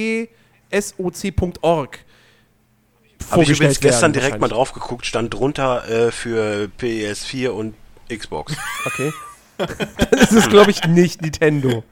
[3.31, 7.75] Habe ich übrigens gestern direkt mal drauf geguckt, stand drunter äh, für PS4 und
[8.15, 8.55] Xbox.
[8.85, 9.13] Okay.
[10.11, 11.83] das ist, glaube ich, nicht Nintendo.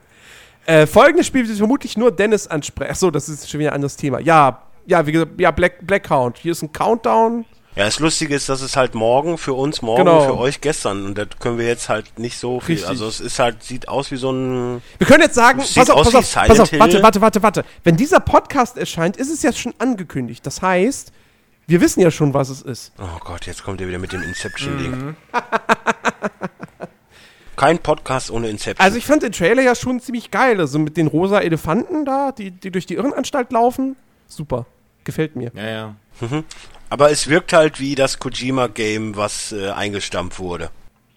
[0.66, 2.90] Äh, folgendes Spiel wird vermutlich nur Dennis ansprechen.
[2.90, 4.20] Achso, das ist schon wieder ein anderes Thema.
[4.20, 6.38] Ja, ja, wie gesagt, ja, Black, Black Count.
[6.38, 7.44] Hier ist ein Countdown.
[7.74, 10.22] Ja, das Lustige ist, dass es halt morgen für uns, morgen Genau.
[10.24, 11.04] für euch gestern.
[11.04, 12.76] Und das können wir jetzt halt nicht so viel.
[12.76, 12.88] Richtig.
[12.88, 14.80] Also es ist halt, sieht aus wie so ein.
[14.96, 16.80] Wir können jetzt sagen, Sieht pass auf, aus pass wie auf, pass auf, Hill.
[16.80, 17.64] warte, warte, warte, warte.
[17.84, 20.46] Wenn dieser Podcast erscheint, ist es ja schon angekündigt.
[20.46, 21.12] Das heißt,
[21.66, 22.92] wir wissen ja schon, was es ist.
[22.98, 24.90] Oh Gott, jetzt kommt ihr wieder mit dem Inception-Ding.
[24.92, 25.16] Mhm.
[27.56, 28.84] Kein Podcast ohne Inception.
[28.84, 30.60] Also ich fand den Trailer ja schon ziemlich geil.
[30.60, 33.96] Also mit den rosa Elefanten da, die, die durch die Irrenanstalt laufen.
[34.28, 34.66] Super.
[35.06, 35.52] Gefällt mir.
[35.54, 35.94] Ja, ja.
[36.90, 40.70] Aber es wirkt halt wie das Kojima-Game, was äh, eingestampft wurde.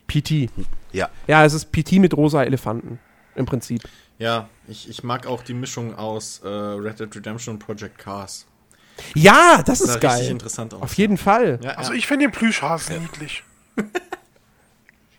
[0.08, 0.50] PT.
[0.94, 1.10] Ja.
[1.28, 3.00] Ja, es ist PT mit rosa Elefanten.
[3.36, 3.82] Im Prinzip.
[4.20, 8.46] Ja, ich, ich mag auch die Mischung aus äh, Red Dead Redemption und Project Cars.
[9.16, 10.28] Ja, das Sah ist geil.
[10.28, 10.82] interessant aus.
[10.84, 11.60] Auf jeden Fall.
[11.64, 11.98] Ja, Also ja.
[11.98, 13.44] ich finde den Plüschhasen niedlich.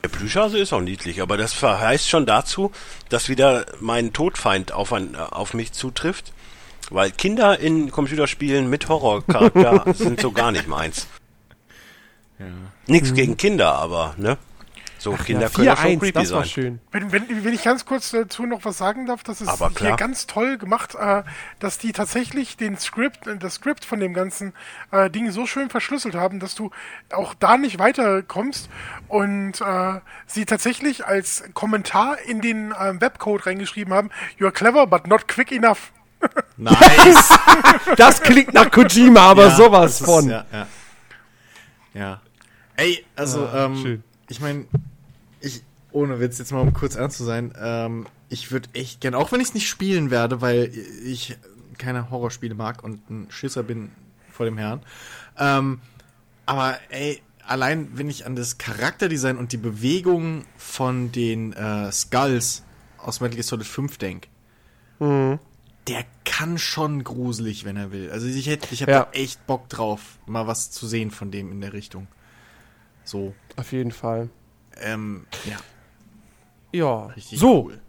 [0.03, 2.73] Der Plüschhase ist auch niedlich, aber das verheißt schon dazu,
[3.09, 6.33] dass wieder mein Todfeind auf, ein, äh, auf mich zutrifft.
[6.91, 11.07] Weil Kinder in Computerspielen mit Horrorcharakter sind so gar nicht meins.
[12.39, 12.47] ja.
[12.87, 14.37] Nichts gegen Kinder, aber, ne?
[14.99, 16.49] So, Kinder Ja, können ja schon 4-1, creepy das war sein.
[16.51, 16.81] schön.
[16.91, 19.97] Wenn, wenn, wenn ich ganz kurz dazu noch was sagen darf, das ist Aber hier
[19.97, 21.23] ganz toll gemacht, äh,
[21.59, 24.53] dass die tatsächlich den Skript, äh, das Skript von dem ganzen
[24.91, 26.71] äh, Ding so schön verschlüsselt haben, dass du
[27.15, 28.69] auch da nicht weiterkommst
[29.09, 34.87] und äh, sie tatsächlich als Kommentar in den äh, Webcode reingeschrieben haben, you are clever,
[34.87, 35.93] but not quick enough.
[36.57, 37.29] Nice.
[37.97, 40.29] Das klingt nach Kojima, aber Ja, sowas ist- von.
[40.29, 40.67] Ja, ja.
[41.95, 42.21] ja.
[42.77, 44.65] Ey, also, Ah, ähm, ich meine,
[45.41, 49.19] ich, ohne Witz, jetzt mal um kurz ernst zu sein, ähm, ich würde echt gerne,
[49.19, 50.71] auch wenn ich es nicht spielen werde, weil
[51.05, 51.37] ich
[51.79, 53.91] keine Horrorspiele mag und ein Schisser bin
[54.31, 54.83] vor dem Herrn.
[55.39, 55.81] Ähm,
[56.47, 62.63] aber ey, allein wenn ich an das Charakterdesign und die Bewegung von den äh, Skulls
[62.99, 64.29] aus Metal Gear Solid 5 denke,
[65.89, 68.11] der kann schon gruselig, wenn er will.
[68.11, 69.01] Also ich hätte, ich habe Ja.
[69.05, 72.07] da echt Bock drauf, mal was zu sehen von dem in der Richtung.
[73.05, 74.29] So, Auf jeden Fall.
[74.81, 75.57] ähm, ja,
[76.73, 77.07] Ja.
[77.07, 77.81] richtig so, cool.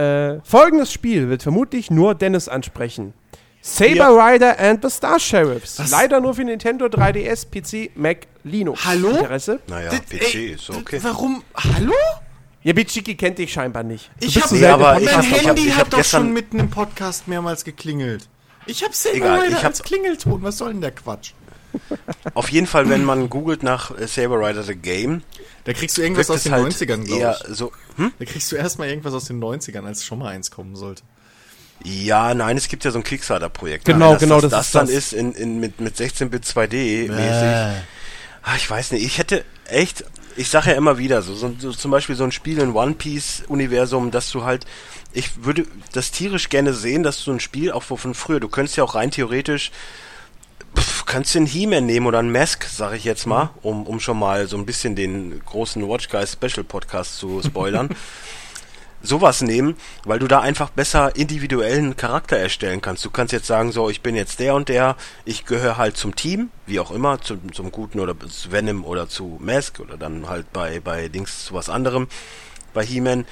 [0.00, 3.14] Äh, folgendes Spiel wird vermutlich nur Dennis ansprechen.
[3.62, 5.78] Saber Rider and the Star Sheriffs.
[5.78, 5.90] Was?
[5.90, 8.84] Leider nur für Nintendo 3DS, PC, Mac, Linux.
[8.84, 9.10] Hallo?
[9.10, 9.60] Interesse?
[9.66, 11.00] Naja, Das- PC ey, ist okay.
[11.02, 11.42] Warum?
[11.56, 11.92] Hallo?
[12.66, 14.10] Ja, Bichiki kennt dich scheinbar nicht.
[14.18, 15.80] Du Ich bist hab- zu Nee, selten aber ich mein ich hab- Handy ich hat
[15.82, 18.28] hab doch gestern- schon mitten im Podcast mehrmals geklingelt.
[18.66, 20.42] Ich hab Saber Egal, Rider ich hab- als Klingelton.
[20.42, 21.30] Was soll denn der Quatsch?
[22.34, 25.22] Auf jeden Fall, wenn man googelt nach äh, Saber Rider The Game,
[25.62, 27.56] Da kriegst du irgendwas aus den halt 90ern, glaube ich.
[27.56, 27.70] so.
[27.98, 28.12] Hm?
[28.18, 31.02] Da kriegst du erstmal irgendwas aus den 90ern, als schon mal eins kommen sollte.
[31.84, 33.84] Ja, nein, es gibt ja so ein Kickstarter-Projekt.
[33.84, 34.94] Genau, dass, genau, das das, ist dann das.
[34.96, 37.82] ist in, in, mit, mit 16-Bit 2D mäßig.
[38.42, 40.04] Ah, ich weiß nicht, ich hätte echt,
[40.36, 42.94] ich sage ja immer wieder, so, so, so zum Beispiel so ein Spiel in One
[42.94, 44.66] Piece-Universum, dass du halt,
[45.12, 48.76] ich würde das tierisch gerne sehen, dass du ein Spiel, auch von früher, du könntest
[48.76, 49.70] ja auch rein theoretisch,
[50.76, 54.00] pff, kannst du einen He-Man nehmen oder einen Mask, sage ich jetzt mal, um, um
[54.00, 57.88] schon mal so ein bisschen den großen Watch Guys Special Podcast zu spoilern.
[59.06, 63.04] sowas nehmen, weil du da einfach besser individuellen Charakter erstellen kannst.
[63.04, 66.14] Du kannst jetzt sagen, so, ich bin jetzt der und der, ich gehöre halt zum
[66.14, 70.28] Team, wie auch immer, zum, zum Guten oder zu Venom oder zu Mask oder dann
[70.28, 72.08] halt bei, bei Dings zu was anderem,
[72.74, 73.24] bei He-Man,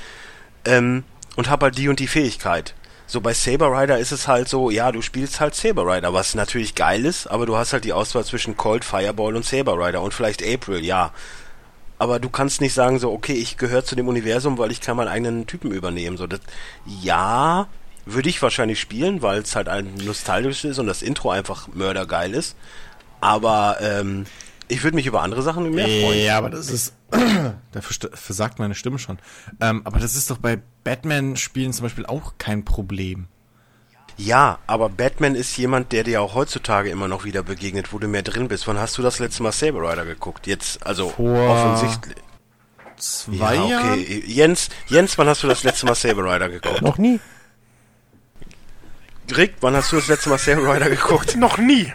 [0.65, 1.05] ähm,
[1.37, 2.75] und hab halt die und die Fähigkeit.
[3.07, 6.35] So bei Saber Rider ist es halt so, ja, du spielst halt Saber Rider, was
[6.35, 10.01] natürlich geil ist, aber du hast halt die Auswahl zwischen Colt, Fireball und Saber Rider
[10.01, 11.13] und vielleicht April, ja.
[11.99, 14.97] Aber du kannst nicht sagen so, okay, ich gehöre zu dem Universum, weil ich kann
[14.97, 16.17] meinen eigenen Typen übernehmen.
[16.17, 16.41] So, das,
[16.87, 17.69] ja,
[18.05, 22.35] würde ich wahrscheinlich spielen, weil es halt ein nostalgisch ist und das Intro einfach mördergeil
[22.35, 22.57] ist.
[23.21, 24.27] Aber ähm,
[24.69, 26.25] ich würde mich über andere Sachen mehr freuen.
[26.25, 26.95] Ja, aber das ist.
[27.11, 29.19] da versagt meine Stimme schon.
[29.61, 33.29] Ähm, aber das ist doch bei Batman-Spielen zum Beispiel auch kein Problem.
[34.17, 38.07] Ja, aber Batman ist jemand, der dir auch heutzutage immer noch wieder begegnet, wo du
[38.07, 38.67] mehr drin bist.
[38.69, 40.47] Wann hast du das letzte Mal Saber Rider geguckt?
[40.47, 42.17] Jetzt, also Vor offensichtlich.
[42.97, 44.23] Zwei Ja, okay.
[44.27, 46.83] Jens, Jens, wann hast du das letzte Mal Saber Rider geguckt?
[46.83, 47.19] Noch nie.
[49.37, 51.37] Rick, wann hast du das letzte Mal Saber Rider geguckt?
[51.37, 51.93] Noch nie.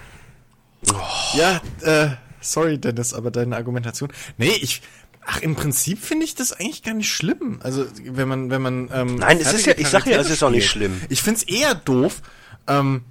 [1.34, 2.10] Ja, äh,
[2.42, 4.12] sorry, Dennis, aber deine Argumentation.
[4.38, 4.82] Nee, ich.
[5.26, 7.60] Ach, im Prinzip finde ich das eigentlich gar nicht schlimm.
[7.62, 8.90] Also, wenn man, wenn man.
[8.94, 11.00] Ähm, Nein, es ist ja- ich sag ja, es ist auch nicht schlimm.
[11.10, 12.22] Ich find's eher doof,
[12.68, 13.04] ähm,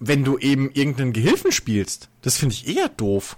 [0.00, 2.08] wenn du eben irgendeinen Gehilfen spielst.
[2.22, 3.36] Das finde ich eher doof.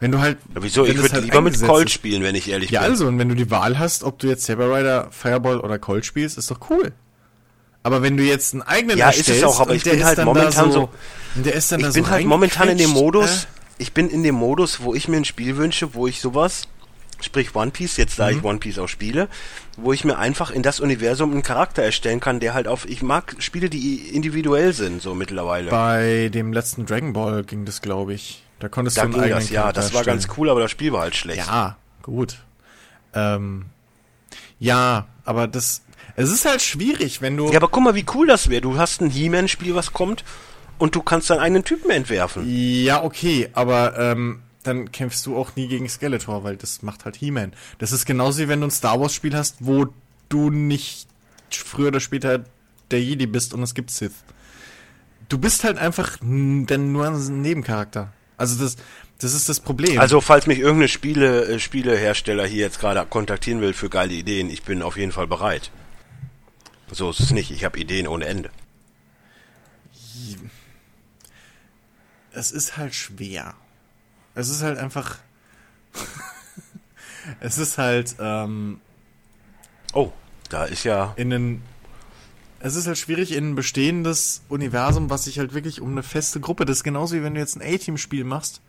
[0.00, 0.38] Wenn du halt.
[0.54, 0.84] Ja, wieso?
[0.84, 1.92] Ich würde halt lieber mit Colt ist.
[1.92, 2.90] spielen, wenn ich ehrlich Ja, bin.
[2.90, 6.06] also, und wenn du die Wahl hast, ob du jetzt Saber Rider, Fireball oder Colt
[6.06, 6.92] spielst, ist doch cool.
[7.82, 10.72] Aber wenn du jetzt einen eigenen Ja, ist es auch, aber ich bin halt momentan
[10.72, 10.88] so-
[11.34, 13.46] der ist dann da ich bin so halt momentan in dem Modus, äh,
[13.78, 16.62] ich bin in dem Modus, wo ich mir ein Spiel wünsche, wo ich sowas,
[17.20, 18.44] sprich One Piece, jetzt da ich Mhm.
[18.44, 19.28] One Piece auch spiele,
[19.76, 23.02] wo ich mir einfach in das Universum einen Charakter erstellen kann, der halt auf, ich
[23.02, 25.70] mag Spiele, die individuell sind, so mittlerweile.
[25.70, 28.42] Bei dem letzten Dragon Ball ging das, glaube ich.
[28.60, 30.18] Da konntest da du einen ging eigenen das, ja, Charakter das war erstellen.
[30.18, 31.46] ganz cool, aber das Spiel war halt schlecht.
[31.46, 32.38] Ja, gut.
[33.14, 33.66] Ähm,
[34.58, 35.82] ja, aber das,
[36.16, 37.50] es ist halt schwierig, wenn du.
[37.50, 38.60] Ja, aber guck mal, wie cool das wäre.
[38.60, 40.24] Du hast ein He-Man-Spiel, was kommt,
[40.78, 42.44] und du kannst deinen eigenen Typen entwerfen.
[42.46, 47.16] Ja, okay, aber ähm, dann kämpfst du auch nie gegen Skeletor, weil das macht halt
[47.16, 47.52] He-Man.
[47.78, 49.86] Das ist genauso wie wenn du ein Star Wars Spiel hast, wo
[50.28, 51.06] du nicht
[51.50, 52.44] früher oder später
[52.90, 54.12] der Jedi bist und es gibt Sith.
[55.28, 58.12] Du bist halt einfach dann nur ein Nebencharakter.
[58.36, 58.76] Also das,
[59.18, 60.00] das ist das Problem.
[60.00, 64.50] Also, falls mich irgendeine Spiele, äh, Spielehersteller hier jetzt gerade kontaktieren will für geile Ideen,
[64.50, 65.70] ich bin auf jeden Fall bereit.
[66.90, 67.50] So ist es nicht.
[67.50, 68.50] Ich habe Ideen ohne Ende.
[72.34, 73.54] es ist halt schwer.
[74.34, 75.16] Es ist halt einfach.
[77.40, 78.80] es ist halt ähm,
[79.94, 80.12] Oh,
[80.50, 81.14] da ist ja.
[81.16, 81.62] in ein.
[82.58, 86.40] Es ist halt schwierig in ein bestehendes Universum, was sich halt wirklich um eine feste
[86.40, 86.64] Gruppe.
[86.64, 88.60] Das ist genauso wie wenn du jetzt ein A-Team-Spiel machst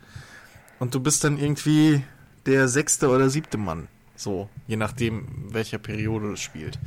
[0.79, 2.03] und du bist dann irgendwie
[2.45, 3.87] der sechste oder siebte Mann.
[4.17, 6.77] So, je nachdem, welcher Periode es spielt.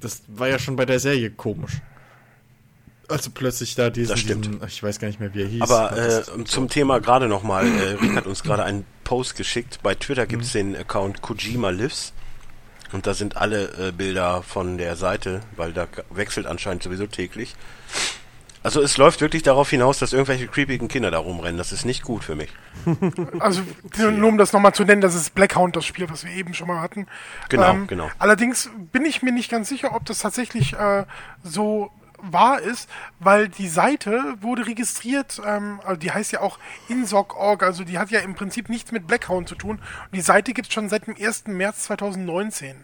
[0.00, 1.80] Das war ja schon bei der Serie komisch.
[3.08, 4.44] Also plötzlich da diesen, Das stimmt.
[4.46, 5.62] diesen ich weiß gar nicht mehr, wie er hieß.
[5.62, 9.80] Aber äh, zum Thema gerade nochmal, äh, Rick hat uns gerade einen Post geschickt.
[9.82, 12.12] Bei Twitter gibt's den Account Kojima Lives.
[12.92, 17.54] Und da sind alle äh, Bilder von der Seite, weil da wechselt anscheinend sowieso täglich.
[18.62, 21.56] Also es läuft wirklich darauf hinaus, dass irgendwelche creepigen Kinder da rumrennen.
[21.58, 22.50] Das ist nicht gut für mich.
[23.40, 23.62] Also
[23.96, 26.68] nur um das nochmal zu nennen, das ist Blackhound, das Spiel, was wir eben schon
[26.68, 27.00] mal hatten.
[27.00, 27.06] Ähm,
[27.48, 28.10] Genau, genau.
[28.18, 31.04] Allerdings bin ich mir nicht ganz sicher, ob das tatsächlich äh,
[31.42, 31.90] so
[32.22, 32.88] wahr ist,
[33.20, 36.58] weil die Seite wurde registriert, ähm, also die heißt ja auch
[36.88, 39.78] insoc.org, also die hat ja im Prinzip nichts mit Blackhound zu tun.
[39.78, 41.44] Und die Seite gibt es schon seit dem 1.
[41.48, 42.76] März 2019,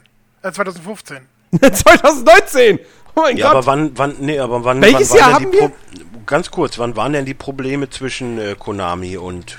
[0.43, 1.19] äh, 2015.
[1.61, 2.79] 2019!
[3.15, 3.57] Oh mein Ja, Gott!
[3.57, 6.51] aber wann, wann, nee, aber wann, Welches wann waren Jahr denn die haben Pro ganz
[6.53, 9.57] kurz, wann waren denn die Probleme zwischen äh, Konami und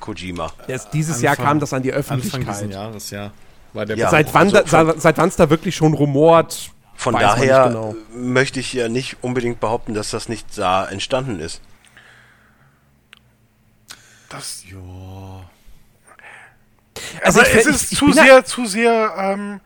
[0.00, 0.50] Kojima?
[0.66, 2.60] Erst dieses Jahr Anfang- kam das an die Anfang Öffentlichkeit.
[2.62, 3.30] dieses Jahres, ja.
[3.72, 4.10] War der Ja.
[4.10, 6.70] Seit wann Also seit wann's da wirklich schon rumort?
[6.98, 7.94] Von weiß daher genau.
[8.12, 11.62] möchte ich ja nicht unbedingt behaupten, dass das nicht da entstanden ist.
[14.28, 14.64] Das,
[17.22, 19.60] Also aber ich- es ist ich zu sehr, zu sehr ähm,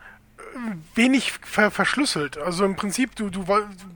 [0.95, 2.37] wenig ver verschlüsselt.
[2.37, 3.45] Also im Prinzip, du, du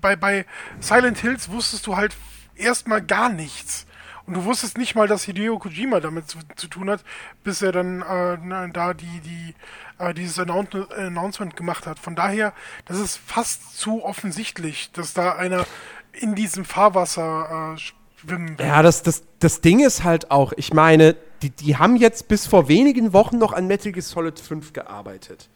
[0.00, 0.46] bei, bei
[0.80, 2.16] Silent Hills wusstest du halt
[2.56, 3.85] erstmal gar nichts.
[4.26, 7.04] Und du wusstest nicht mal, dass Hideo Kojima damit zu, zu tun hat,
[7.44, 9.54] bis er dann äh, da die, die,
[9.98, 11.98] äh, dieses Announce Announcement gemacht hat.
[11.98, 12.52] Von daher,
[12.86, 15.64] das ist fast zu offensichtlich, dass da einer
[16.12, 17.78] in diesem Fahrwasser äh,
[18.18, 18.66] schwimmen will.
[18.66, 22.46] Ja, das, das, das Ding ist halt auch, ich meine, die, die haben jetzt bis
[22.46, 25.48] vor wenigen Wochen noch an Metal Gear Solid 5 gearbeitet.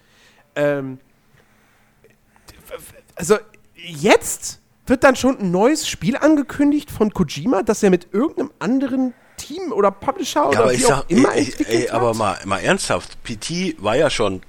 [0.55, 1.01] Ähm,
[3.17, 3.39] also
[3.75, 4.60] jetzt
[4.91, 9.73] wird dann schon ein neues Spiel angekündigt von Kojima, das er mit irgendeinem anderen Team
[9.73, 12.39] oder Publisher Ja, oder aber wie ich auch sag, immer ey, ey, ey, aber mal,
[12.45, 14.43] mal ernsthaft, PT war ja schon,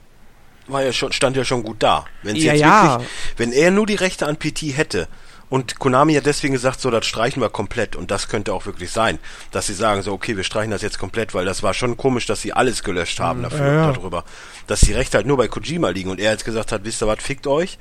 [0.67, 2.05] war ja schon, stand ja schon gut da.
[2.23, 2.91] Wenn Ja, jetzt ja.
[2.91, 5.07] wirklich, wenn er nur die Rechte an PT hätte
[5.49, 8.91] und Konami hat deswegen gesagt, so, das streichen wir komplett und das könnte auch wirklich
[8.91, 9.19] sein,
[9.51, 12.25] dass sie sagen so, okay, wir streichen das jetzt komplett, weil das war schon komisch,
[12.25, 14.23] dass sie alles gelöscht haben dafür, darüber,
[14.67, 17.07] dass die Rechte halt nur bei Kojima liegen und er jetzt gesagt hat, wisst ihr
[17.07, 17.77] was, fickt euch,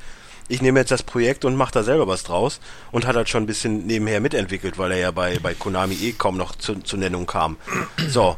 [0.50, 2.60] ich nehme jetzt das Projekt und mache da selber was draus
[2.90, 6.12] und hat halt schon ein bisschen nebenher mitentwickelt, weil er ja bei, bei Konami eh
[6.12, 7.56] kaum noch zu, zur Nennung kam.
[8.08, 8.36] So.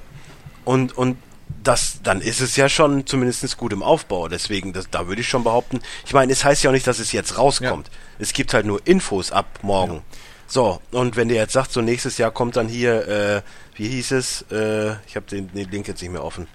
[0.65, 1.17] Und, und
[1.63, 4.29] das, dann ist es ja schon zumindest gut im Aufbau.
[4.29, 6.99] Deswegen, das, da würde ich schon behaupten, ich meine, es heißt ja auch nicht, dass
[6.99, 7.91] es jetzt rauskommt.
[8.19, 10.03] Es gibt halt nur Infos ab morgen.
[10.47, 13.43] So, und wenn der jetzt sagt, so nächstes Jahr kommt dann hier, äh,
[13.75, 16.47] wie hieß es, äh, ich habe den, den Link jetzt nicht mehr offen.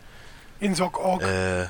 [0.60, 1.22] Insoc.org.
[1.22, 1.66] Äh,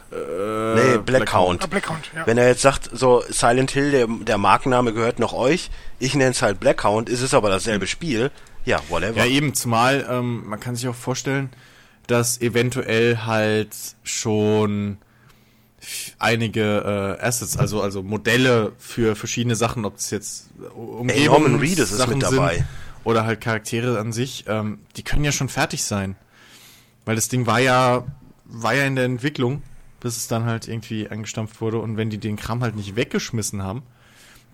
[0.75, 1.63] nee, Blackhound.
[1.63, 2.25] Ah, Blackhound, ja.
[2.25, 5.69] Wenn er jetzt sagt, so Silent Hill, der, der Markenname gehört noch euch,
[5.99, 8.31] ich nenne es halt Blackhound, ist es aber dasselbe Spiel,
[8.65, 9.17] ja, whatever.
[9.17, 11.49] Ja, eben, zumal ähm, man kann sich auch vorstellen,
[12.07, 14.97] dass eventuell halt schon
[16.19, 20.49] einige äh, Assets, also also Modelle für verschiedene Sachen, ob es jetzt
[21.07, 22.55] Ey, Norman Reedus ist Sachen mit dabei.
[22.55, 22.65] sind
[23.03, 26.15] oder halt Charaktere an sich, ähm, die können ja schon fertig sein.
[27.05, 28.03] Weil das Ding war ja
[28.49, 29.61] war ja in der Entwicklung,
[29.99, 33.61] bis es dann halt irgendwie eingestampft wurde und wenn die den Kram halt nicht weggeschmissen
[33.63, 33.83] haben,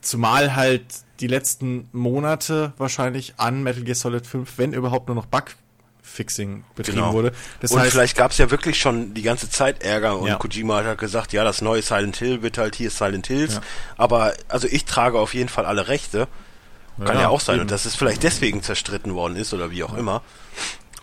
[0.02, 0.84] Zumal halt
[1.22, 6.98] die letzten Monate wahrscheinlich an Metal Gear Solid 5, wenn überhaupt nur noch Bugfixing betrieben
[6.98, 7.14] Genau.
[7.14, 7.32] wurde.
[7.62, 10.36] Das und heißt, vielleicht gab es ja wirklich schon die ganze Zeit Ärger und Ja.
[10.36, 13.54] Kojima hat halt gesagt, ja, das neue Silent Hill wird halt hier Silent Hills.
[13.56, 13.62] Ja.
[13.96, 16.28] Aber also ich trage auf jeden Fall alle Rechte.
[16.98, 17.56] Kann ja, Ja, auch sein.
[17.56, 17.62] eben.
[17.62, 20.22] Und dass es vielleicht deswegen zerstritten worden ist oder wie auch immer.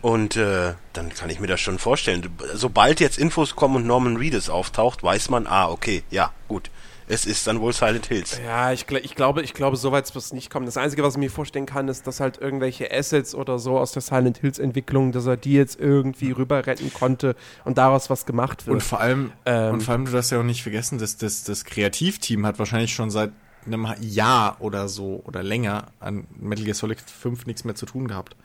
[0.03, 2.27] Und äh, dann kann ich mir das schon vorstellen.
[2.55, 6.71] Sobald jetzt Infos kommen und Norman Reedus auftaucht, weiß man, ah, okay, ja, gut.
[7.13, 8.41] Es ist dann wohl Silent Hills.
[8.47, 10.65] Ja, ich, ich glaube, ich glaube, so weit wird es nicht kommen.
[10.65, 13.91] Das Einzige, was ich mir vorstellen kann, ist, dass halt irgendwelche Assets oder so aus
[13.91, 18.27] der Silent Hills Entwicklung, dass er die jetzt irgendwie rüber retten konnte und daraus was
[18.27, 18.75] gemacht wird.
[18.75, 19.75] und vor allem, Ähm.
[19.75, 22.95] und vor allem, du darfst ja auch nicht vergessen, dass das, das Kreativteam hat wahrscheinlich
[22.95, 23.33] schon seit
[23.67, 28.07] einem Jahr oder so oder länger an Metal Gear Solid 5 nichts mehr zu tun
[28.07, 28.37] gehabt.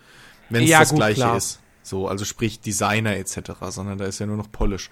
[0.50, 1.38] Wenn es Ja, das gut, gleiche klar.
[1.38, 1.60] ist.
[1.84, 4.90] So, also sprich Designer etc., sondern da ist ja nur noch Polish.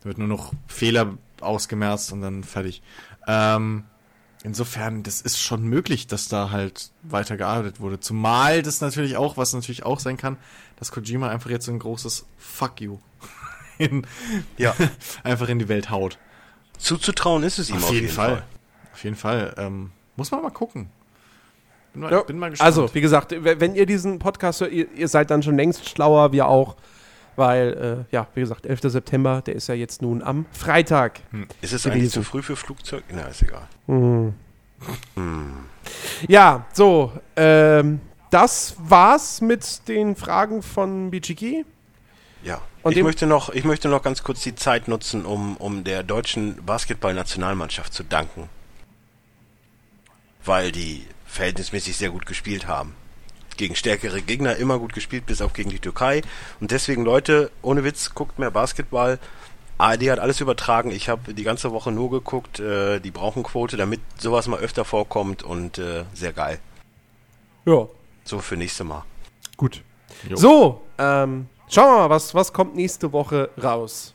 [0.00, 2.82] Da wird nur noch Fehler ausgemerzt und dann fertig.
[3.26, 3.84] Ähm,
[4.44, 7.98] insofern, das ist schon möglich, dass da halt weitergearbeitet wurde.
[8.00, 10.36] Zumal das natürlich auch, was natürlich auch sein kann,
[10.76, 12.98] dass Kojima einfach jetzt so ein großes Fuck you
[13.78, 14.06] in,
[14.58, 14.74] Ja.
[15.24, 16.18] einfach in die Welt haut.
[16.78, 18.44] Zuzutrauen ist es ihm Auf, jeden, Fall.
[18.92, 19.54] Auf jeden Fall.
[19.56, 20.90] Ähm, muss man mal gucken.
[21.92, 22.66] Bin mal, Ja, bin mal gespannt.
[22.66, 26.32] also, wie gesagt, wenn ihr diesen Podcast hört, ihr, ihr seid dann schon längst schlauer,
[26.32, 26.76] wir auch.
[27.34, 28.82] Weil, äh, ja, wie gesagt, 11.
[28.92, 31.20] September, der ist ja jetzt nun am Freitag.
[31.62, 31.92] Ist es gewesen.
[31.92, 33.04] eigentlich zu früh für Flugzeug?
[33.10, 33.66] Na, ist egal.
[36.28, 38.00] Ja, so, ähm,
[38.30, 41.64] das war's mit den Fragen von BGG.
[42.42, 42.60] Ja.
[42.82, 46.02] Und ich möchte noch, ich möchte noch ganz kurz die Zeit nutzen, um, um der
[46.02, 48.48] deutschen Basketballnationalmannschaft zu danken.
[50.44, 52.94] Weil die verhältnismäßig sehr gut gespielt haben.
[53.56, 56.22] Gegen stärkere Gegner immer gut gespielt, bis auch gegen die Türkei.
[56.60, 59.18] Und deswegen, Leute, ohne Witz, guckt mehr Basketball.
[59.78, 60.90] ARD hat alles übertragen.
[60.90, 62.60] Ich habe die ganze Woche nur geguckt.
[62.60, 66.58] Äh, die brauchen Quote, damit sowas mal öfter vorkommt und äh, sehr geil.
[67.64, 67.86] Ja,
[68.24, 69.04] So für nächste Mal.
[69.56, 69.82] gut.
[70.28, 70.36] Jo.
[70.36, 74.14] So, ähm, schauen wir mal, was, was kommt nächste Woche raus.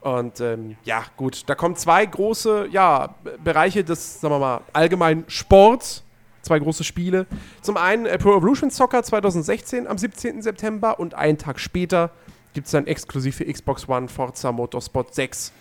[0.00, 3.14] Und ähm, ja, gut, da kommen zwei große ja,
[3.44, 6.04] Bereiche des, sagen wir mal, allgemeinen Sports.
[6.42, 7.26] Zwei große Spiele.
[7.60, 10.40] Zum einen äh, Pro Evolution Soccer 2016 am 17.
[10.40, 12.10] September und einen Tag später
[12.54, 15.52] gibt es dann exklusiv für Xbox One Forza Motorsport 6.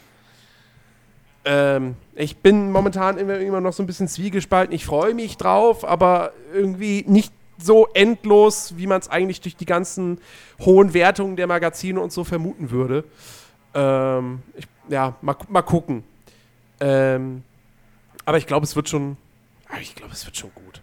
[1.45, 4.73] Ähm, ich bin momentan immer noch so ein bisschen zwiegespalten.
[4.73, 9.65] Ich freue mich drauf, aber irgendwie nicht so endlos, wie man es eigentlich durch die
[9.65, 10.19] ganzen
[10.61, 13.03] hohen Wertungen der Magazine und so vermuten würde.
[13.73, 16.03] Ähm, ich, ja, mal, mal gucken.
[16.79, 17.43] Ähm,
[18.25, 19.17] aber ich glaube, es wird schon.
[19.67, 20.81] aber Ich glaube, es wird schon gut.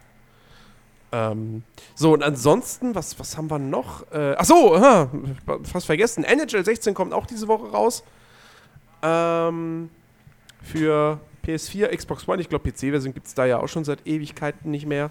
[1.12, 1.62] Ähm,
[1.94, 4.10] so, und ansonsten, was, was haben wir noch?
[4.12, 5.10] Äh, ach so, aha,
[5.62, 6.24] fast vergessen.
[6.24, 8.02] NHL 16 kommt auch diese Woche raus.
[9.02, 9.90] Ähm,
[10.62, 12.40] für PS4, Xbox One.
[12.40, 15.10] Ich glaube, PC-Version gibt es da ja auch schon seit Ewigkeiten nicht mehr.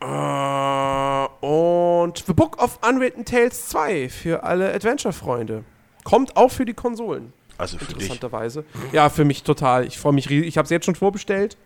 [0.00, 5.64] Äh, und The Book of Unwritten Tales 2 für alle Adventure-Freunde.
[6.04, 7.94] Kommt auch für die Konsolen, Also für dich.
[7.94, 8.64] interessanterweise.
[8.92, 9.86] Ja, für mich total.
[9.86, 10.48] Ich freue mich riesig.
[10.48, 11.56] Ich habe es jetzt schon vorbestellt.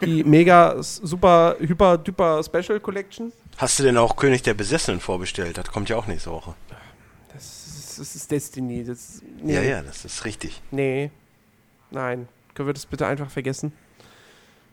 [0.00, 3.32] Die mega super hyper duper Special Collection.
[3.56, 5.56] Hast du denn auch König der Besessenen vorbestellt?
[5.58, 6.54] Das kommt ja auch nächste Woche.
[7.32, 8.84] Das ist, das ist Destiny.
[8.84, 10.60] Das, nee, Ja, ja, das ist richtig.
[10.70, 11.10] Nee.
[11.90, 12.28] Nein.
[12.54, 13.72] Können wir das bitte einfach vergessen?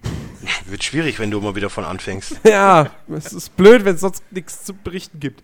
[0.66, 2.40] Wird schwierig, wenn du immer wieder von anfängst.
[2.44, 5.44] Ja, es ist blöd, wenn es sonst nichts zu berichten gibt.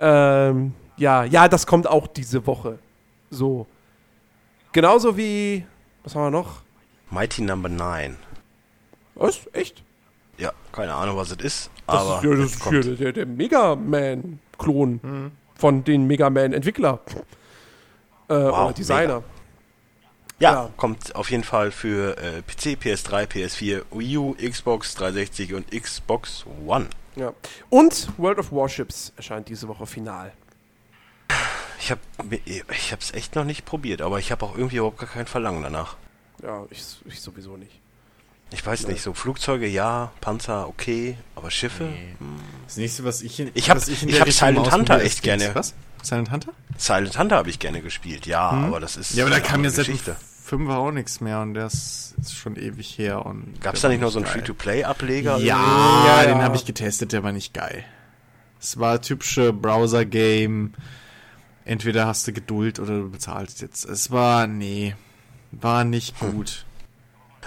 [0.00, 2.78] Ähm, ja, ja, das kommt auch diese Woche.
[3.32, 3.66] So.
[4.72, 5.66] Genauso wie.
[6.04, 6.62] Was haben wir noch?
[7.10, 8.16] Mighty Number 9.
[9.14, 9.40] Was?
[9.52, 9.82] Echt?
[10.38, 13.26] Ja, keine Ahnung, was es ist, Das aber ist, ja, das ist hier der, der
[13.26, 17.00] Mega Man-Klon von den Mega Man-Entwickler.
[18.28, 19.22] Äh, oder Designer.
[20.38, 20.70] Ja, Ja.
[20.76, 26.44] kommt auf jeden Fall für äh, PC, PS3, PS4, Wii U, Xbox 360 und Xbox
[26.66, 26.86] One.
[27.14, 27.32] Ja.
[27.68, 30.32] Und World of Warships erscheint diese Woche final.
[31.84, 32.00] Ich habe
[32.44, 35.62] ich hab's echt noch nicht probiert, aber ich habe auch irgendwie überhaupt gar kein Verlangen
[35.64, 35.96] danach.
[36.40, 37.72] Ja, ich, ich sowieso nicht.
[38.52, 41.88] Ich weiß nicht, so Flugzeuge ja, Panzer okay, aber Schiffe?
[42.66, 45.22] Das nächste, was ich in, Ich hab- was in ich der hab Silent Hunter echt
[45.22, 45.54] gerne.
[45.54, 45.74] Was?
[46.02, 46.52] Silent Hunter?
[46.76, 49.76] Silent Hunter habe ich gerne gespielt, ja, aber das ist Ja, aber da kam jetzt
[49.76, 50.16] seit Geschichte.
[50.44, 53.24] Fünfer auch nichts mehr und das ist schon ewig her.
[53.24, 54.34] und Gab es der da war nicht noch so einen geil.
[54.34, 55.38] Free-to-Play-Ableger?
[55.38, 56.44] Ja, Ja, den ja.
[56.44, 57.84] habe ich getestet, der war nicht geil.
[58.60, 60.74] Es war typische Browser-Game.
[61.64, 63.84] Entweder hast du Geduld oder du bezahlst jetzt.
[63.84, 64.94] Es war, nee,
[65.52, 66.32] war nicht Hm.
[66.32, 66.64] gut.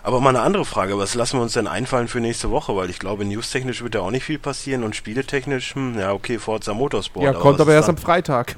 [0.04, 2.76] Aber mal eine andere Frage, was lassen wir uns denn einfallen für nächste Woche?
[2.76, 6.38] Weil ich glaube, newstechnisch wird da auch nicht viel passieren und spieletechnisch, hm, ja okay,
[6.38, 7.24] Forza Motorsport.
[7.24, 8.04] ja, aber kommt aber erst am dann?
[8.06, 8.56] Freitag.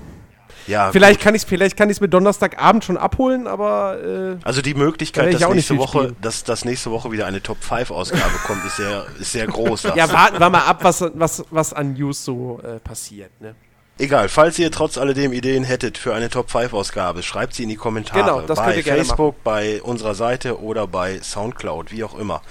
[0.65, 1.23] Ja, Vielleicht gut.
[1.23, 5.33] kann ich es vielleicht kann ich's mit Donnerstagabend schon abholen, aber äh, Also die Möglichkeit,
[5.33, 6.15] ich dass nächste Woche, spielen.
[6.21, 9.83] dass, dass nächste Woche wieder eine Top 5 Ausgabe kommt, ist sehr, ist sehr groß.
[9.95, 13.31] ja, warten wir mal ab, was, was, was an News so äh, passiert.
[13.39, 13.55] Ne?
[13.99, 17.69] Egal, falls ihr trotz alledem Ideen hättet für eine Top 5 Ausgabe, schreibt sie in
[17.69, 18.19] die Kommentare.
[18.19, 22.17] Genau, das bei könnt ihr gerne Facebook, bei unserer Seite oder bei Soundcloud, wie auch
[22.17, 22.41] immer.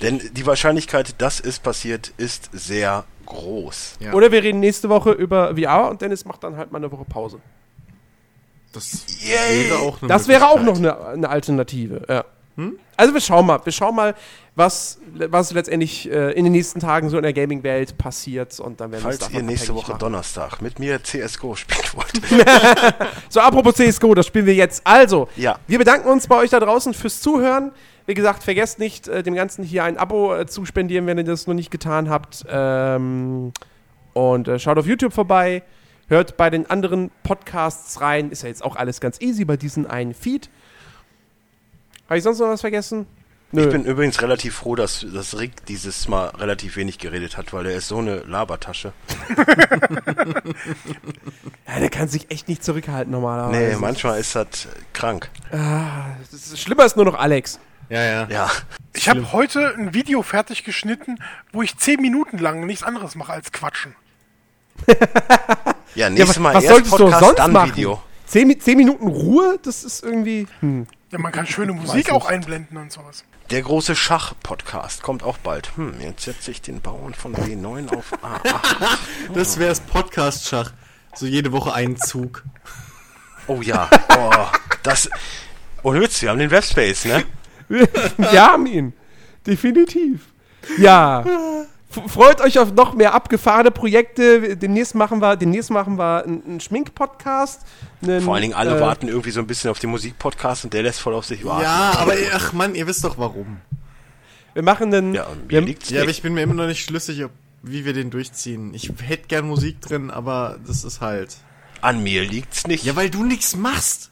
[0.00, 3.96] Denn die Wahrscheinlichkeit, dass es passiert, ist sehr groß.
[4.00, 4.12] Ja.
[4.12, 7.04] Oder wir reden nächste Woche über VR und Dennis macht dann halt mal eine Woche
[7.04, 7.40] Pause.
[8.72, 9.70] Das Yay!
[9.70, 12.06] wäre auch eine Das wäre auch noch eine, eine Alternative.
[12.08, 12.24] Ja.
[12.96, 14.14] Also wir schauen mal, wir schauen mal,
[14.54, 18.92] was, was letztendlich äh, in den nächsten Tagen so in der Gaming-Welt passiert und dann
[18.92, 20.00] werden wir Falls ihr nächste Woche machen.
[20.00, 22.44] Donnerstag mit mir CSGO spielen wollt.
[23.30, 24.86] So, apropos CSGO, das spielen wir jetzt.
[24.86, 25.58] Also, Ja.
[25.66, 27.72] wir bedanken uns bei euch da draußen fürs Zuhören.
[28.04, 31.24] Wie gesagt, vergesst nicht, äh, dem Ganzen hier ein Abo äh, zu spendieren, wenn ihr
[31.24, 32.44] das noch nicht getan habt.
[32.48, 33.52] Ähm,
[34.12, 35.62] und äh, schaut auf YouTube vorbei.
[36.08, 38.30] Hört bei den anderen Podcasts rein.
[38.30, 40.50] Ist ja jetzt auch alles ganz easy bei diesem einen Feed.
[42.12, 43.06] Habe ich sonst noch was vergessen?
[43.52, 43.62] Nö.
[43.62, 47.64] Ich bin übrigens relativ froh, dass, dass Rick dieses Mal relativ wenig geredet hat, weil
[47.64, 48.92] er ist so eine Labertasche.
[51.66, 53.58] ja, der kann sich echt nicht zurückhalten normalerweise.
[53.58, 55.30] Nee, manchmal ist das krank.
[55.50, 57.58] Das ist, schlimmer ist nur noch Alex.
[57.88, 58.28] Ja, ja.
[58.28, 58.50] Ja.
[58.92, 61.16] Ich habe heute ein Video fertig geschnitten,
[61.50, 63.94] wo ich zehn Minuten lang nichts anderes mache als quatschen.
[65.94, 67.70] Ja, Ja, nächstes was, Mal was erst solltest du Podcast, sonst dann machen?
[67.74, 68.02] Video.
[68.26, 70.46] Zehn, zehn Minuten Ruhe, das ist irgendwie.
[70.60, 70.86] Hm.
[71.12, 73.22] Ja, man kann schöne Musik auch einblenden und sowas.
[73.50, 75.76] Der große Schach-Podcast kommt auch bald.
[75.76, 78.98] Hm, jetzt setze ich den Bauern von B9 auf A8.
[79.34, 80.72] Das wäre das Podcast-Schach.
[81.14, 82.44] So jede Woche einen Zug.
[83.46, 84.46] Oh ja, oh,
[84.82, 85.10] das...
[85.82, 87.24] Ohne Witz, wir haben den Webspace, ne?
[87.68, 88.94] Wir haben ihn.
[89.46, 90.20] Definitiv.
[90.78, 91.24] Ja.
[91.92, 94.56] Freut euch auf noch mehr abgefahrene Projekte.
[94.56, 97.62] Demnächst machen wir, demnächst machen wir einen, einen Schmink-Podcast.
[98.02, 100.72] einen, Vor allen Dingen alle äh, warten irgendwie so ein bisschen auf den Musikpodcast und
[100.72, 101.64] der lässt voll auf sich warten.
[101.64, 103.58] Ja, aber ach Mann, ihr wisst doch warum.
[104.54, 105.14] Wir machen einen.
[105.14, 107.30] Ja, mir wir, liegt's Ja, aber ich bin mir immer noch nicht schlüssig, ob,
[107.62, 108.72] wie wir den durchziehen.
[108.74, 111.36] Ich hätte gern Musik drin, aber das ist halt.
[111.82, 112.84] An mir liegt's nicht.
[112.84, 114.10] Ja, weil du nichts machst.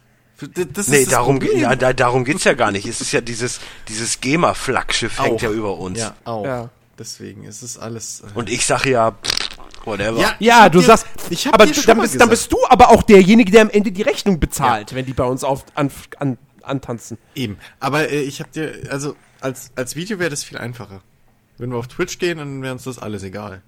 [0.74, 2.86] Das nee, darum, ja, da, darum geht's ja gar nicht.
[2.86, 5.98] Es ist ja dieses, dieses GEMA-Flaggschiff hängt ja über uns.
[5.98, 6.44] Ja, auch.
[6.46, 6.70] Ja.
[7.00, 8.20] Deswegen ist es alles.
[8.20, 9.16] äh, Und ich sag ja,
[9.86, 10.20] whatever.
[10.20, 11.06] Ja, ja, du dir- sagst.
[11.30, 13.50] ich hab aber dir du, schon dann, mal bist, dann bist du aber auch derjenige,
[13.50, 17.16] der am Ende die Rechnung bezahlt, wenn die bei uns auf, an, an, antanzen.
[17.34, 17.56] Eben.
[17.80, 21.00] Aber äh, ich hab dir, also als, als Video wäre das viel einfacher.
[21.56, 23.62] Wenn wir auf Twitch gehen, dann wäre uns das alles egal.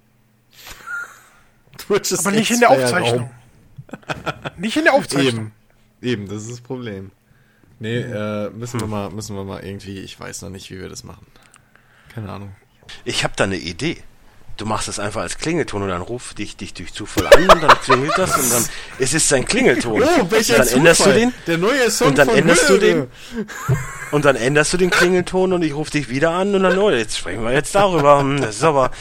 [1.79, 3.31] Twitch ist Aber nicht in der Aufzeichnung.
[4.57, 5.51] Nicht in der Aufzeichnung.
[6.01, 6.23] Eben.
[6.23, 7.11] Eben, das ist das Problem.
[7.79, 10.89] Nee, äh, müssen wir mal, müssen wir mal irgendwie, ich weiß noch nicht, wie wir
[10.89, 11.25] das machen.
[12.13, 12.55] Keine Ahnung.
[13.05, 13.97] Ich habe da eine Idee.
[14.55, 17.63] Du machst es einfach als Klingelton und dann ruft dich, dich durch Zufall an und
[17.63, 18.63] dann klingelt das und dann
[18.99, 20.03] es ist sein Klingelton.
[20.03, 21.19] Oh, welcher dann änderst du Zufall.
[21.19, 22.79] den Der neue Song und dann von änderst du Höhle.
[22.79, 23.07] den
[24.11, 26.91] und dann änderst du den Klingelton und ich rufe dich wieder an und dann oh,
[26.91, 28.19] jetzt sprechen wir jetzt darüber.
[28.19, 28.91] Hm, Das ist aber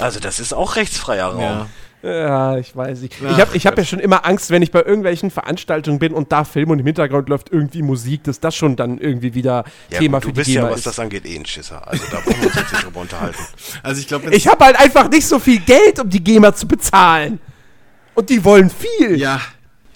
[0.00, 1.40] also das ist auch rechtsfreier Raum.
[1.40, 1.66] Ja.
[2.02, 3.16] Ja, ich weiß nicht.
[3.26, 6.12] Ach ich habe ich hab ja schon immer Angst, wenn ich bei irgendwelchen Veranstaltungen bin
[6.12, 9.64] und da Film und im Hintergrund läuft irgendwie Musik, dass das schon dann irgendwie wieder
[9.90, 10.86] Ja, Thema gut, für du die bist ja, GEMA was ist.
[10.86, 11.86] das angeht, eh ein Schisser.
[11.88, 13.38] Also da brauchen wir uns jetzt nicht drüber unterhalten.
[13.82, 16.68] Also ich glaube, Ich habe halt einfach nicht so viel Geld, um die GEMA zu
[16.68, 17.40] bezahlen.
[18.14, 19.40] Und die wollen viel, ja,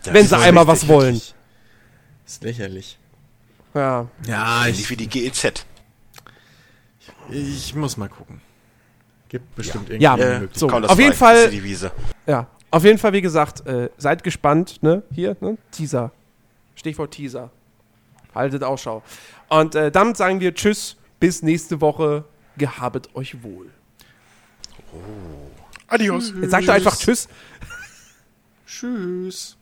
[0.05, 0.89] wenn sie ist einmal was richtig.
[0.89, 1.21] wollen.
[2.27, 2.99] ist lächerlich.
[3.75, 4.07] Ja.
[4.27, 5.65] Ja, Ähnlich wie die GEZ.
[7.31, 8.41] ich muss mal gucken.
[9.33, 10.59] Gibt bestimmt irgendwie Ja, äh, Möglichkeit.
[10.59, 10.69] so.
[10.69, 11.51] Auf jeden Fall-.
[12.27, 15.03] Ja, auf jeden Fall, wie gesagt, äh, seid gespannt, ne?
[15.11, 15.57] Hier, ne?
[15.71, 16.13] Teaser.
[16.75, 17.51] Stichwort Teaser.
[18.35, 19.03] Haltet Ausschau.
[19.49, 22.27] Und äh, damit sagen wir Tschüss, bis nächste Woche.
[22.59, 23.71] Gehabet euch wohl.
[25.87, 26.35] Adios.
[26.39, 27.27] Jetzt sagt er einfach Tschüss.
[28.67, 29.57] Tschüss.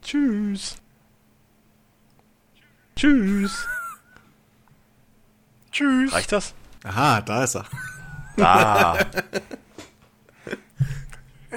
[0.00, 0.76] Tschüss.
[2.94, 3.66] Tschüss.
[5.72, 6.12] Tschüss.
[6.12, 6.54] Reicht das?
[6.84, 7.64] Aha, da ist er.
[8.38, 8.98] Ah.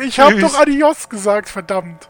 [0.02, 2.10] ich habe doch Adios gesagt, verdammt.